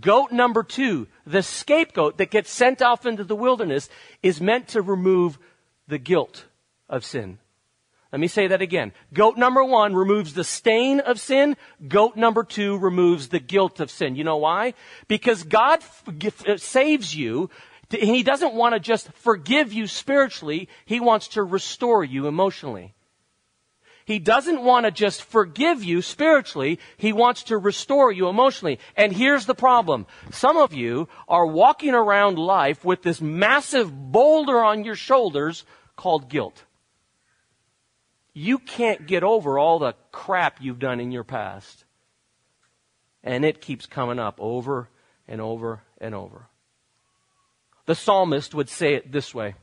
Goat 0.00 0.32
number 0.32 0.64
two, 0.64 1.06
the 1.24 1.44
scapegoat 1.44 2.18
that 2.18 2.32
gets 2.32 2.50
sent 2.50 2.82
off 2.82 3.06
into 3.06 3.22
the 3.22 3.36
wilderness 3.36 3.88
is 4.20 4.40
meant 4.40 4.68
to 4.68 4.82
remove 4.82 5.38
the 5.86 5.98
guilt 5.98 6.46
of 6.88 7.04
sin. 7.04 7.38
Let 8.12 8.20
me 8.20 8.28
say 8.28 8.46
that 8.46 8.62
again. 8.62 8.92
Goat 9.12 9.36
number 9.36 9.64
one 9.64 9.94
removes 9.94 10.34
the 10.34 10.44
stain 10.44 11.00
of 11.00 11.18
sin. 11.18 11.56
Goat 11.88 12.16
number 12.16 12.44
two 12.44 12.78
removes 12.78 13.28
the 13.28 13.40
guilt 13.40 13.80
of 13.80 13.90
sin. 13.90 14.14
You 14.14 14.24
know 14.24 14.36
why? 14.36 14.74
Because 15.08 15.42
God 15.42 15.80
uh, 16.46 16.56
saves 16.56 17.14
you. 17.14 17.50
He 17.90 18.22
doesn't 18.22 18.54
want 18.54 18.74
to 18.74 18.80
just 18.80 19.12
forgive 19.12 19.72
you 19.72 19.86
spiritually. 19.86 20.68
He 20.84 21.00
wants 21.00 21.28
to 21.28 21.42
restore 21.42 22.04
you 22.04 22.26
emotionally. 22.28 22.94
He 24.04 24.20
doesn't 24.20 24.62
want 24.62 24.86
to 24.86 24.92
just 24.92 25.24
forgive 25.24 25.82
you 25.82 26.00
spiritually. 26.00 26.78
He 26.96 27.12
wants 27.12 27.42
to 27.44 27.58
restore 27.58 28.12
you 28.12 28.28
emotionally. 28.28 28.78
And 28.96 29.12
here's 29.12 29.46
the 29.46 29.54
problem. 29.54 30.06
Some 30.30 30.56
of 30.56 30.72
you 30.72 31.08
are 31.26 31.46
walking 31.46 31.92
around 31.92 32.38
life 32.38 32.84
with 32.84 33.02
this 33.02 33.20
massive 33.20 34.12
boulder 34.12 34.62
on 34.62 34.84
your 34.84 34.94
shoulders 34.94 35.64
called 35.96 36.28
guilt 36.28 36.65
you 38.38 38.58
can't 38.58 39.06
get 39.06 39.24
over 39.24 39.58
all 39.58 39.78
the 39.78 39.94
crap 40.12 40.58
you've 40.60 40.78
done 40.78 41.00
in 41.00 41.10
your 41.10 41.24
past. 41.24 41.86
And 43.24 43.46
it 43.46 43.62
keeps 43.62 43.86
coming 43.86 44.18
up 44.18 44.36
over 44.38 44.90
and 45.26 45.40
over 45.40 45.80
and 46.02 46.14
over. 46.14 46.46
The 47.86 47.94
psalmist 47.94 48.54
would 48.54 48.68
say 48.68 48.92
it 48.92 49.10
this 49.10 49.34
way 49.34 49.54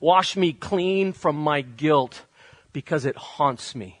Wash 0.00 0.38
me 0.38 0.54
clean 0.54 1.12
from 1.12 1.36
my 1.36 1.60
guilt 1.60 2.24
because 2.72 3.04
it 3.04 3.16
haunts 3.16 3.74
me. 3.74 4.00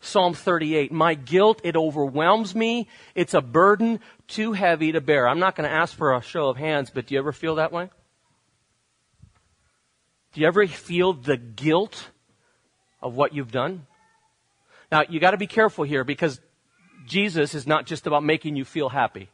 Psalm 0.00 0.32
38, 0.32 0.90
my 0.90 1.12
guilt, 1.12 1.60
it 1.64 1.76
overwhelms 1.76 2.54
me. 2.54 2.88
It's 3.14 3.34
a 3.34 3.42
burden 3.42 4.00
too 4.26 4.54
heavy 4.54 4.92
to 4.92 5.02
bear. 5.02 5.28
I'm 5.28 5.38
not 5.38 5.54
going 5.54 5.68
to 5.68 5.76
ask 5.76 5.94
for 5.94 6.14
a 6.14 6.22
show 6.22 6.48
of 6.48 6.56
hands, 6.56 6.90
but 6.90 7.06
do 7.06 7.14
you 7.14 7.20
ever 7.20 7.32
feel 7.32 7.56
that 7.56 7.72
way? 7.72 7.90
Do 10.32 10.40
you 10.40 10.46
ever 10.46 10.66
feel 10.66 11.12
the 11.12 11.36
guilt 11.36 12.10
of 13.02 13.14
what 13.14 13.34
you've 13.34 13.50
done? 13.50 13.86
Now, 14.92 15.02
you 15.08 15.20
got 15.20 15.32
to 15.32 15.36
be 15.36 15.46
careful 15.46 15.84
here 15.84 16.04
because 16.04 16.40
Jesus 17.06 17.54
is 17.54 17.66
not 17.66 17.86
just 17.86 18.06
about 18.06 18.22
making 18.22 18.56
you 18.56 18.64
feel 18.64 18.88
happy. 18.88 19.28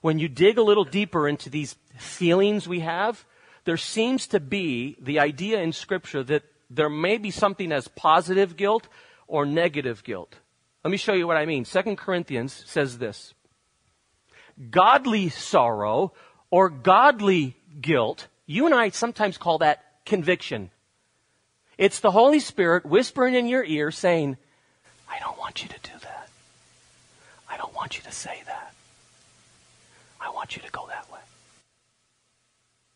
When 0.00 0.18
you 0.18 0.28
dig 0.28 0.58
a 0.58 0.62
little 0.62 0.84
deeper 0.84 1.28
into 1.28 1.48
these 1.48 1.76
feelings 1.96 2.68
we 2.68 2.80
have, 2.80 3.24
there 3.64 3.76
seems 3.76 4.26
to 4.28 4.40
be 4.40 4.96
the 5.00 5.20
idea 5.20 5.60
in 5.60 5.72
Scripture 5.72 6.22
that 6.24 6.42
there 6.68 6.90
may 6.90 7.18
be 7.18 7.30
something 7.30 7.72
as 7.72 7.88
positive 7.88 8.56
guilt 8.56 8.88
or 9.26 9.46
negative 9.46 10.04
guilt. 10.04 10.36
Let 10.84 10.90
me 10.90 10.96
show 10.96 11.14
you 11.14 11.26
what 11.26 11.36
I 11.36 11.46
mean. 11.46 11.64
2 11.64 11.96
Corinthians 11.96 12.64
says 12.66 12.98
this 12.98 13.32
Godly 14.70 15.28
sorrow 15.30 16.12
or 16.50 16.68
godly 16.68 17.56
guilt 17.80 18.28
you 18.46 18.66
and 18.66 18.74
I 18.74 18.90
sometimes 18.90 19.38
call 19.38 19.58
that 19.58 19.84
conviction. 20.04 20.70
It's 21.78 22.00
the 22.00 22.10
Holy 22.10 22.40
Spirit 22.40 22.86
whispering 22.86 23.34
in 23.34 23.46
your 23.46 23.64
ear 23.64 23.90
saying, 23.90 24.36
I 25.10 25.18
don't 25.18 25.38
want 25.38 25.62
you 25.62 25.68
to 25.68 25.78
do 25.82 25.92
that. 26.02 26.28
I 27.50 27.56
don't 27.56 27.74
want 27.74 27.96
you 27.96 28.02
to 28.04 28.12
say 28.12 28.42
that. 28.46 28.74
I 30.20 30.30
want 30.30 30.56
you 30.56 30.62
to 30.62 30.70
go 30.70 30.86
that 30.88 31.10
way. 31.12 31.20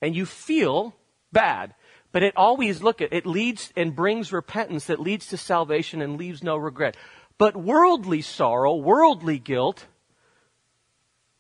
And 0.00 0.14
you 0.14 0.26
feel 0.26 0.94
bad, 1.32 1.74
but 2.12 2.22
it 2.22 2.34
always, 2.36 2.82
look 2.82 3.00
at, 3.00 3.12
it 3.12 3.26
leads 3.26 3.72
and 3.76 3.96
brings 3.96 4.32
repentance 4.32 4.86
that 4.86 5.00
leads 5.00 5.26
to 5.28 5.36
salvation 5.36 6.00
and 6.00 6.16
leaves 6.16 6.42
no 6.42 6.56
regret. 6.56 6.96
But 7.36 7.56
worldly 7.56 8.22
sorrow, 8.22 8.74
worldly 8.74 9.38
guilt, 9.38 9.86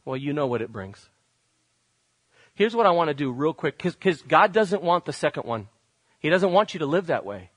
well, 0.04 0.16
you 0.16 0.32
know 0.32 0.46
what 0.46 0.62
it 0.62 0.72
brings. 0.72 1.07
Here's 2.58 2.74
what 2.74 2.86
I 2.86 2.90
want 2.90 3.06
to 3.06 3.14
do 3.14 3.30
real 3.30 3.54
quick, 3.54 3.80
because 3.80 4.20
God 4.22 4.52
doesn't 4.52 4.82
want 4.82 5.04
the 5.04 5.12
second 5.12 5.44
one. 5.44 5.68
He 6.18 6.28
doesn't 6.28 6.50
want 6.50 6.74
you 6.74 6.80
to 6.80 6.86
live 6.86 7.06
that 7.06 7.24
way. 7.24 7.50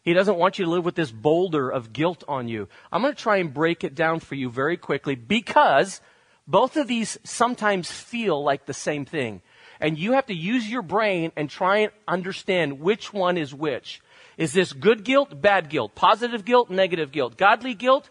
He 0.00 0.14
doesn't 0.14 0.38
want 0.38 0.58
you 0.58 0.64
to 0.64 0.70
live 0.70 0.82
with 0.82 0.94
this 0.94 1.10
boulder 1.10 1.68
of 1.68 1.92
guilt 1.92 2.24
on 2.26 2.48
you. 2.48 2.66
I'm 2.90 3.02
going 3.02 3.14
to 3.14 3.22
try 3.22 3.36
and 3.36 3.52
break 3.52 3.84
it 3.84 3.94
down 3.94 4.20
for 4.20 4.34
you 4.34 4.48
very 4.48 4.78
quickly 4.78 5.14
because 5.14 6.00
both 6.46 6.78
of 6.78 6.88
these 6.88 7.18
sometimes 7.22 7.90
feel 7.90 8.42
like 8.42 8.64
the 8.64 8.72
same 8.72 9.04
thing. 9.04 9.42
And 9.78 9.98
you 9.98 10.12
have 10.12 10.24
to 10.28 10.34
use 10.34 10.66
your 10.66 10.80
brain 10.80 11.32
and 11.36 11.50
try 11.50 11.80
and 11.80 11.92
understand 12.08 12.80
which 12.80 13.12
one 13.12 13.36
is 13.36 13.52
which. 13.52 14.00
Is 14.38 14.54
this 14.54 14.72
good 14.72 15.04
guilt, 15.04 15.38
bad 15.38 15.68
guilt, 15.68 15.94
positive 15.94 16.46
guilt, 16.46 16.70
negative 16.70 17.12
guilt, 17.12 17.36
godly 17.36 17.74
guilt, 17.74 18.08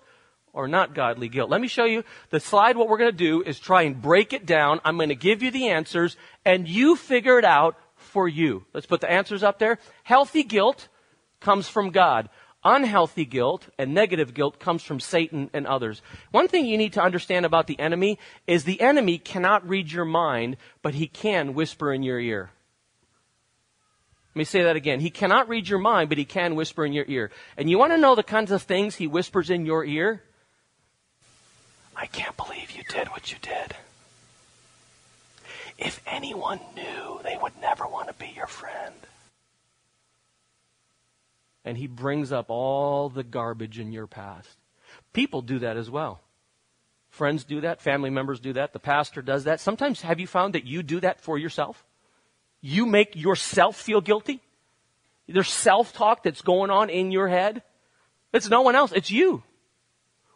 or 0.55 0.67
not 0.67 0.95
godly 0.95 1.29
guilt? 1.29 1.49
Let 1.49 1.61
me 1.61 1.67
show 1.67 1.85
you 1.85 2.03
the 2.31 2.39
slide. 2.39 2.77
What 2.77 2.89
we're 2.89 2.97
going 2.97 3.11
to 3.11 3.17
do 3.17 3.43
is 3.43 3.59
try 3.59 3.83
and 3.83 4.01
break 4.01 4.33
it 4.33 4.45
down. 4.45 4.79
I'm 4.83 4.97
going 4.97 5.09
to 5.09 5.15
give 5.15 5.43
you 5.43 5.51
the 5.51 5.67
answers 5.67 6.17
and 6.43 6.67
you 6.67 6.95
figure 6.95 7.37
it 7.37 7.45
out 7.45 7.77
for 7.95 8.27
you. 8.27 8.65
Let's 8.73 8.87
put 8.87 9.01
the 9.01 9.11
answers 9.11 9.43
up 9.43 9.59
there. 9.59 9.77
Healthy 10.03 10.43
guilt 10.43 10.87
comes 11.39 11.67
from 11.67 11.91
God. 11.91 12.29
Unhealthy 12.63 13.25
guilt 13.25 13.69
and 13.77 13.93
negative 13.93 14.33
guilt 14.33 14.59
comes 14.59 14.81
from 14.81 14.99
Satan 14.99 15.51
and 15.53 15.67
others. 15.67 16.01
One 16.31 16.47
thing 16.47 16.65
you 16.65 16.79
need 16.79 16.93
to 16.93 17.03
understand 17.03 17.45
about 17.45 17.67
the 17.67 17.79
enemy 17.79 18.17
is 18.47 18.63
the 18.63 18.81
enemy 18.81 19.19
cannot 19.19 19.69
read 19.69 19.91
your 19.91 20.05
mind, 20.05 20.57
but 20.81 20.95
he 20.95 21.07
can 21.07 21.53
whisper 21.53 21.93
in 21.93 22.01
your 22.01 22.19
ear. 22.19 22.49
Let 24.35 24.39
me 24.39 24.43
say 24.43 24.63
that 24.63 24.75
again. 24.75 24.99
He 24.99 25.11
cannot 25.11 25.47
read 25.47 25.69
your 25.69 25.79
mind, 25.79 26.09
but 26.09 26.17
he 26.17 26.25
can 26.25 26.55
whisper 26.55 26.85
in 26.85 26.91
your 26.91 27.05
ear. 27.07 27.31
And 27.55 27.69
you 27.69 27.77
want 27.77 27.93
to 27.93 27.97
know 27.97 28.15
the 28.15 28.23
kinds 28.23 28.51
of 28.51 28.63
things 28.63 28.95
he 28.95 29.07
whispers 29.07 29.49
in 29.49 29.65
your 29.65 29.85
ear? 29.85 30.23
I 31.95 32.07
can't 32.07 32.35
believe 32.37 32.71
you 32.71 32.83
did 32.89 33.07
what 33.09 33.31
you 33.31 33.37
did. 33.41 33.75
If 35.77 36.01
anyone 36.07 36.59
knew, 36.75 37.19
they 37.23 37.37
would 37.41 37.53
never 37.61 37.87
want 37.87 38.07
to 38.07 38.13
be 38.13 38.31
your 38.35 38.47
friend 38.47 38.93
and 41.65 41.77
he 41.77 41.87
brings 41.87 42.31
up 42.31 42.45
all 42.49 43.09
the 43.09 43.23
garbage 43.23 43.79
in 43.79 43.91
your 43.91 44.07
past. 44.07 44.55
People 45.11 45.41
do 45.41 45.59
that 45.59 45.75
as 45.75 45.89
well. 45.89 46.21
Friends 47.09 47.43
do 47.43 47.61
that, 47.61 47.81
family 47.81 48.09
members 48.09 48.39
do 48.39 48.53
that, 48.53 48.71
the 48.71 48.79
pastor 48.79 49.21
does 49.21 49.45
that. 49.45 49.59
Sometimes 49.59 50.01
have 50.01 50.19
you 50.19 50.27
found 50.27 50.53
that 50.53 50.65
you 50.65 50.83
do 50.83 50.99
that 50.99 51.19
for 51.19 51.37
yourself? 51.37 51.83
You 52.61 52.85
make 52.85 53.15
yourself 53.15 53.75
feel 53.77 54.01
guilty? 54.01 54.41
There's 55.27 55.49
self-talk 55.49 56.23
that's 56.23 56.41
going 56.41 56.69
on 56.69 56.89
in 56.89 57.11
your 57.11 57.27
head. 57.27 57.63
It's 58.31 58.49
no 58.49 58.61
one 58.61 58.75
else, 58.75 58.91
it's 58.91 59.09
you. 59.09 59.43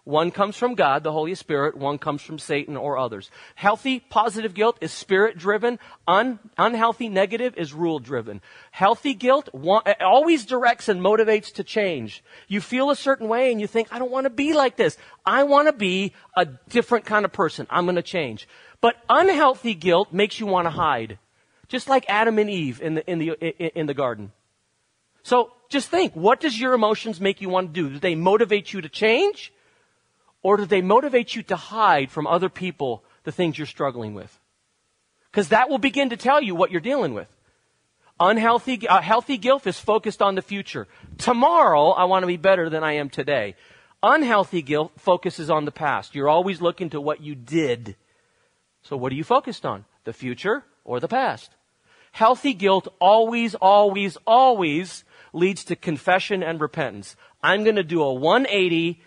One 0.09 0.31
comes 0.31 0.57
from 0.57 0.73
God, 0.73 1.03
the 1.03 1.11
Holy 1.11 1.35
Spirit. 1.35 1.77
One 1.77 1.99
comes 1.99 2.23
from 2.23 2.39
Satan 2.39 2.75
or 2.75 2.97
others. 2.97 3.29
Healthy, 3.53 3.99
positive 3.99 4.55
guilt 4.55 4.79
is 4.81 4.91
spirit 4.91 5.37
driven. 5.37 5.77
Un- 6.07 6.39
unhealthy, 6.57 7.09
negative 7.09 7.53
is 7.55 7.73
rule 7.73 7.99
driven. 7.99 8.41
Healthy 8.71 9.13
guilt 9.13 9.49
eh, 9.85 9.93
always 10.01 10.47
directs 10.47 10.89
and 10.89 10.99
motivates 10.99 11.53
to 11.53 11.63
change. 11.63 12.23
You 12.47 12.59
feel 12.59 12.89
a 12.89 12.95
certain 12.95 13.27
way 13.27 13.51
and 13.51 13.61
you 13.61 13.67
think, 13.67 13.89
I 13.91 13.99
don't 13.99 14.09
want 14.09 14.25
to 14.25 14.31
be 14.31 14.53
like 14.53 14.77
this. 14.77 14.97
I 15.27 15.43
want 15.43 15.67
to 15.67 15.73
be 15.73 16.13
a 16.35 16.45
different 16.45 17.05
kind 17.05 17.23
of 17.23 17.31
person. 17.31 17.67
I'm 17.69 17.85
going 17.85 17.95
to 17.95 18.01
change. 18.01 18.47
But 18.81 18.95
unhealthy 19.11 19.75
guilt 19.75 20.11
makes 20.11 20.39
you 20.39 20.47
want 20.47 20.65
to 20.65 20.71
hide. 20.71 21.19
Just 21.67 21.87
like 21.87 22.05
Adam 22.09 22.39
and 22.39 22.49
Eve 22.49 22.81
in 22.81 22.95
the, 22.95 23.07
in 23.07 23.19
the, 23.19 23.77
in 23.77 23.85
the 23.85 23.93
garden. 23.93 24.31
So 25.21 25.51
just 25.69 25.89
think, 25.89 26.13
what 26.15 26.39
does 26.39 26.59
your 26.59 26.73
emotions 26.73 27.21
make 27.21 27.41
you 27.41 27.49
want 27.49 27.75
to 27.75 27.83
do? 27.83 27.89
Do 27.91 27.99
they 27.99 28.15
motivate 28.15 28.73
you 28.73 28.81
to 28.81 28.89
change? 28.89 29.53
Or 30.41 30.57
do 30.57 30.65
they 30.65 30.81
motivate 30.81 31.35
you 31.35 31.43
to 31.43 31.55
hide 31.55 32.11
from 32.11 32.27
other 32.27 32.49
people 32.49 33.03
the 33.23 33.31
things 33.31 33.57
you're 33.57 33.67
struggling 33.67 34.13
with? 34.13 34.39
Because 35.31 35.49
that 35.49 35.69
will 35.69 35.77
begin 35.77 36.09
to 36.09 36.17
tell 36.17 36.41
you 36.41 36.55
what 36.55 36.71
you're 36.71 36.81
dealing 36.81 37.13
with. 37.13 37.27
Unhealthy, 38.19 38.87
uh, 38.87 39.01
healthy 39.01 39.37
guilt 39.37 39.65
is 39.67 39.79
focused 39.79 40.21
on 40.21 40.35
the 40.35 40.41
future. 40.41 40.87
Tomorrow, 41.17 41.91
I 41.91 42.05
want 42.05 42.23
to 42.23 42.27
be 42.27 42.37
better 42.37 42.69
than 42.69 42.83
I 42.83 42.93
am 42.93 43.09
today. 43.09 43.55
Unhealthy 44.01 44.61
guilt 44.61 44.91
focuses 44.97 45.49
on 45.49 45.65
the 45.65 45.71
past. 45.71 46.15
You're 46.15 46.29
always 46.29 46.61
looking 46.61 46.89
to 46.91 47.01
what 47.01 47.21
you 47.21 47.35
did. 47.35 47.95
So 48.81 48.97
what 48.97 49.11
are 49.11 49.15
you 49.15 49.23
focused 49.23 49.65
on? 49.65 49.85
The 50.05 50.13
future 50.13 50.63
or 50.83 50.99
the 50.99 51.07
past? 51.07 51.51
Healthy 52.11 52.53
guilt 52.53 52.87
always, 52.99 53.55
always, 53.55 54.17
always 54.25 55.03
leads 55.31 55.63
to 55.65 55.75
confession 55.75 56.41
and 56.41 56.59
repentance. 56.59 57.15
I'm 57.43 57.63
going 57.63 57.75
to 57.75 57.83
do 57.83 58.01
a 58.01 58.13
180 58.13 59.01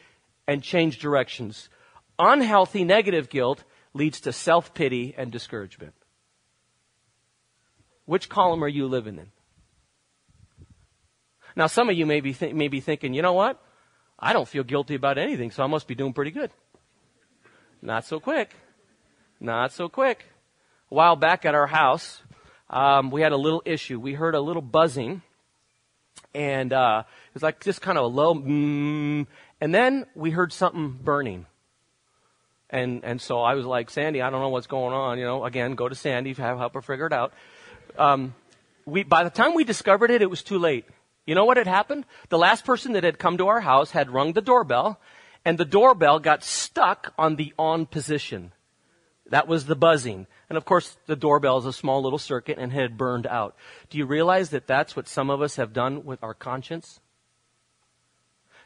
and 0.46 0.62
change 0.62 0.98
directions. 0.98 1.68
Unhealthy 2.18 2.84
negative 2.84 3.28
guilt 3.28 3.64
leads 3.94 4.20
to 4.20 4.32
self 4.32 4.74
pity 4.74 5.14
and 5.16 5.30
discouragement. 5.30 5.94
Which 8.04 8.28
column 8.28 8.64
are 8.64 8.68
you 8.68 8.86
living 8.86 9.18
in? 9.18 9.30
Now, 11.54 11.66
some 11.66 11.88
of 11.88 11.96
you 11.96 12.06
may 12.06 12.20
be, 12.20 12.32
th- 12.32 12.54
may 12.54 12.68
be 12.68 12.80
thinking, 12.80 13.14
you 13.14 13.22
know 13.22 13.34
what? 13.34 13.60
I 14.18 14.32
don't 14.32 14.48
feel 14.48 14.64
guilty 14.64 14.94
about 14.94 15.18
anything, 15.18 15.50
so 15.50 15.62
I 15.62 15.66
must 15.66 15.86
be 15.86 15.94
doing 15.94 16.12
pretty 16.12 16.30
good. 16.30 16.50
Not 17.80 18.04
so 18.04 18.20
quick. 18.20 18.54
Not 19.40 19.72
so 19.72 19.88
quick. 19.88 20.24
A 20.90 20.94
while 20.94 21.16
back 21.16 21.44
at 21.44 21.54
our 21.54 21.66
house, 21.66 22.22
um, 22.70 23.10
we 23.10 23.20
had 23.20 23.32
a 23.32 23.36
little 23.36 23.62
issue. 23.64 23.98
We 23.98 24.14
heard 24.14 24.34
a 24.34 24.40
little 24.40 24.62
buzzing, 24.62 25.22
and 26.34 26.72
uh, 26.72 27.02
it 27.06 27.34
was 27.34 27.42
like 27.42 27.62
just 27.62 27.82
kind 27.82 27.98
of 27.98 28.04
a 28.04 28.08
low, 28.08 28.34
mm, 28.34 29.26
and 29.62 29.72
then 29.72 30.06
we 30.16 30.32
heard 30.32 30.52
something 30.52 30.90
burning. 30.90 31.46
And, 32.68 33.04
and 33.04 33.20
so 33.20 33.42
I 33.42 33.54
was 33.54 33.64
like, 33.64 33.90
Sandy, 33.90 34.20
I 34.20 34.28
don't 34.28 34.40
know 34.40 34.48
what's 34.48 34.66
going 34.66 34.92
on. 34.92 35.20
You 35.20 35.24
know, 35.24 35.44
again, 35.44 35.76
go 35.76 35.88
to 35.88 35.94
Sandy, 35.94 36.32
have 36.32 36.58
help 36.58 36.74
her 36.74 36.82
figure 36.82 37.06
it 37.06 37.12
out. 37.12 37.32
Um, 37.96 38.34
we, 38.86 39.04
by 39.04 39.22
the 39.22 39.30
time 39.30 39.54
we 39.54 39.62
discovered 39.62 40.10
it, 40.10 40.20
it 40.20 40.28
was 40.28 40.42
too 40.42 40.58
late. 40.58 40.86
You 41.26 41.36
know 41.36 41.44
what 41.44 41.58
had 41.58 41.68
happened? 41.68 42.06
The 42.28 42.38
last 42.38 42.64
person 42.64 42.94
that 42.94 43.04
had 43.04 43.20
come 43.20 43.38
to 43.38 43.46
our 43.46 43.60
house 43.60 43.92
had 43.92 44.10
rung 44.10 44.32
the 44.32 44.42
doorbell, 44.42 44.98
and 45.44 45.56
the 45.56 45.64
doorbell 45.64 46.18
got 46.18 46.42
stuck 46.42 47.14
on 47.16 47.36
the 47.36 47.54
on 47.56 47.86
position. 47.86 48.50
That 49.30 49.46
was 49.46 49.66
the 49.66 49.76
buzzing. 49.76 50.26
And 50.48 50.56
of 50.56 50.64
course, 50.64 50.96
the 51.06 51.14
doorbell 51.14 51.58
is 51.58 51.66
a 51.66 51.72
small 51.72 52.02
little 52.02 52.18
circuit 52.18 52.58
and 52.58 52.72
had 52.72 52.98
burned 52.98 53.28
out. 53.28 53.54
Do 53.90 53.98
you 53.98 54.06
realize 54.06 54.50
that 54.50 54.66
that's 54.66 54.96
what 54.96 55.06
some 55.06 55.30
of 55.30 55.40
us 55.40 55.54
have 55.54 55.72
done 55.72 56.04
with 56.04 56.20
our 56.24 56.34
conscience? 56.34 56.98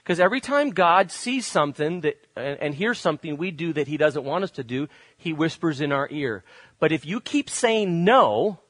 Because 0.07 0.21
every 0.21 0.41
time 0.41 0.71
God 0.71 1.11
sees 1.11 1.47
something 1.47 2.03
that, 2.03 2.25
and 2.37 2.73
hears 2.73 2.97
something 2.97 3.37
we 3.37 3.51
do 3.51 3.73
that 3.73 3.89
He 3.89 3.97
doesn't 3.97 4.23
want 4.23 4.45
us 4.45 4.53
to 4.53 4.63
do, 4.63 4.87
He 5.17 5.33
whispers 5.33 5.81
in 5.81 5.91
our 5.91 6.07
ear. 6.13 6.45
But 6.79 6.93
if 6.93 7.05
you 7.05 7.21
keep 7.21 7.51
saying 7.51 8.05
no, 8.05 8.61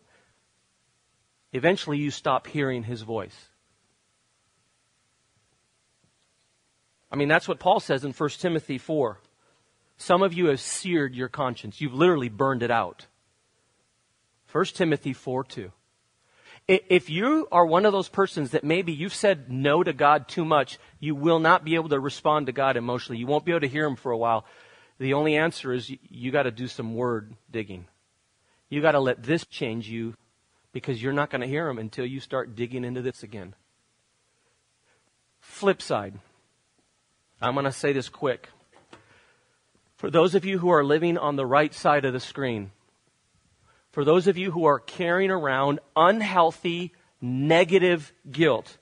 eventually 1.53 1.99
you 1.99 2.11
stop 2.11 2.47
hearing 2.47 2.85
His 2.85 3.03
voice. 3.03 3.37
I 7.13 7.17
mean, 7.17 7.29
that's 7.29 7.47
what 7.47 7.61
Paul 7.61 7.81
says 7.81 8.03
in 8.03 8.13
1 8.13 8.31
Timothy 8.31 8.79
4. 8.79 9.21
Some 9.99 10.23
of 10.23 10.33
you 10.33 10.47
have 10.47 10.61
seared 10.61 11.15
your 11.15 11.29
conscience. 11.29 11.83
You've 11.83 11.93
literally 11.93 12.31
burned 12.31 12.63
it 12.63 12.71
out. 12.71 13.09
1 14.51 14.65
Timothy 14.73 15.13
4 15.13 15.45
2. 15.45 15.71
If 16.69 17.09
you 17.11 17.47
are 17.53 17.65
one 17.65 17.87
of 17.87 17.93
those 17.93 18.09
persons 18.09 18.51
that 18.51 18.65
maybe 18.65 18.93
you've 18.93 19.15
said 19.15 19.51
no 19.51 19.85
to 19.85 19.93
God 19.93 20.27
too 20.27 20.45
much, 20.45 20.79
you 20.99 21.15
will 21.15 21.39
not 21.39 21.65
be 21.65 21.77
able 21.77 21.91
to 21.91 22.01
respond 22.01 22.47
to 22.47 22.53
God 22.53 22.77
emotionally. 22.77 23.21
You 23.21 23.29
won't 23.29 23.45
be 23.45 23.53
able 23.53 23.61
to 23.61 23.69
hear 23.69 23.87
Him 23.87 23.95
for 23.95 24.11
a 24.11 24.19
while. 24.19 24.45
The 24.99 25.15
only 25.15 25.37
answer 25.37 25.73
is 25.73 25.89
you, 25.89 25.99
you 26.09 26.33
got 26.33 26.43
to 26.43 26.51
do 26.51 26.67
some 26.67 26.97
word 26.97 27.37
digging. 27.51 27.87
You 28.69 28.83
got 28.83 28.93
to 28.93 29.01
let 29.01 29.23
this 29.23 29.47
change 29.47 29.89
you 29.89 30.15
because 30.73 31.01
you're 31.01 31.13
not 31.13 31.31
going 31.31 31.41
to 31.41 31.47
hear 31.47 31.69
Him 31.69 31.79
until 31.79 32.05
you 32.05 32.19
start 32.19 32.57
digging 32.57 32.85
into 32.85 33.01
this 33.01 33.23
again. 33.23 33.55
Flip 35.39 35.81
side. 35.81 36.19
I'm 37.41 37.55
going 37.55 37.65
to 37.65 37.73
say 37.73 37.93
this 37.93 38.09
quick. 38.09 38.49
For 39.97 40.11
those 40.11 40.35
of 40.35 40.45
you 40.45 40.59
who 40.59 40.71
are 40.71 40.85
living 40.85 41.17
on 41.17 41.37
the 41.37 41.47
right 41.47 41.73
side 41.73 42.05
of 42.05 42.13
the 42.13 42.21
screen, 42.21 42.73
for 43.97 44.05
those 44.05 44.27
of 44.27 44.37
you 44.37 44.51
who 44.51 44.67
are 44.67 44.79
carrying 44.79 45.31
around 45.31 45.81
unhealthy, 45.97 46.93
negative 47.23 48.13
guilt, 48.31 48.77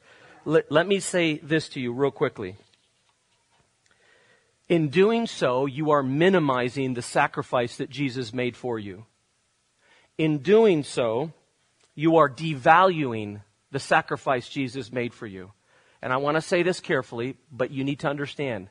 let, 0.44 0.72
let 0.72 0.88
me 0.88 0.98
say 0.98 1.36
this 1.36 1.68
to 1.68 1.80
you 1.80 1.92
real 1.92 2.10
quickly. 2.10 2.56
In 4.68 4.88
doing 4.88 5.28
so, 5.28 5.66
you 5.66 5.92
are 5.92 6.02
minimizing 6.02 6.94
the 6.94 7.00
sacrifice 7.00 7.76
that 7.76 7.90
Jesus 7.90 8.34
made 8.34 8.56
for 8.56 8.76
you. 8.76 9.06
In 10.18 10.38
doing 10.38 10.82
so, 10.82 11.30
you 11.94 12.16
are 12.16 12.28
devaluing 12.28 13.42
the 13.70 13.78
sacrifice 13.78 14.48
Jesus 14.48 14.90
made 14.90 15.14
for 15.14 15.28
you. 15.28 15.52
And 16.02 16.12
I 16.12 16.16
want 16.16 16.38
to 16.38 16.40
say 16.40 16.64
this 16.64 16.80
carefully, 16.80 17.36
but 17.52 17.70
you 17.70 17.84
need 17.84 18.00
to 18.00 18.08
understand. 18.08 18.68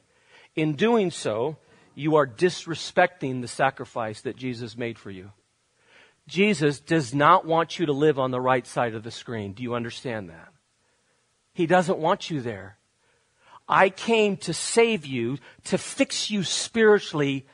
In 0.57 0.75
doing 0.75 1.09
so, 1.09 1.55
you 1.95 2.17
are 2.17 2.27
disrespecting 2.27 3.39
the 3.39 3.47
sacrifice 3.47 4.19
that 4.23 4.35
Jesus 4.35 4.75
made 4.75 4.99
for 4.99 5.09
you. 5.09 5.31
Jesus 6.27 6.79
does 6.79 7.13
not 7.13 7.45
want 7.45 7.79
you 7.79 7.85
to 7.85 7.93
live 7.93 8.17
on 8.17 8.31
the 8.31 8.41
right 8.41 8.65
side 8.65 8.95
of 8.95 9.03
the 9.03 9.11
screen. 9.11 9.53
Do 9.53 9.63
you 9.63 9.75
understand 9.75 10.29
that? 10.29 10.49
He 11.53 11.65
doesn't 11.67 11.99
want 11.99 12.29
you 12.29 12.41
there. 12.41 12.77
I 13.67 13.89
came 13.89 14.37
to 14.37 14.53
save 14.53 15.05
you, 15.05 15.37
to 15.65 15.77
fix 15.77 16.29
you 16.29 16.43
spiritually 16.43 17.45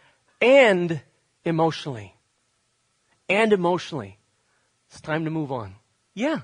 and 0.41 1.01
emotionally. 1.45 2.15
And 3.28 3.53
emotionally. 3.53 4.17
It's 4.89 5.01
time 5.01 5.26
to 5.26 5.32
move 5.32 5.51
on. 5.51 5.76
Yeah, 6.13 6.41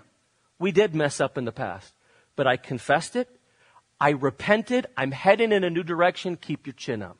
we 0.59 0.71
did 0.71 0.93
mess 0.93 1.19
up 1.19 1.37
in 1.37 1.45
the 1.45 1.51
past, 1.51 1.93
but 2.35 2.47
I 2.47 2.57
confessed 2.57 3.15
it. 3.15 3.29
I 3.99 4.11
repented. 4.11 4.87
I'm 4.97 5.11
heading 5.11 5.51
in 5.51 5.63
a 5.63 5.69
new 5.69 5.83
direction. 5.83 6.35
Keep 6.35 6.67
your 6.67 6.73
chin 6.73 7.01
up. 7.01 7.17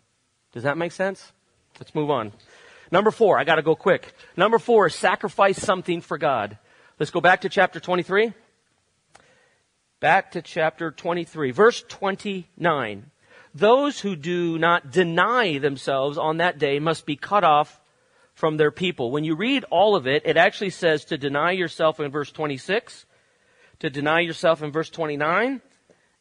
Does 0.52 0.64
that 0.64 0.78
make 0.78 0.92
sense? 0.92 1.32
Let's 1.80 1.96
move 1.96 2.10
on. 2.10 2.32
Number 2.92 3.12
four, 3.12 3.40
I 3.40 3.44
gotta 3.44 3.62
go 3.62 3.76
quick. 3.76 4.14
Number 4.38 4.60
four 4.60 4.90
sacrifice 4.90 5.62
something 5.62 6.02
for 6.02 6.18
God. 6.18 6.58
Let's 7.00 7.12
go 7.12 7.22
back 7.22 7.42
to 7.42 7.50
chapter 7.50 7.80
23. 7.80 8.34
Back 10.00 10.32
to 10.32 10.42
chapter 10.42 10.92
23, 10.92 11.52
verse 11.52 11.84
29. 11.88 13.12
Those 13.54 14.00
who 14.02 14.16
do 14.16 14.60
not 14.60 14.92
deny 14.92 15.58
themselves 15.58 16.18
on 16.18 16.38
that 16.38 16.60
day 16.60 16.80
must 16.80 17.06
be 17.06 17.16
cut 17.16 17.44
off 17.44 17.82
from 18.34 18.58
their 18.58 18.72
people. 18.72 19.12
When 19.12 19.24
you 19.24 19.36
read 19.36 19.64
all 19.72 19.96
of 19.96 20.08
it, 20.08 20.24
it 20.26 20.38
actually 20.38 20.72
says 20.72 21.06
to 21.06 21.18
deny 21.18 21.52
yourself 21.52 22.00
in 22.00 22.12
verse 22.12 22.32
26, 22.32 23.06
to 23.80 23.90
deny 23.90 24.20
yourself 24.20 24.62
in 24.62 24.72
verse 24.72 24.90
29, 24.90 25.62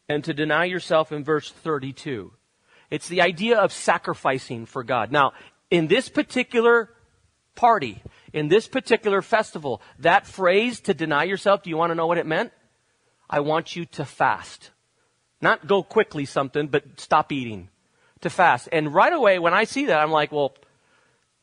and 0.08 0.24
to 0.24 0.32
deny 0.32 0.64
yourself 0.64 1.10
in 1.10 1.24
verse 1.24 1.50
32. 1.50 2.32
It's 2.90 3.08
the 3.08 3.22
idea 3.22 3.58
of 3.58 3.72
sacrificing 3.72 4.66
for 4.66 4.84
God. 4.84 5.10
Now, 5.10 5.32
in 5.75 5.89
this 5.89 6.09
particular 6.09 6.89
party, 7.57 8.01
in 8.33 8.47
this 8.47 8.68
particular 8.68 9.22
festival, 9.22 9.83
that 9.99 10.25
phrase 10.25 10.79
to 10.83 10.95
deny 10.95 11.25
yourself, 11.25 11.64
do 11.64 11.70
you 11.70 11.77
want 11.77 11.91
to 11.91 11.97
know 11.97 12.07
what 12.07 12.16
it 12.16 12.27
meant? 12.27 12.53
I 13.29 13.41
want 13.41 13.75
you 13.75 13.85
to 13.87 14.05
fast. 14.05 14.70
Not 15.41 15.66
go 15.66 15.83
quickly 15.83 16.27
something, 16.27 16.68
but 16.68 17.01
stop 17.01 17.33
eating. 17.33 17.70
To 18.20 18.31
fast. 18.31 18.68
And 18.70 18.95
right 18.95 19.12
away, 19.12 19.41
when 19.41 19.53
I 19.53 19.64
see 19.64 19.87
that, 19.87 19.99
I'm 19.99 20.12
like, 20.12 20.31
well, 20.31 20.55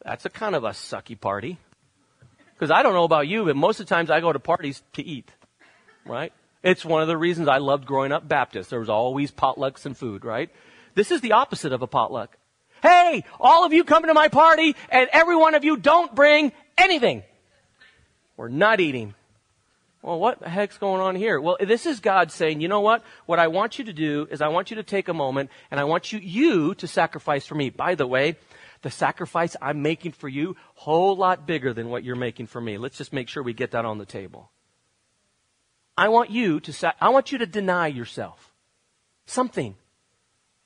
that's 0.05 0.25
a 0.25 0.29
kind 0.29 0.55
of 0.55 0.63
a 0.63 0.69
sucky 0.69 1.19
party. 1.19 1.57
Because 2.53 2.71
I 2.71 2.83
don't 2.83 2.93
know 2.93 3.03
about 3.03 3.27
you, 3.27 3.43
but 3.43 3.57
most 3.57 3.81
of 3.81 3.85
the 3.85 3.93
times 3.93 4.09
I 4.09 4.21
go 4.21 4.31
to 4.31 4.39
parties 4.39 4.81
to 4.93 5.03
eat. 5.03 5.29
Right? 6.05 6.31
It's 6.63 6.85
one 6.85 7.01
of 7.01 7.09
the 7.09 7.17
reasons 7.17 7.49
I 7.49 7.57
loved 7.57 7.85
growing 7.85 8.13
up 8.13 8.29
Baptist. 8.29 8.69
There 8.69 8.79
was 8.79 8.89
always 8.89 9.29
potlucks 9.29 9.85
and 9.85 9.97
food, 9.97 10.23
right? 10.23 10.49
This 10.95 11.11
is 11.11 11.19
the 11.19 11.33
opposite 11.33 11.73
of 11.73 11.81
a 11.81 11.87
potluck. 11.87 12.37
Hey, 12.81 13.23
all 13.39 13.65
of 13.65 13.73
you 13.73 13.83
come 13.83 14.03
to 14.03 14.13
my 14.13 14.27
party 14.27 14.75
and 14.89 15.09
every 15.11 15.35
one 15.35 15.55
of 15.55 15.63
you 15.63 15.77
don't 15.77 16.13
bring 16.15 16.51
anything. 16.77 17.23
We're 18.37 18.49
not 18.49 18.79
eating. 18.79 19.13
Well, 20.01 20.19
what 20.19 20.39
the 20.39 20.49
heck's 20.49 20.79
going 20.79 20.99
on 20.99 21.15
here? 21.15 21.39
Well, 21.39 21.57
this 21.59 21.85
is 21.85 21.99
God 21.99 22.31
saying, 22.31 22.59
you 22.59 22.67
know 22.67 22.79
what? 22.79 23.03
What 23.27 23.37
I 23.37 23.49
want 23.49 23.77
you 23.77 23.85
to 23.85 23.93
do 23.93 24.27
is 24.31 24.41
I 24.41 24.47
want 24.47 24.71
you 24.71 24.77
to 24.77 24.83
take 24.83 25.09
a 25.09 25.13
moment 25.13 25.51
and 25.69 25.79
I 25.79 25.83
want 25.83 26.11
you, 26.11 26.17
you 26.19 26.73
to 26.75 26.87
sacrifice 26.87 27.45
for 27.45 27.53
me. 27.53 27.69
By 27.69 27.93
the 27.93 28.07
way, 28.07 28.37
the 28.81 28.89
sacrifice 28.89 29.55
I'm 29.61 29.83
making 29.83 30.13
for 30.13 30.27
you, 30.27 30.55
whole 30.73 31.15
lot 31.15 31.45
bigger 31.45 31.71
than 31.71 31.89
what 31.89 32.03
you're 32.03 32.15
making 32.15 32.47
for 32.47 32.59
me. 32.59 32.79
Let's 32.79 32.97
just 32.97 33.13
make 33.13 33.27
sure 33.27 33.43
we 33.43 33.53
get 33.53 33.71
that 33.71 33.85
on 33.85 33.99
the 33.99 34.05
table. 34.05 34.49
I 35.95 36.09
want 36.09 36.31
you 36.31 36.59
to, 36.61 36.93
I 36.99 37.09
want 37.09 37.31
you 37.31 37.37
to 37.37 37.45
deny 37.45 37.85
yourself 37.87 38.51
something 39.27 39.75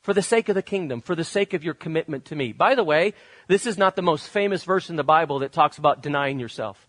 for 0.05 0.13
the 0.13 0.21
sake 0.21 0.49
of 0.49 0.55
the 0.55 0.61
kingdom, 0.61 1.01
for 1.01 1.15
the 1.15 1.23
sake 1.23 1.55
of 1.55 1.63
your 1.63 1.73
commitment 1.73 2.25
to 2.25 2.35
me. 2.35 2.53
By 2.53 2.75
the 2.75 2.83
way, 2.83 3.15
this 3.47 3.65
is 3.65 3.75
not 3.75 3.95
the 3.95 4.03
most 4.03 4.29
famous 4.29 4.63
verse 4.63 4.91
in 4.91 4.97
the 4.97 5.03
Bible 5.03 5.39
that 5.39 5.51
talks 5.51 5.79
about 5.79 6.03
denying 6.03 6.39
yourself. 6.39 6.87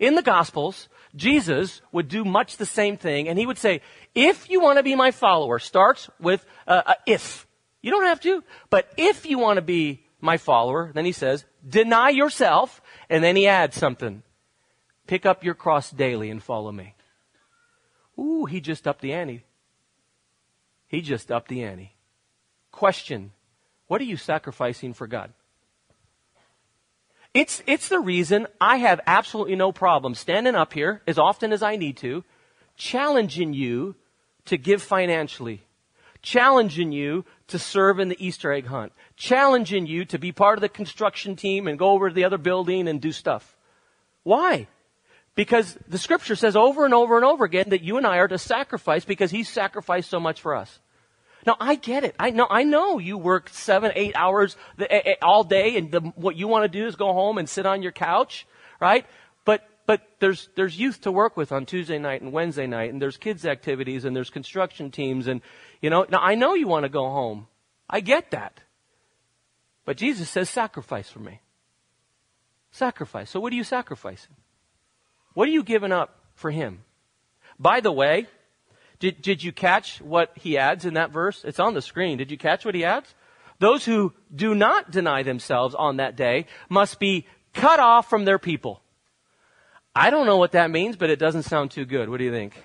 In 0.00 0.14
the 0.14 0.22
Gospels, 0.22 0.88
Jesus 1.14 1.82
would 1.92 2.08
do 2.08 2.24
much 2.24 2.56
the 2.56 2.64
same 2.64 2.96
thing, 2.96 3.28
and 3.28 3.38
he 3.38 3.44
would 3.44 3.58
say, 3.58 3.82
if 4.14 4.48
you 4.48 4.62
want 4.62 4.78
to 4.78 4.82
be 4.82 4.94
my 4.94 5.10
follower, 5.10 5.58
starts 5.58 6.08
with 6.18 6.46
uh, 6.66 6.80
uh, 6.86 6.94
if. 7.06 7.46
You 7.82 7.90
don't 7.90 8.06
have 8.06 8.22
to, 8.22 8.42
but 8.70 8.90
if 8.96 9.26
you 9.26 9.38
want 9.38 9.58
to 9.58 9.62
be 9.62 10.06
my 10.22 10.38
follower, 10.38 10.92
then 10.94 11.04
he 11.04 11.12
says, 11.12 11.44
deny 11.68 12.08
yourself, 12.08 12.80
and 13.10 13.22
then 13.22 13.36
he 13.36 13.46
adds 13.46 13.76
something. 13.76 14.22
Pick 15.06 15.26
up 15.26 15.44
your 15.44 15.54
cross 15.54 15.90
daily 15.90 16.30
and 16.30 16.42
follow 16.42 16.72
me. 16.72 16.94
Ooh, 18.18 18.46
he 18.46 18.62
just 18.62 18.88
upped 18.88 19.02
the 19.02 19.12
ante. 19.12 19.44
He 20.88 21.02
just 21.02 21.30
upped 21.30 21.48
the 21.48 21.62
ante. 21.62 21.95
Question. 22.76 23.32
What 23.86 24.02
are 24.02 24.04
you 24.04 24.18
sacrificing 24.18 24.92
for 24.92 25.06
God? 25.06 25.32
It's, 27.32 27.62
it's 27.66 27.88
the 27.88 27.98
reason 27.98 28.46
I 28.60 28.76
have 28.76 29.00
absolutely 29.06 29.56
no 29.56 29.72
problem 29.72 30.14
standing 30.14 30.54
up 30.54 30.74
here 30.74 31.00
as 31.06 31.16
often 31.16 31.54
as 31.54 31.62
I 31.62 31.76
need 31.76 31.96
to, 31.98 32.22
challenging 32.76 33.54
you 33.54 33.94
to 34.44 34.58
give 34.58 34.82
financially, 34.82 35.62
challenging 36.20 36.92
you 36.92 37.24
to 37.48 37.58
serve 37.58 37.98
in 37.98 38.10
the 38.10 38.22
Easter 38.26 38.52
egg 38.52 38.66
hunt, 38.66 38.92
challenging 39.16 39.86
you 39.86 40.04
to 40.04 40.18
be 40.18 40.30
part 40.30 40.58
of 40.58 40.60
the 40.60 40.68
construction 40.68 41.34
team 41.34 41.66
and 41.66 41.78
go 41.78 41.92
over 41.92 42.10
to 42.10 42.14
the 42.14 42.24
other 42.24 42.36
building 42.36 42.88
and 42.88 43.00
do 43.00 43.10
stuff. 43.10 43.56
Why? 44.22 44.66
Because 45.34 45.78
the 45.88 45.96
scripture 45.96 46.36
says 46.36 46.56
over 46.56 46.84
and 46.84 46.92
over 46.92 47.16
and 47.16 47.24
over 47.24 47.46
again 47.46 47.70
that 47.70 47.82
you 47.82 47.96
and 47.96 48.06
I 48.06 48.18
are 48.18 48.28
to 48.28 48.36
sacrifice 48.36 49.06
because 49.06 49.30
He 49.30 49.44
sacrificed 49.44 50.10
so 50.10 50.20
much 50.20 50.42
for 50.42 50.54
us. 50.54 50.78
Now 51.46 51.56
I 51.60 51.76
get 51.76 52.02
it. 52.02 52.16
I 52.18 52.30
know, 52.30 52.46
I 52.50 52.64
know 52.64 52.98
you 52.98 53.16
work 53.16 53.48
seven, 53.50 53.92
eight 53.94 54.16
hours 54.16 54.56
all 55.22 55.44
day 55.44 55.76
and 55.76 55.92
the, 55.92 56.00
what 56.00 56.36
you 56.36 56.48
want 56.48 56.64
to 56.64 56.68
do 56.68 56.86
is 56.86 56.96
go 56.96 57.12
home 57.12 57.38
and 57.38 57.48
sit 57.48 57.64
on 57.66 57.82
your 57.82 57.92
couch, 57.92 58.46
right? 58.80 59.06
But, 59.44 59.66
but 59.86 60.02
there's, 60.18 60.48
there's 60.56 60.78
youth 60.78 61.02
to 61.02 61.12
work 61.12 61.36
with 61.36 61.52
on 61.52 61.64
Tuesday 61.64 61.98
night 61.98 62.20
and 62.20 62.32
Wednesday 62.32 62.66
night 62.66 62.92
and 62.92 63.00
there's 63.00 63.16
kids 63.16 63.46
activities 63.46 64.04
and 64.04 64.16
there's 64.16 64.30
construction 64.30 64.90
teams 64.90 65.28
and, 65.28 65.40
you 65.80 65.88
know, 65.88 66.04
now 66.10 66.18
I 66.20 66.34
know 66.34 66.54
you 66.54 66.66
want 66.66 66.82
to 66.82 66.88
go 66.88 67.04
home. 67.04 67.46
I 67.88 68.00
get 68.00 68.32
that. 68.32 68.60
But 69.84 69.96
Jesus 69.96 70.28
says 70.28 70.50
sacrifice 70.50 71.08
for 71.08 71.20
me. 71.20 71.40
Sacrifice. 72.72 73.30
So 73.30 73.38
what 73.38 73.52
are 73.52 73.56
you 73.56 73.64
sacrificing? 73.64 74.34
What 75.34 75.46
are 75.46 75.52
you 75.52 75.62
giving 75.62 75.92
up 75.92 76.18
for 76.34 76.50
Him? 76.50 76.82
By 77.58 77.80
the 77.80 77.92
way, 77.92 78.26
did, 78.98 79.20
did 79.20 79.42
you 79.42 79.52
catch 79.52 80.00
what 80.00 80.32
he 80.36 80.56
adds 80.56 80.84
in 80.84 80.94
that 80.94 81.10
verse? 81.10 81.44
It's 81.44 81.60
on 81.60 81.74
the 81.74 81.82
screen. 81.82 82.18
Did 82.18 82.30
you 82.30 82.38
catch 82.38 82.64
what 82.64 82.74
he 82.74 82.84
adds? 82.84 83.14
Those 83.58 83.84
who 83.84 84.12
do 84.34 84.54
not 84.54 84.90
deny 84.90 85.22
themselves 85.22 85.74
on 85.74 85.96
that 85.96 86.16
day 86.16 86.46
must 86.68 86.98
be 86.98 87.26
cut 87.52 87.80
off 87.80 88.08
from 88.08 88.24
their 88.24 88.38
people. 88.38 88.82
I 89.94 90.10
don't 90.10 90.26
know 90.26 90.36
what 90.36 90.52
that 90.52 90.70
means, 90.70 90.96
but 90.96 91.08
it 91.08 91.18
doesn't 91.18 91.44
sound 91.44 91.70
too 91.70 91.86
good. 91.86 92.08
What 92.08 92.18
do 92.18 92.24
you 92.24 92.30
think? 92.30 92.62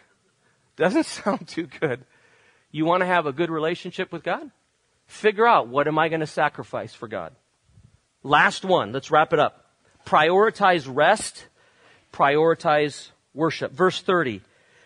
Doesn't 0.76 1.06
sound 1.06 1.48
too 1.48 1.68
good. 1.68 2.04
You 2.72 2.86
want 2.86 3.02
to 3.02 3.08
have 3.08 3.26
a 3.26 3.34
good 3.34 3.50
relationship 3.50 4.12
with 4.12 4.24
God? 4.24 4.52
Figure 5.08 5.48
out 5.48 5.68
what 5.68 5.88
am 5.88 6.00
I 6.00 6.10
going 6.10 6.22
to 6.22 6.28
sacrifice 6.28 6.94
for 6.94 7.08
God? 7.08 7.34
Last 8.24 8.64
one. 8.64 8.92
Let's 8.94 9.12
wrap 9.12 9.34
it 9.34 9.40
up. 9.40 9.66
Prioritize 10.06 10.90
rest. 10.90 11.48
Prioritize 12.14 13.10
worship. 13.34 13.74
Verse 13.74 14.02
30. 14.02 14.42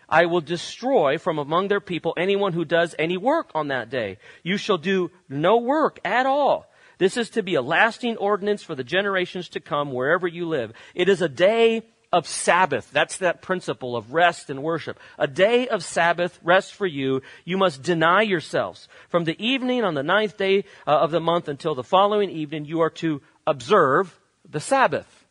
I 0.08 0.26
will 0.26 0.40
destroy 0.40 1.18
from 1.18 1.38
among 1.38 1.68
their 1.68 1.80
people 1.80 2.14
anyone 2.16 2.52
who 2.52 2.64
does 2.64 2.94
any 2.98 3.16
work 3.16 3.50
on 3.54 3.68
that 3.68 3.90
day. 3.90 4.18
You 4.42 4.56
shall 4.56 4.78
do 4.78 5.10
no 5.28 5.56
work 5.58 5.98
at 6.04 6.26
all. 6.26 6.70
This 6.98 7.16
is 7.16 7.30
to 7.30 7.42
be 7.42 7.56
a 7.56 7.62
lasting 7.62 8.16
ordinance 8.16 8.62
for 8.62 8.74
the 8.74 8.84
generations 8.84 9.48
to 9.50 9.60
come 9.60 9.92
wherever 9.92 10.26
you 10.26 10.46
live. 10.46 10.72
It 10.94 11.08
is 11.08 11.22
a 11.22 11.28
day 11.28 11.82
of 12.12 12.26
Sabbath. 12.26 12.90
That's 12.92 13.18
that 13.18 13.42
principle 13.42 13.96
of 13.96 14.14
rest 14.14 14.48
and 14.48 14.62
worship. 14.62 14.98
A 15.18 15.26
day 15.26 15.68
of 15.68 15.84
Sabbath, 15.84 16.38
rest 16.42 16.74
for 16.74 16.86
you. 16.86 17.20
You 17.44 17.58
must 17.58 17.82
deny 17.82 18.22
yourselves. 18.22 18.88
From 19.08 19.24
the 19.24 19.36
evening 19.44 19.84
on 19.84 19.94
the 19.94 20.02
ninth 20.04 20.38
day 20.38 20.64
uh, 20.86 20.92
of 20.92 21.10
the 21.10 21.20
month 21.20 21.48
until 21.48 21.74
the 21.74 21.84
following 21.84 22.30
evening, 22.30 22.64
you 22.64 22.80
are 22.80 22.90
to 22.90 23.20
observe 23.46 24.18
the 24.48 24.60
Sabbath. 24.60 25.26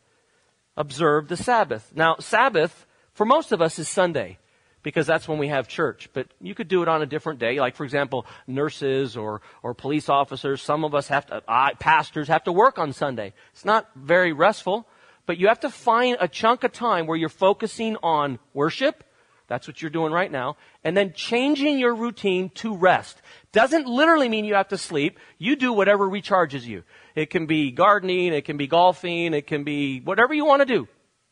Observe 0.77 1.29
the 1.29 1.37
Sabbath. 1.37 1.91
Now, 1.95 2.17
Sabbath, 2.19 2.85
for 3.13 3.25
most 3.25 3.53
of 3.53 3.61
us, 3.61 3.79
is 3.79 3.87
Sunday 3.87 4.37
because 4.85 5.07
that's 5.07 5.27
when 5.27 5.39
we 5.39 5.47
have 5.47 5.67
church. 5.67 6.09
But 6.13 6.27
you 6.39 6.53
could 6.53 6.67
do 6.67 6.83
it 6.83 6.87
on 6.87 7.01
a 7.01 7.07
different 7.07 7.39
day. 7.39 7.59
Like, 7.59 7.75
for 7.75 7.83
example, 7.83 8.27
nurses 8.45 9.17
or, 9.17 9.41
or 9.63 9.73
police 9.73 10.09
officers. 10.09 10.61
Some 10.61 10.85
of 10.85 10.93
us 10.93 11.07
have 11.07 11.25
to, 11.25 11.41
uh, 11.47 11.71
pastors 11.79 12.27
have 12.27 12.43
to 12.43 12.51
work 12.51 12.77
on 12.77 12.93
Sunday. 12.93 13.33
It's 13.51 13.65
not 13.65 13.89
very 13.95 14.31
restful, 14.31 14.87
but 15.25 15.39
you 15.39 15.47
have 15.47 15.61
to 15.61 15.71
find 15.71 16.17
a 16.19 16.27
chunk 16.27 16.63
of 16.63 16.71
time 16.71 17.07
where 17.07 17.17
you're 17.17 17.29
focusing 17.29 17.97
on 18.03 18.37
worship. 18.53 19.03
That's 19.47 19.67
what 19.67 19.81
you're 19.81 19.89
doing 19.89 20.13
right 20.13 20.31
now. 20.31 20.55
And 20.83 20.95
then 20.95 21.13
changing 21.13 21.79
your 21.79 21.95
routine 21.95 22.51
to 22.61 22.77
rest. 22.77 23.19
Doesn't 23.53 23.87
literally 23.87 24.29
mean 24.29 24.45
you 24.45 24.53
have 24.53 24.67
to 24.67 24.77
sleep. 24.77 25.17
You 25.39 25.55
do 25.55 25.73
whatever 25.73 26.07
recharges 26.07 26.63
you. 26.63 26.83
It 27.15 27.31
can 27.31 27.47
be 27.47 27.71
gardening, 27.71 28.33
it 28.33 28.45
can 28.45 28.57
be 28.57 28.67
golfing, 28.67 29.33
it 29.33 29.47
can 29.47 29.63
be 29.63 29.99
whatever 29.99 30.35
you 30.35 30.45
want 30.45 30.61
to 30.61 30.65
do. 30.67 30.87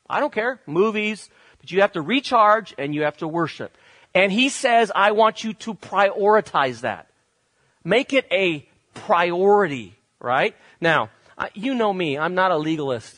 I 0.10 0.20
don't 0.20 0.34
care. 0.34 0.60
Movies, 0.66 1.30
but 1.64 1.72
you 1.72 1.80
have 1.80 1.94
to 1.94 2.02
recharge 2.02 2.76
and 2.78 2.94
you 2.94 3.04
have 3.04 3.16
to 3.18 3.28
worship. 3.28 3.76
And 4.14 4.34
he 4.34 4.50
says, 4.50 4.92
I 4.94 5.14
want 5.14 5.46
you 5.46 5.54
to 5.54 5.74
prioritize 5.74 6.82
that. 6.82 7.08
Make 7.86 8.12
it 8.12 8.28
a 8.32 8.68
priority, 8.94 9.96
right? 10.20 10.56
Now, 10.82 11.10
you 11.54 11.74
know 11.74 11.94
me, 11.94 12.18
I'm 12.18 12.36
not 12.36 12.52
a 12.52 12.58
legalist. 12.58 13.18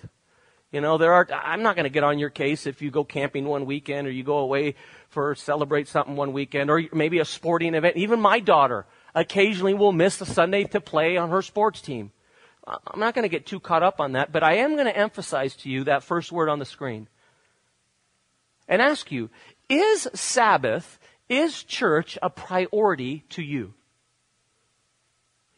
You 0.71 0.79
know, 0.79 0.99
there 0.99 1.13
are, 1.13 1.27
I'm 1.31 1.63
not 1.63 1.75
going 1.75 1.85
to 1.85 1.89
get 1.89 2.03
on 2.03 2.19
your 2.19 2.29
case 2.29 2.67
if 2.67 2.83
you 2.83 2.91
go 2.91 3.03
camping 3.03 3.45
one 3.45 3.65
weekend 3.65 4.07
or 4.07 4.11
you 4.11 4.23
go 4.23 4.37
away 4.37 4.75
for 5.09 5.33
celebrate 5.33 5.87
something 5.87 6.15
one 6.15 6.31
weekend 6.31 6.69
or 6.69 6.83
maybe 6.93 7.17
a 7.17 7.25
sporting 7.25 7.73
event. 7.73 7.97
Even 7.97 8.19
my 8.19 8.39
daughter 8.39 8.85
occasionally 9.15 9.73
will 9.73 9.91
miss 9.91 10.21
a 10.21 10.25
Sunday 10.25 10.65
to 10.65 10.79
play 10.79 11.17
on 11.17 11.31
her 11.31 11.41
sports 11.41 11.81
team. 11.81 12.11
I'm 12.67 12.99
not 12.99 13.15
going 13.15 13.23
to 13.23 13.29
get 13.29 13.47
too 13.47 13.59
caught 13.59 13.81
up 13.81 13.99
on 13.99 14.13
that, 14.13 14.31
but 14.31 14.43
I 14.43 14.57
am 14.57 14.73
going 14.73 14.85
to 14.85 14.95
emphasize 14.95 15.55
to 15.57 15.69
you 15.69 15.85
that 15.85 16.03
first 16.03 16.31
word 16.31 16.49
on 16.49 16.59
the 16.59 16.65
screen 16.65 17.07
and 18.67 18.81
ask 18.81 19.11
you, 19.11 19.29
is 19.69 20.07
Sabbath, 20.13 20.99
is 21.29 21.63
church 21.63 22.17
a 22.21 22.29
priority 22.29 23.23
to 23.29 23.41
you? 23.41 23.73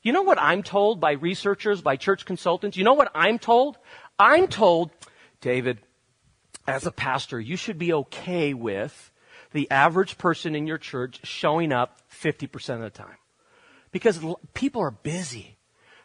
You 0.01 0.13
know 0.13 0.21
what 0.21 0.41
I'm 0.41 0.63
told 0.63 0.99
by 0.99 1.13
researchers, 1.13 1.81
by 1.81 1.97
church 1.97 2.25
consultants? 2.25 2.77
You 2.77 2.83
know 2.83 2.93
what 2.93 3.11
I'm 3.13 3.39
told? 3.39 3.77
I'm 4.17 4.47
told, 4.47 4.91
David, 5.41 5.79
as 6.65 6.85
a 6.85 6.91
pastor, 6.91 7.39
you 7.39 7.57
should 7.57 7.77
be 7.77 7.93
okay 7.93 8.53
with 8.53 9.11
the 9.51 9.69
average 9.71 10.17
person 10.17 10.55
in 10.55 10.67
your 10.67 10.77
church 10.77 11.19
showing 11.23 11.71
up 11.71 11.99
50% 12.11 12.75
of 12.75 12.81
the 12.81 12.89
time. 12.89 13.17
Because 13.91 14.19
people 14.53 14.81
are 14.81 14.91
busy. 14.91 15.57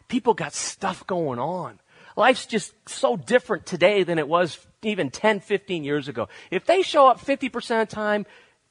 People 0.07 0.33
got 0.33 0.53
stuff 0.53 1.05
going 1.07 1.39
on. 1.39 1.79
Life's 2.15 2.45
just 2.45 2.73
so 2.87 3.17
different 3.17 3.65
today 3.65 4.03
than 4.03 4.19
it 4.19 4.27
was 4.27 4.59
even 4.83 5.09
10, 5.09 5.39
15 5.39 5.83
years 5.83 6.07
ago. 6.07 6.27
If 6.51 6.65
they 6.65 6.81
show 6.81 7.07
up 7.07 7.19
50% 7.19 7.81
of 7.81 7.89
the 7.89 7.95
time, 7.95 8.25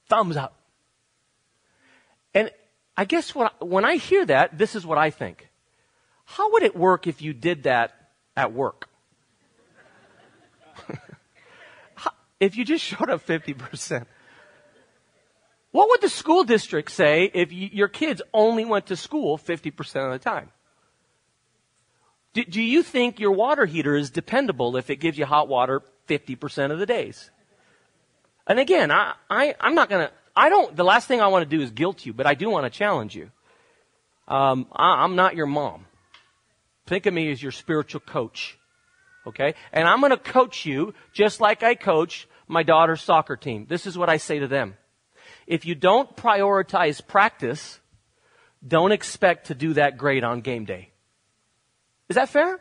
thumbs 0.09 0.37
up. 0.37 0.57
And 2.35 2.51
I 2.97 3.05
guess 3.05 3.35
what, 3.35 3.67
when 3.67 3.85
I 3.85 3.97
hear 3.97 4.25
that, 4.27 4.57
this 4.57 4.75
is 4.75 4.87
what 4.87 4.99
I 4.99 5.11
think. 5.11 5.49
How 6.25 6.53
would 6.53 6.63
it 6.63 6.77
work 6.77 7.07
if 7.07 7.21
you 7.21 7.33
did 7.33 7.65
that 7.65 7.93
at 8.37 8.53
work? 8.53 8.89
if 12.41 12.57
you 12.57 12.65
just 12.65 12.85
showed 12.85 13.11
up 13.11 13.27
50%. 13.27 14.07
What 15.73 15.89
would 15.89 16.01
the 16.03 16.09
school 16.09 16.45
district 16.45 16.91
say 16.91 17.31
if 17.33 17.51
you, 17.53 17.69
your 17.73 17.89
kids 17.89 18.23
only 18.33 18.65
went 18.65 18.87
to 18.87 18.97
school 18.97 19.39
50% 19.39 20.07
of 20.07 20.13
the 20.13 20.19
time? 20.19 20.51
Do, 22.35 22.45
do, 22.45 22.63
you 22.63 22.83
think 22.83 23.21
your 23.21 23.33
water 23.33 23.67
heater 23.67 23.95
is 23.95 24.11
dependable 24.11 24.77
if 24.77 24.89
it 24.89 24.97
gives 24.97 25.19
you 25.19 25.27
hot 25.27 25.49
water 25.49 25.83
50% 26.09 26.71
of 26.71 26.79
the 26.79 26.87
days? 26.87 27.31
And 28.47 28.59
again, 28.59 28.91
I, 28.91 29.15
I, 29.29 29.55
I'm 29.61 29.75
not 29.75 29.91
gonna, 29.91 30.11
I 30.35 30.49
don't, 30.49 30.75
the 30.75 30.85
last 30.85 31.09
thing 31.09 31.21
I 31.21 31.29
want 31.29 31.49
to 31.49 31.57
do 31.57 31.63
is 31.63 31.71
guilt 31.71 32.07
you, 32.07 32.13
but 32.13 32.27
I 32.27 32.35
do 32.35 32.49
want 32.49 32.65
to 32.65 32.71
challenge 32.71 33.15
you. 33.15 33.31
Um, 34.27 34.67
I, 34.73 35.05
I'm 35.05 35.15
not 35.15 35.37
your 35.37 35.47
mom. 35.47 35.85
Think 36.87 37.07
of 37.07 37.15
me 37.15 37.31
as 37.31 37.43
your 37.43 37.53
spiritual 37.53 38.01
coach. 38.01 38.59
Okay? 39.27 39.55
And 39.73 39.87
I'm 39.87 40.01
to 40.01 40.17
coach 40.17 40.65
you 40.67 40.95
just 41.13 41.41
like 41.41 41.63
I 41.63 41.75
coach 41.75 42.27
my 42.49 42.63
daughter's 42.63 43.03
soccer 43.03 43.37
team. 43.37 43.67
This 43.69 43.87
is 43.87 43.97
what 43.97 44.09
I 44.09 44.17
say 44.17 44.39
to 44.39 44.49
them. 44.49 44.77
If 45.47 45.65
you 45.67 45.75
don't 45.75 46.17
prioritize 46.17 47.07
practice, 47.07 47.79
don't 48.67 48.93
expect 48.93 49.49
to 49.49 49.55
do 49.55 49.75
that 49.75 49.99
great 49.99 50.25
on 50.25 50.41
game 50.41 50.65
day. 50.65 50.92
Is 52.13 52.17
that 52.17 52.29
fair? 52.29 52.61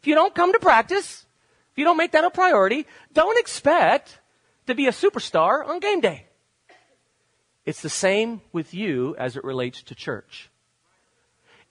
If 0.00 0.06
you 0.06 0.14
don't 0.14 0.34
come 0.34 0.54
to 0.54 0.58
practice, 0.58 1.26
if 1.70 1.76
you 1.76 1.84
don't 1.84 1.98
make 1.98 2.12
that 2.12 2.24
a 2.24 2.30
priority, 2.30 2.86
don't 3.12 3.38
expect 3.38 4.20
to 4.68 4.74
be 4.74 4.86
a 4.86 4.90
superstar 4.90 5.68
on 5.68 5.80
game 5.80 6.00
day. 6.00 6.28
It's 7.66 7.82
the 7.82 7.90
same 7.90 8.40
with 8.52 8.72
you 8.72 9.14
as 9.18 9.36
it 9.36 9.44
relates 9.44 9.82
to 9.82 9.94
church. 9.94 10.48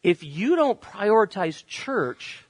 If 0.03 0.23
you 0.23 0.55
don't 0.55 0.79
prioritize 0.79 1.65
church, 1.65 2.45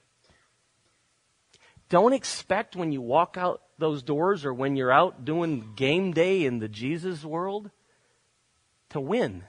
don't 1.87 2.11
expect 2.11 2.75
when 2.75 2.91
you 2.91 2.99
walk 2.99 3.37
out 3.37 3.61
those 3.77 4.03
doors 4.03 4.43
or 4.43 4.53
when 4.53 4.75
you're 4.75 4.91
out 4.91 5.23
doing 5.23 5.71
game 5.77 6.11
day 6.11 6.43
in 6.43 6.59
the 6.59 6.67
Jesus 6.67 7.23
world 7.23 7.71
to 8.89 8.99
win. 8.99 9.45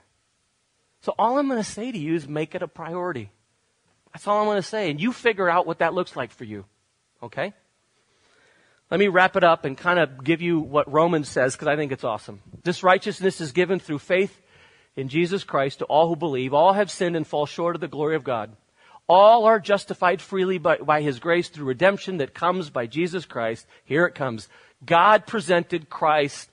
So 1.00 1.16
all 1.18 1.36
I'm 1.36 1.48
going 1.48 1.58
to 1.58 1.68
say 1.68 1.90
to 1.90 1.98
you 1.98 2.14
is 2.14 2.28
make 2.28 2.54
it 2.54 2.62
a 2.62 2.68
priority. 2.68 3.32
That's 4.16 4.26
all 4.26 4.40
I'm 4.40 4.46
going 4.46 4.56
to 4.56 4.62
say. 4.62 4.90
And 4.90 4.98
you 4.98 5.12
figure 5.12 5.46
out 5.46 5.66
what 5.66 5.80
that 5.80 5.92
looks 5.92 6.16
like 6.16 6.30
for 6.30 6.44
you. 6.44 6.64
Okay? 7.22 7.52
Let 8.90 8.98
me 8.98 9.08
wrap 9.08 9.36
it 9.36 9.44
up 9.44 9.66
and 9.66 9.76
kind 9.76 9.98
of 9.98 10.24
give 10.24 10.40
you 10.40 10.58
what 10.58 10.90
Romans 10.90 11.28
says 11.28 11.54
because 11.54 11.68
I 11.68 11.76
think 11.76 11.92
it's 11.92 12.02
awesome. 12.02 12.40
This 12.64 12.82
righteousness 12.82 13.42
is 13.42 13.52
given 13.52 13.78
through 13.78 13.98
faith 13.98 14.40
in 14.96 15.10
Jesus 15.10 15.44
Christ 15.44 15.80
to 15.80 15.84
all 15.84 16.08
who 16.08 16.16
believe. 16.16 16.54
All 16.54 16.72
have 16.72 16.90
sinned 16.90 17.14
and 17.14 17.26
fall 17.26 17.44
short 17.44 17.74
of 17.74 17.82
the 17.82 17.88
glory 17.88 18.16
of 18.16 18.24
God. 18.24 18.56
All 19.06 19.44
are 19.44 19.60
justified 19.60 20.22
freely 20.22 20.56
by, 20.56 20.78
by 20.78 21.02
His 21.02 21.18
grace 21.18 21.50
through 21.50 21.66
redemption 21.66 22.16
that 22.16 22.32
comes 22.32 22.70
by 22.70 22.86
Jesus 22.86 23.26
Christ. 23.26 23.66
Here 23.84 24.06
it 24.06 24.14
comes. 24.14 24.48
God 24.82 25.26
presented 25.26 25.90
Christ 25.90 26.50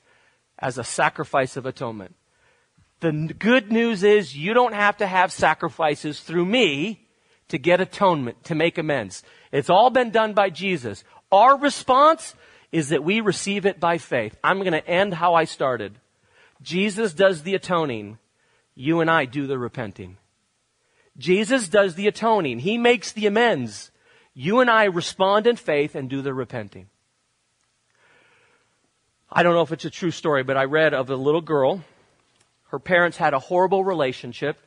as 0.60 0.78
a 0.78 0.84
sacrifice 0.84 1.56
of 1.56 1.66
atonement. 1.66 2.14
The 3.00 3.34
good 3.40 3.72
news 3.72 4.04
is 4.04 4.36
you 4.36 4.54
don't 4.54 4.74
have 4.74 4.98
to 4.98 5.08
have 5.08 5.32
sacrifices 5.32 6.20
through 6.20 6.46
me 6.46 7.03
to 7.54 7.60
get 7.60 7.80
atonement, 7.80 8.44
to 8.46 8.56
make 8.56 8.80
amends. 8.80 9.22
It's 9.52 9.70
all 9.70 9.92
been 9.92 10.10
done 10.10 10.34
by 10.34 10.50
Jesus. 10.50 11.04
Our 11.32 11.56
response 11.56 12.34
is 12.72 12.90
that 12.90 13.04
we 13.04 13.22
receive 13.22 13.68
it 13.68 13.80
by 13.80 14.00
faith. 14.00 14.36
I'm 14.44 14.62
going 14.62 14.72
to 14.72 14.88
end 14.88 15.14
how 15.14 15.36
I 15.36 15.46
started. 15.46 15.94
Jesus 16.64 17.14
does 17.14 17.44
the 17.44 17.54
atoning. 17.54 18.18
You 18.74 19.02
and 19.02 19.12
I 19.12 19.26
do 19.26 19.46
the 19.46 19.60
repenting. 19.60 20.18
Jesus 21.16 21.70
does 21.70 21.94
the 21.94 22.08
atoning. 22.08 22.58
He 22.58 22.80
makes 22.80 23.12
the 23.12 23.28
amends. 23.28 23.92
You 24.34 24.60
and 24.60 24.68
I 24.68 24.86
respond 24.86 25.46
in 25.46 25.56
faith 25.56 25.94
and 25.94 26.10
do 26.10 26.24
the 26.24 26.34
repenting. 26.34 26.88
I 29.32 29.44
don't 29.44 29.54
know 29.54 29.62
if 29.62 29.72
it's 29.72 29.86
a 29.86 29.92
true 29.92 30.10
story, 30.10 30.42
but 30.42 30.58
I 30.58 30.64
read 30.64 30.96
of 30.96 31.12
a 31.12 31.16
little 31.16 31.42
girl. 31.42 31.84
Her 32.70 32.80
parents 32.80 33.18
had 33.18 33.36
a 33.36 33.40
horrible 33.40 33.84
relationship. 33.84 34.58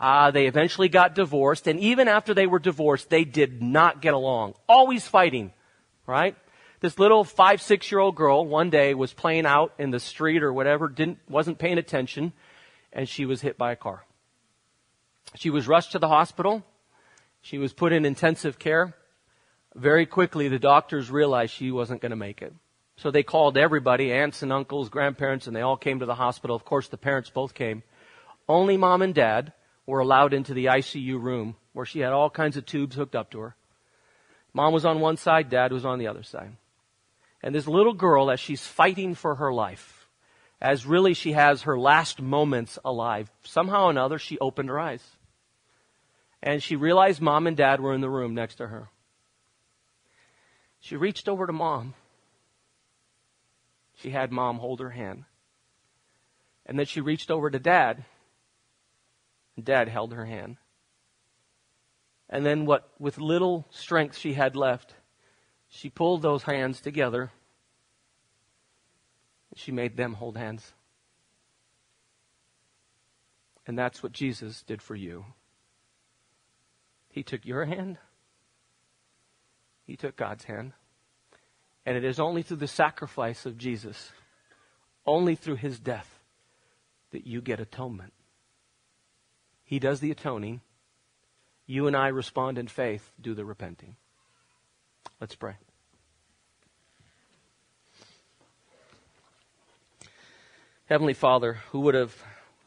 Uh, 0.00 0.30
they 0.30 0.46
eventually 0.46 0.88
got 0.88 1.14
divorced, 1.14 1.66
and 1.66 1.80
even 1.80 2.06
after 2.06 2.32
they 2.32 2.46
were 2.46 2.60
divorced, 2.60 3.10
they 3.10 3.24
did 3.24 3.60
not 3.60 4.00
get 4.00 4.14
along. 4.14 4.54
Always 4.68 5.06
fighting, 5.06 5.52
right? 6.06 6.36
This 6.80 6.98
little 6.98 7.24
five, 7.24 7.60
six 7.60 7.90
year 7.90 7.98
old 7.98 8.14
girl 8.14 8.46
one 8.46 8.70
day 8.70 8.94
was 8.94 9.12
playing 9.12 9.46
out 9.46 9.72
in 9.78 9.90
the 9.90 9.98
street 9.98 10.44
or 10.44 10.52
whatever, 10.52 10.88
didn't, 10.88 11.18
wasn't 11.28 11.58
paying 11.58 11.78
attention, 11.78 12.32
and 12.92 13.08
she 13.08 13.26
was 13.26 13.40
hit 13.40 13.58
by 13.58 13.72
a 13.72 13.76
car. 13.76 14.04
She 15.34 15.50
was 15.50 15.66
rushed 15.66 15.92
to 15.92 15.98
the 15.98 16.08
hospital. 16.08 16.64
She 17.40 17.58
was 17.58 17.72
put 17.72 17.92
in 17.92 18.04
intensive 18.04 18.58
care. 18.58 18.94
Very 19.74 20.06
quickly, 20.06 20.48
the 20.48 20.58
doctors 20.58 21.10
realized 21.10 21.52
she 21.52 21.72
wasn't 21.72 22.00
going 22.00 22.10
to 22.10 22.16
make 22.16 22.40
it. 22.40 22.54
So 22.96 23.10
they 23.10 23.22
called 23.22 23.56
everybody, 23.56 24.12
aunts 24.12 24.42
and 24.42 24.52
uncles, 24.52 24.88
grandparents, 24.88 25.46
and 25.46 25.54
they 25.54 25.60
all 25.60 25.76
came 25.76 26.00
to 26.00 26.06
the 26.06 26.14
hospital. 26.14 26.56
Of 26.56 26.64
course, 26.64 26.88
the 26.88 26.96
parents 26.96 27.30
both 27.30 27.54
came. 27.54 27.82
Only 28.48 28.76
mom 28.76 29.02
and 29.02 29.14
dad 29.14 29.52
were 29.88 30.00
allowed 30.00 30.34
into 30.34 30.54
the 30.54 30.66
ICU 30.66 31.20
room 31.20 31.56
where 31.72 31.86
she 31.86 32.00
had 32.00 32.12
all 32.12 32.30
kinds 32.30 32.56
of 32.56 32.66
tubes 32.66 32.94
hooked 32.94 33.16
up 33.16 33.30
to 33.30 33.40
her. 33.40 33.56
Mom 34.52 34.72
was 34.72 34.84
on 34.84 35.00
one 35.00 35.16
side, 35.16 35.48
dad 35.48 35.72
was 35.72 35.84
on 35.84 35.98
the 35.98 36.06
other 36.06 36.22
side. 36.22 36.52
And 37.42 37.54
this 37.54 37.66
little 37.66 37.94
girl, 37.94 38.30
as 38.30 38.40
she's 38.40 38.66
fighting 38.66 39.14
for 39.14 39.36
her 39.36 39.52
life, 39.52 40.08
as 40.60 40.86
really 40.86 41.14
she 41.14 41.32
has 41.32 41.62
her 41.62 41.78
last 41.78 42.20
moments 42.20 42.78
alive, 42.84 43.30
somehow 43.42 43.86
or 43.86 43.90
another 43.90 44.18
she 44.18 44.38
opened 44.38 44.68
her 44.68 44.78
eyes 44.78 45.02
and 46.42 46.62
she 46.62 46.76
realized 46.76 47.20
mom 47.20 47.46
and 47.46 47.56
dad 47.56 47.80
were 47.80 47.94
in 47.94 48.00
the 48.00 48.10
room 48.10 48.34
next 48.34 48.56
to 48.56 48.68
her. 48.68 48.88
She 50.80 50.96
reached 50.96 51.28
over 51.28 51.46
to 51.46 51.52
mom. 51.52 51.94
She 53.96 54.10
had 54.10 54.30
mom 54.30 54.58
hold 54.58 54.80
her 54.80 54.90
hand. 54.90 55.24
And 56.64 56.78
then 56.78 56.86
she 56.86 57.00
reached 57.00 57.30
over 57.30 57.50
to 57.50 57.58
dad. 57.58 58.04
Dad 59.62 59.88
held 59.88 60.12
her 60.12 60.24
hand. 60.24 60.56
And 62.30 62.44
then 62.44 62.66
what 62.66 62.90
with 62.98 63.18
little 63.18 63.66
strength 63.70 64.16
she 64.16 64.34
had 64.34 64.54
left, 64.54 64.94
she 65.68 65.90
pulled 65.90 66.22
those 66.22 66.42
hands 66.42 66.80
together. 66.80 67.30
She 69.56 69.72
made 69.72 69.96
them 69.96 70.14
hold 70.14 70.36
hands. 70.36 70.72
And 73.66 73.78
that's 73.78 74.02
what 74.02 74.12
Jesus 74.12 74.62
did 74.62 74.80
for 74.80 74.94
you. 74.94 75.24
He 77.10 77.22
took 77.22 77.44
your 77.44 77.64
hand. 77.64 77.98
He 79.84 79.96
took 79.96 80.16
God's 80.16 80.44
hand. 80.44 80.72
And 81.84 81.96
it 81.96 82.04
is 82.04 82.20
only 82.20 82.42
through 82.42 82.58
the 82.58 82.66
sacrifice 82.66 83.46
of 83.46 83.58
Jesus, 83.58 84.12
only 85.06 85.34
through 85.34 85.56
his 85.56 85.80
death, 85.80 86.20
that 87.10 87.26
you 87.26 87.40
get 87.40 87.60
atonement. 87.60 88.12
He 89.68 89.78
does 89.78 90.00
the 90.00 90.10
atoning. 90.10 90.62
You 91.66 91.86
and 91.88 91.94
I 91.94 92.08
respond 92.08 92.56
in 92.56 92.68
faith, 92.68 93.12
do 93.20 93.34
the 93.34 93.44
repenting. 93.44 93.96
Let's 95.20 95.34
pray. 95.34 95.56
Heavenly 100.86 101.12
Father, 101.12 101.58
who 101.70 101.80
would 101.80 101.94
have 101.94 102.16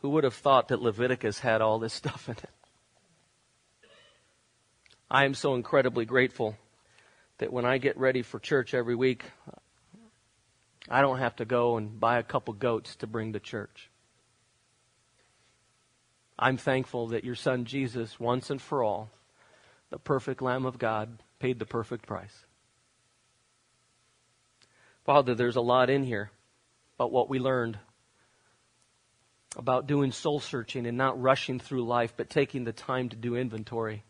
who 0.04 0.12
would 0.12 0.24
have 0.24 0.36
thought 0.36 0.68
that 0.68 0.80
Leviticus 0.80 1.39
had 1.39 1.60
all 1.60 1.80
this 1.80 1.91
stuff 1.91 2.30
in 2.30 2.36
it? 2.36 2.49
I 5.10 5.26
am 5.26 5.34
so 5.34 5.56
incredibly 5.56 6.06
grateful 6.06 6.56
that 7.39 7.52
when 7.52 7.66
I 7.66 7.80
get 7.80 7.97
ready 7.97 8.22
for 8.22 8.38
church 8.39 8.76
every 8.76 8.95
week, 8.95 9.24
I 10.88 11.02
don't 11.02 11.18
have 11.18 11.36
to 11.38 11.45
go 11.45 11.78
and 11.78 11.99
buy 11.99 12.20
a 12.20 12.24
couple 12.24 12.54
goats 12.54 12.95
to 12.97 13.08
bring 13.08 13.34
to 13.34 13.39
church. 13.39 13.90
I'm 16.41 16.57
thankful 16.57 17.09
that 17.09 17.23
your 17.23 17.35
son 17.35 17.65
Jesus, 17.65 18.19
once 18.19 18.49
and 18.49 18.59
for 18.59 18.83
all, 18.83 19.11
the 19.91 19.99
perfect 19.99 20.41
Lamb 20.41 20.65
of 20.65 20.79
God, 20.79 21.21
paid 21.39 21.59
the 21.59 21.65
perfect 21.67 22.07
price. 22.07 22.45
Father, 25.05 25.35
there's 25.35 25.55
a 25.55 25.61
lot 25.61 25.89
in 25.89 26.03
here 26.03 26.31
about 26.97 27.11
what 27.11 27.29
we 27.29 27.39
learned 27.39 27.77
about 29.55 29.85
doing 29.85 30.11
soul 30.11 30.39
searching 30.39 30.87
and 30.87 30.97
not 30.97 31.21
rushing 31.21 31.59
through 31.59 31.85
life, 31.85 32.13
but 32.17 32.29
taking 32.29 32.63
the 32.63 32.71
time 32.71 33.09
to 33.09 33.15
do 33.15 33.35
inventory. 33.35 34.03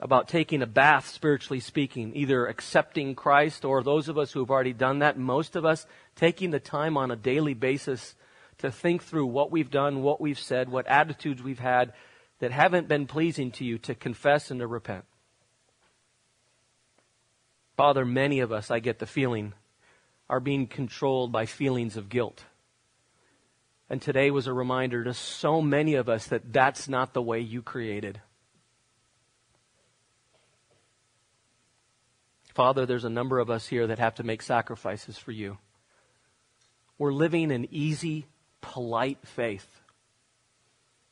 about 0.00 0.28
taking 0.28 0.62
a 0.62 0.66
bath, 0.66 1.08
spiritually 1.08 1.60
speaking, 1.60 2.12
either 2.16 2.46
accepting 2.46 3.14
Christ 3.14 3.64
or 3.64 3.82
those 3.82 4.08
of 4.08 4.16
us 4.16 4.32
who 4.32 4.40
have 4.40 4.50
already 4.50 4.72
done 4.72 5.00
that, 5.00 5.18
most 5.18 5.56
of 5.56 5.64
us 5.66 5.86
taking 6.16 6.50
the 6.50 6.58
time 6.58 6.96
on 6.96 7.10
a 7.10 7.16
daily 7.16 7.54
basis 7.54 8.14
to 8.60 8.70
think 8.70 9.02
through 9.02 9.26
what 9.26 9.50
we've 9.50 9.70
done, 9.70 10.02
what 10.02 10.20
we've 10.20 10.38
said, 10.38 10.68
what 10.68 10.86
attitudes 10.86 11.42
we've 11.42 11.58
had 11.58 11.92
that 12.38 12.52
haven't 12.52 12.88
been 12.88 13.06
pleasing 13.06 13.50
to 13.52 13.64
you, 13.64 13.78
to 13.78 13.94
confess 13.94 14.50
and 14.50 14.60
to 14.60 14.66
repent. 14.66 15.04
Father, 17.76 18.04
many 18.04 18.40
of 18.40 18.52
us, 18.52 18.70
I 18.70 18.78
get 18.78 18.98
the 18.98 19.06
feeling, 19.06 19.52
are 20.28 20.40
being 20.40 20.66
controlled 20.66 21.32
by 21.32 21.46
feelings 21.46 21.96
of 21.96 22.08
guilt. 22.08 22.44
And 23.88 24.00
today 24.00 24.30
was 24.30 24.46
a 24.46 24.52
reminder 24.52 25.02
to 25.04 25.12
so 25.12 25.60
many 25.60 25.94
of 25.94 26.08
us 26.08 26.26
that 26.28 26.52
that's 26.52 26.88
not 26.88 27.12
the 27.12 27.22
way 27.22 27.40
you 27.40 27.60
created. 27.60 28.20
Father, 32.54 32.86
there's 32.86 33.04
a 33.04 33.10
number 33.10 33.38
of 33.38 33.50
us 33.50 33.66
here 33.66 33.86
that 33.86 33.98
have 33.98 34.16
to 34.16 34.22
make 34.22 34.42
sacrifices 34.42 35.18
for 35.18 35.32
you. 35.32 35.58
We're 36.98 37.12
living 37.12 37.50
an 37.50 37.66
easy, 37.70 38.26
polite 38.60 39.18
faith. 39.24 39.80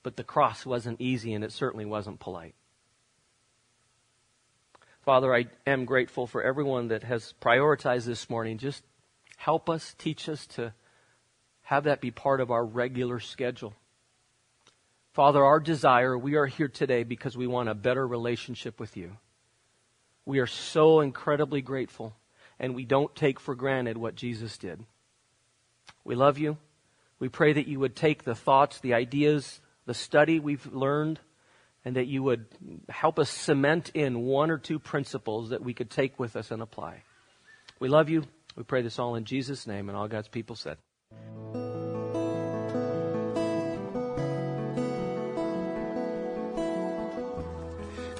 But 0.02 0.16
the 0.16 0.24
cross 0.24 0.64
wasn't 0.64 1.00
easy 1.00 1.34
and 1.34 1.44
it 1.44 1.52
certainly 1.52 1.84
wasn't 1.84 2.20
polite. 2.20 2.54
Father, 5.04 5.34
I 5.34 5.46
am 5.66 5.86
grateful 5.86 6.26
for 6.26 6.42
everyone 6.42 6.88
that 6.88 7.02
has 7.02 7.32
prioritized 7.40 8.04
this 8.04 8.28
morning. 8.28 8.58
Just 8.58 8.82
help 9.36 9.70
us, 9.70 9.94
teach 9.98 10.28
us 10.28 10.46
to 10.48 10.74
have 11.62 11.84
that 11.84 12.00
be 12.00 12.10
part 12.10 12.40
of 12.40 12.50
our 12.50 12.64
regular 12.64 13.20
schedule. 13.20 13.74
Father, 15.12 15.44
our 15.44 15.60
desire, 15.60 16.16
we 16.16 16.36
are 16.36 16.46
here 16.46 16.68
today 16.68 17.02
because 17.02 17.36
we 17.36 17.46
want 17.46 17.68
a 17.68 17.74
better 17.74 18.06
relationship 18.06 18.78
with 18.78 18.96
you. 18.96 19.16
We 20.24 20.40
are 20.40 20.46
so 20.46 21.00
incredibly 21.00 21.62
grateful, 21.62 22.14
and 22.58 22.74
we 22.74 22.84
don't 22.84 23.14
take 23.16 23.40
for 23.40 23.54
granted 23.54 23.96
what 23.96 24.14
Jesus 24.14 24.58
did. 24.58 24.84
We 26.04 26.14
love 26.14 26.38
you. 26.38 26.58
We 27.20 27.28
pray 27.28 27.52
that 27.52 27.66
you 27.66 27.80
would 27.80 27.96
take 27.96 28.24
the 28.24 28.34
thoughts, 28.34 28.80
the 28.80 28.94
ideas, 28.94 29.60
the 29.86 29.94
study 29.94 30.38
we've 30.38 30.66
learned, 30.72 31.18
and 31.84 31.96
that 31.96 32.06
you 32.06 32.22
would 32.22 32.46
help 32.88 33.18
us 33.18 33.30
cement 33.30 33.90
in 33.94 34.20
one 34.22 34.50
or 34.50 34.58
two 34.58 34.78
principles 34.78 35.50
that 35.50 35.62
we 35.62 35.74
could 35.74 35.90
take 35.90 36.18
with 36.18 36.36
us 36.36 36.50
and 36.50 36.62
apply. 36.62 37.02
We 37.80 37.88
love 37.88 38.08
you. 38.08 38.24
We 38.56 38.62
pray 38.62 38.82
this 38.82 38.98
all 38.98 39.14
in 39.16 39.24
Jesus' 39.24 39.66
name, 39.66 39.88
and 39.88 39.96
all 39.96 40.08
God's 40.08 40.28
people 40.28 40.56
said. 40.56 40.78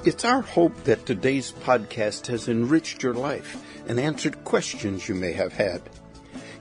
It's 0.05 0.25
our 0.25 0.41
hope 0.41 0.85
that 0.85 1.07
today's 1.07 1.53
podcast 1.53 2.29
has 2.29 2.49
enriched 2.49 3.03
your 3.03 3.15
life 3.15 3.63
and 3.89 4.01
answered 4.01 4.45
questions 4.45 5.09
you 5.09 5.15
may 5.15 5.33
have 5.33 5.53
had. 5.53 5.83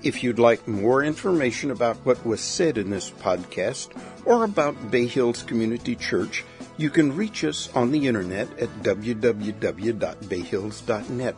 If 0.03 0.23
you'd 0.23 0.39
like 0.39 0.67
more 0.67 1.03
information 1.03 1.71
about 1.71 1.97
what 1.97 2.25
was 2.25 2.39
said 2.39 2.77
in 2.77 2.91
this 2.91 3.09
podcast 3.09 3.89
or 4.25 4.43
about 4.43 4.91
Bay 4.91 5.07
Hills 5.07 5.43
Community 5.43 5.95
Church, 5.95 6.43
you 6.77 6.89
can 6.89 7.15
reach 7.15 7.43
us 7.43 7.69
on 7.73 7.91
the 7.91 8.07
internet 8.07 8.47
at 8.59 8.69
www.bayhills.net. 8.83 11.35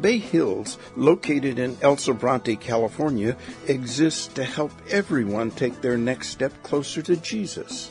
Bay 0.00 0.18
Hills, 0.18 0.78
located 0.96 1.58
in 1.58 1.78
El 1.80 1.96
Sobrante, 1.96 2.60
California, 2.60 3.36
exists 3.66 4.26
to 4.28 4.44
help 4.44 4.70
everyone 4.90 5.50
take 5.50 5.80
their 5.80 5.96
next 5.96 6.28
step 6.28 6.52
closer 6.62 7.00
to 7.02 7.16
Jesus. 7.16 7.90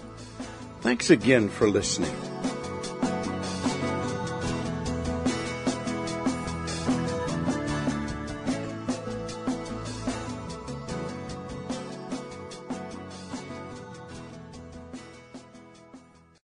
Thanks 0.82 1.10
again 1.10 1.50
for 1.50 1.68
listening. 1.68 2.16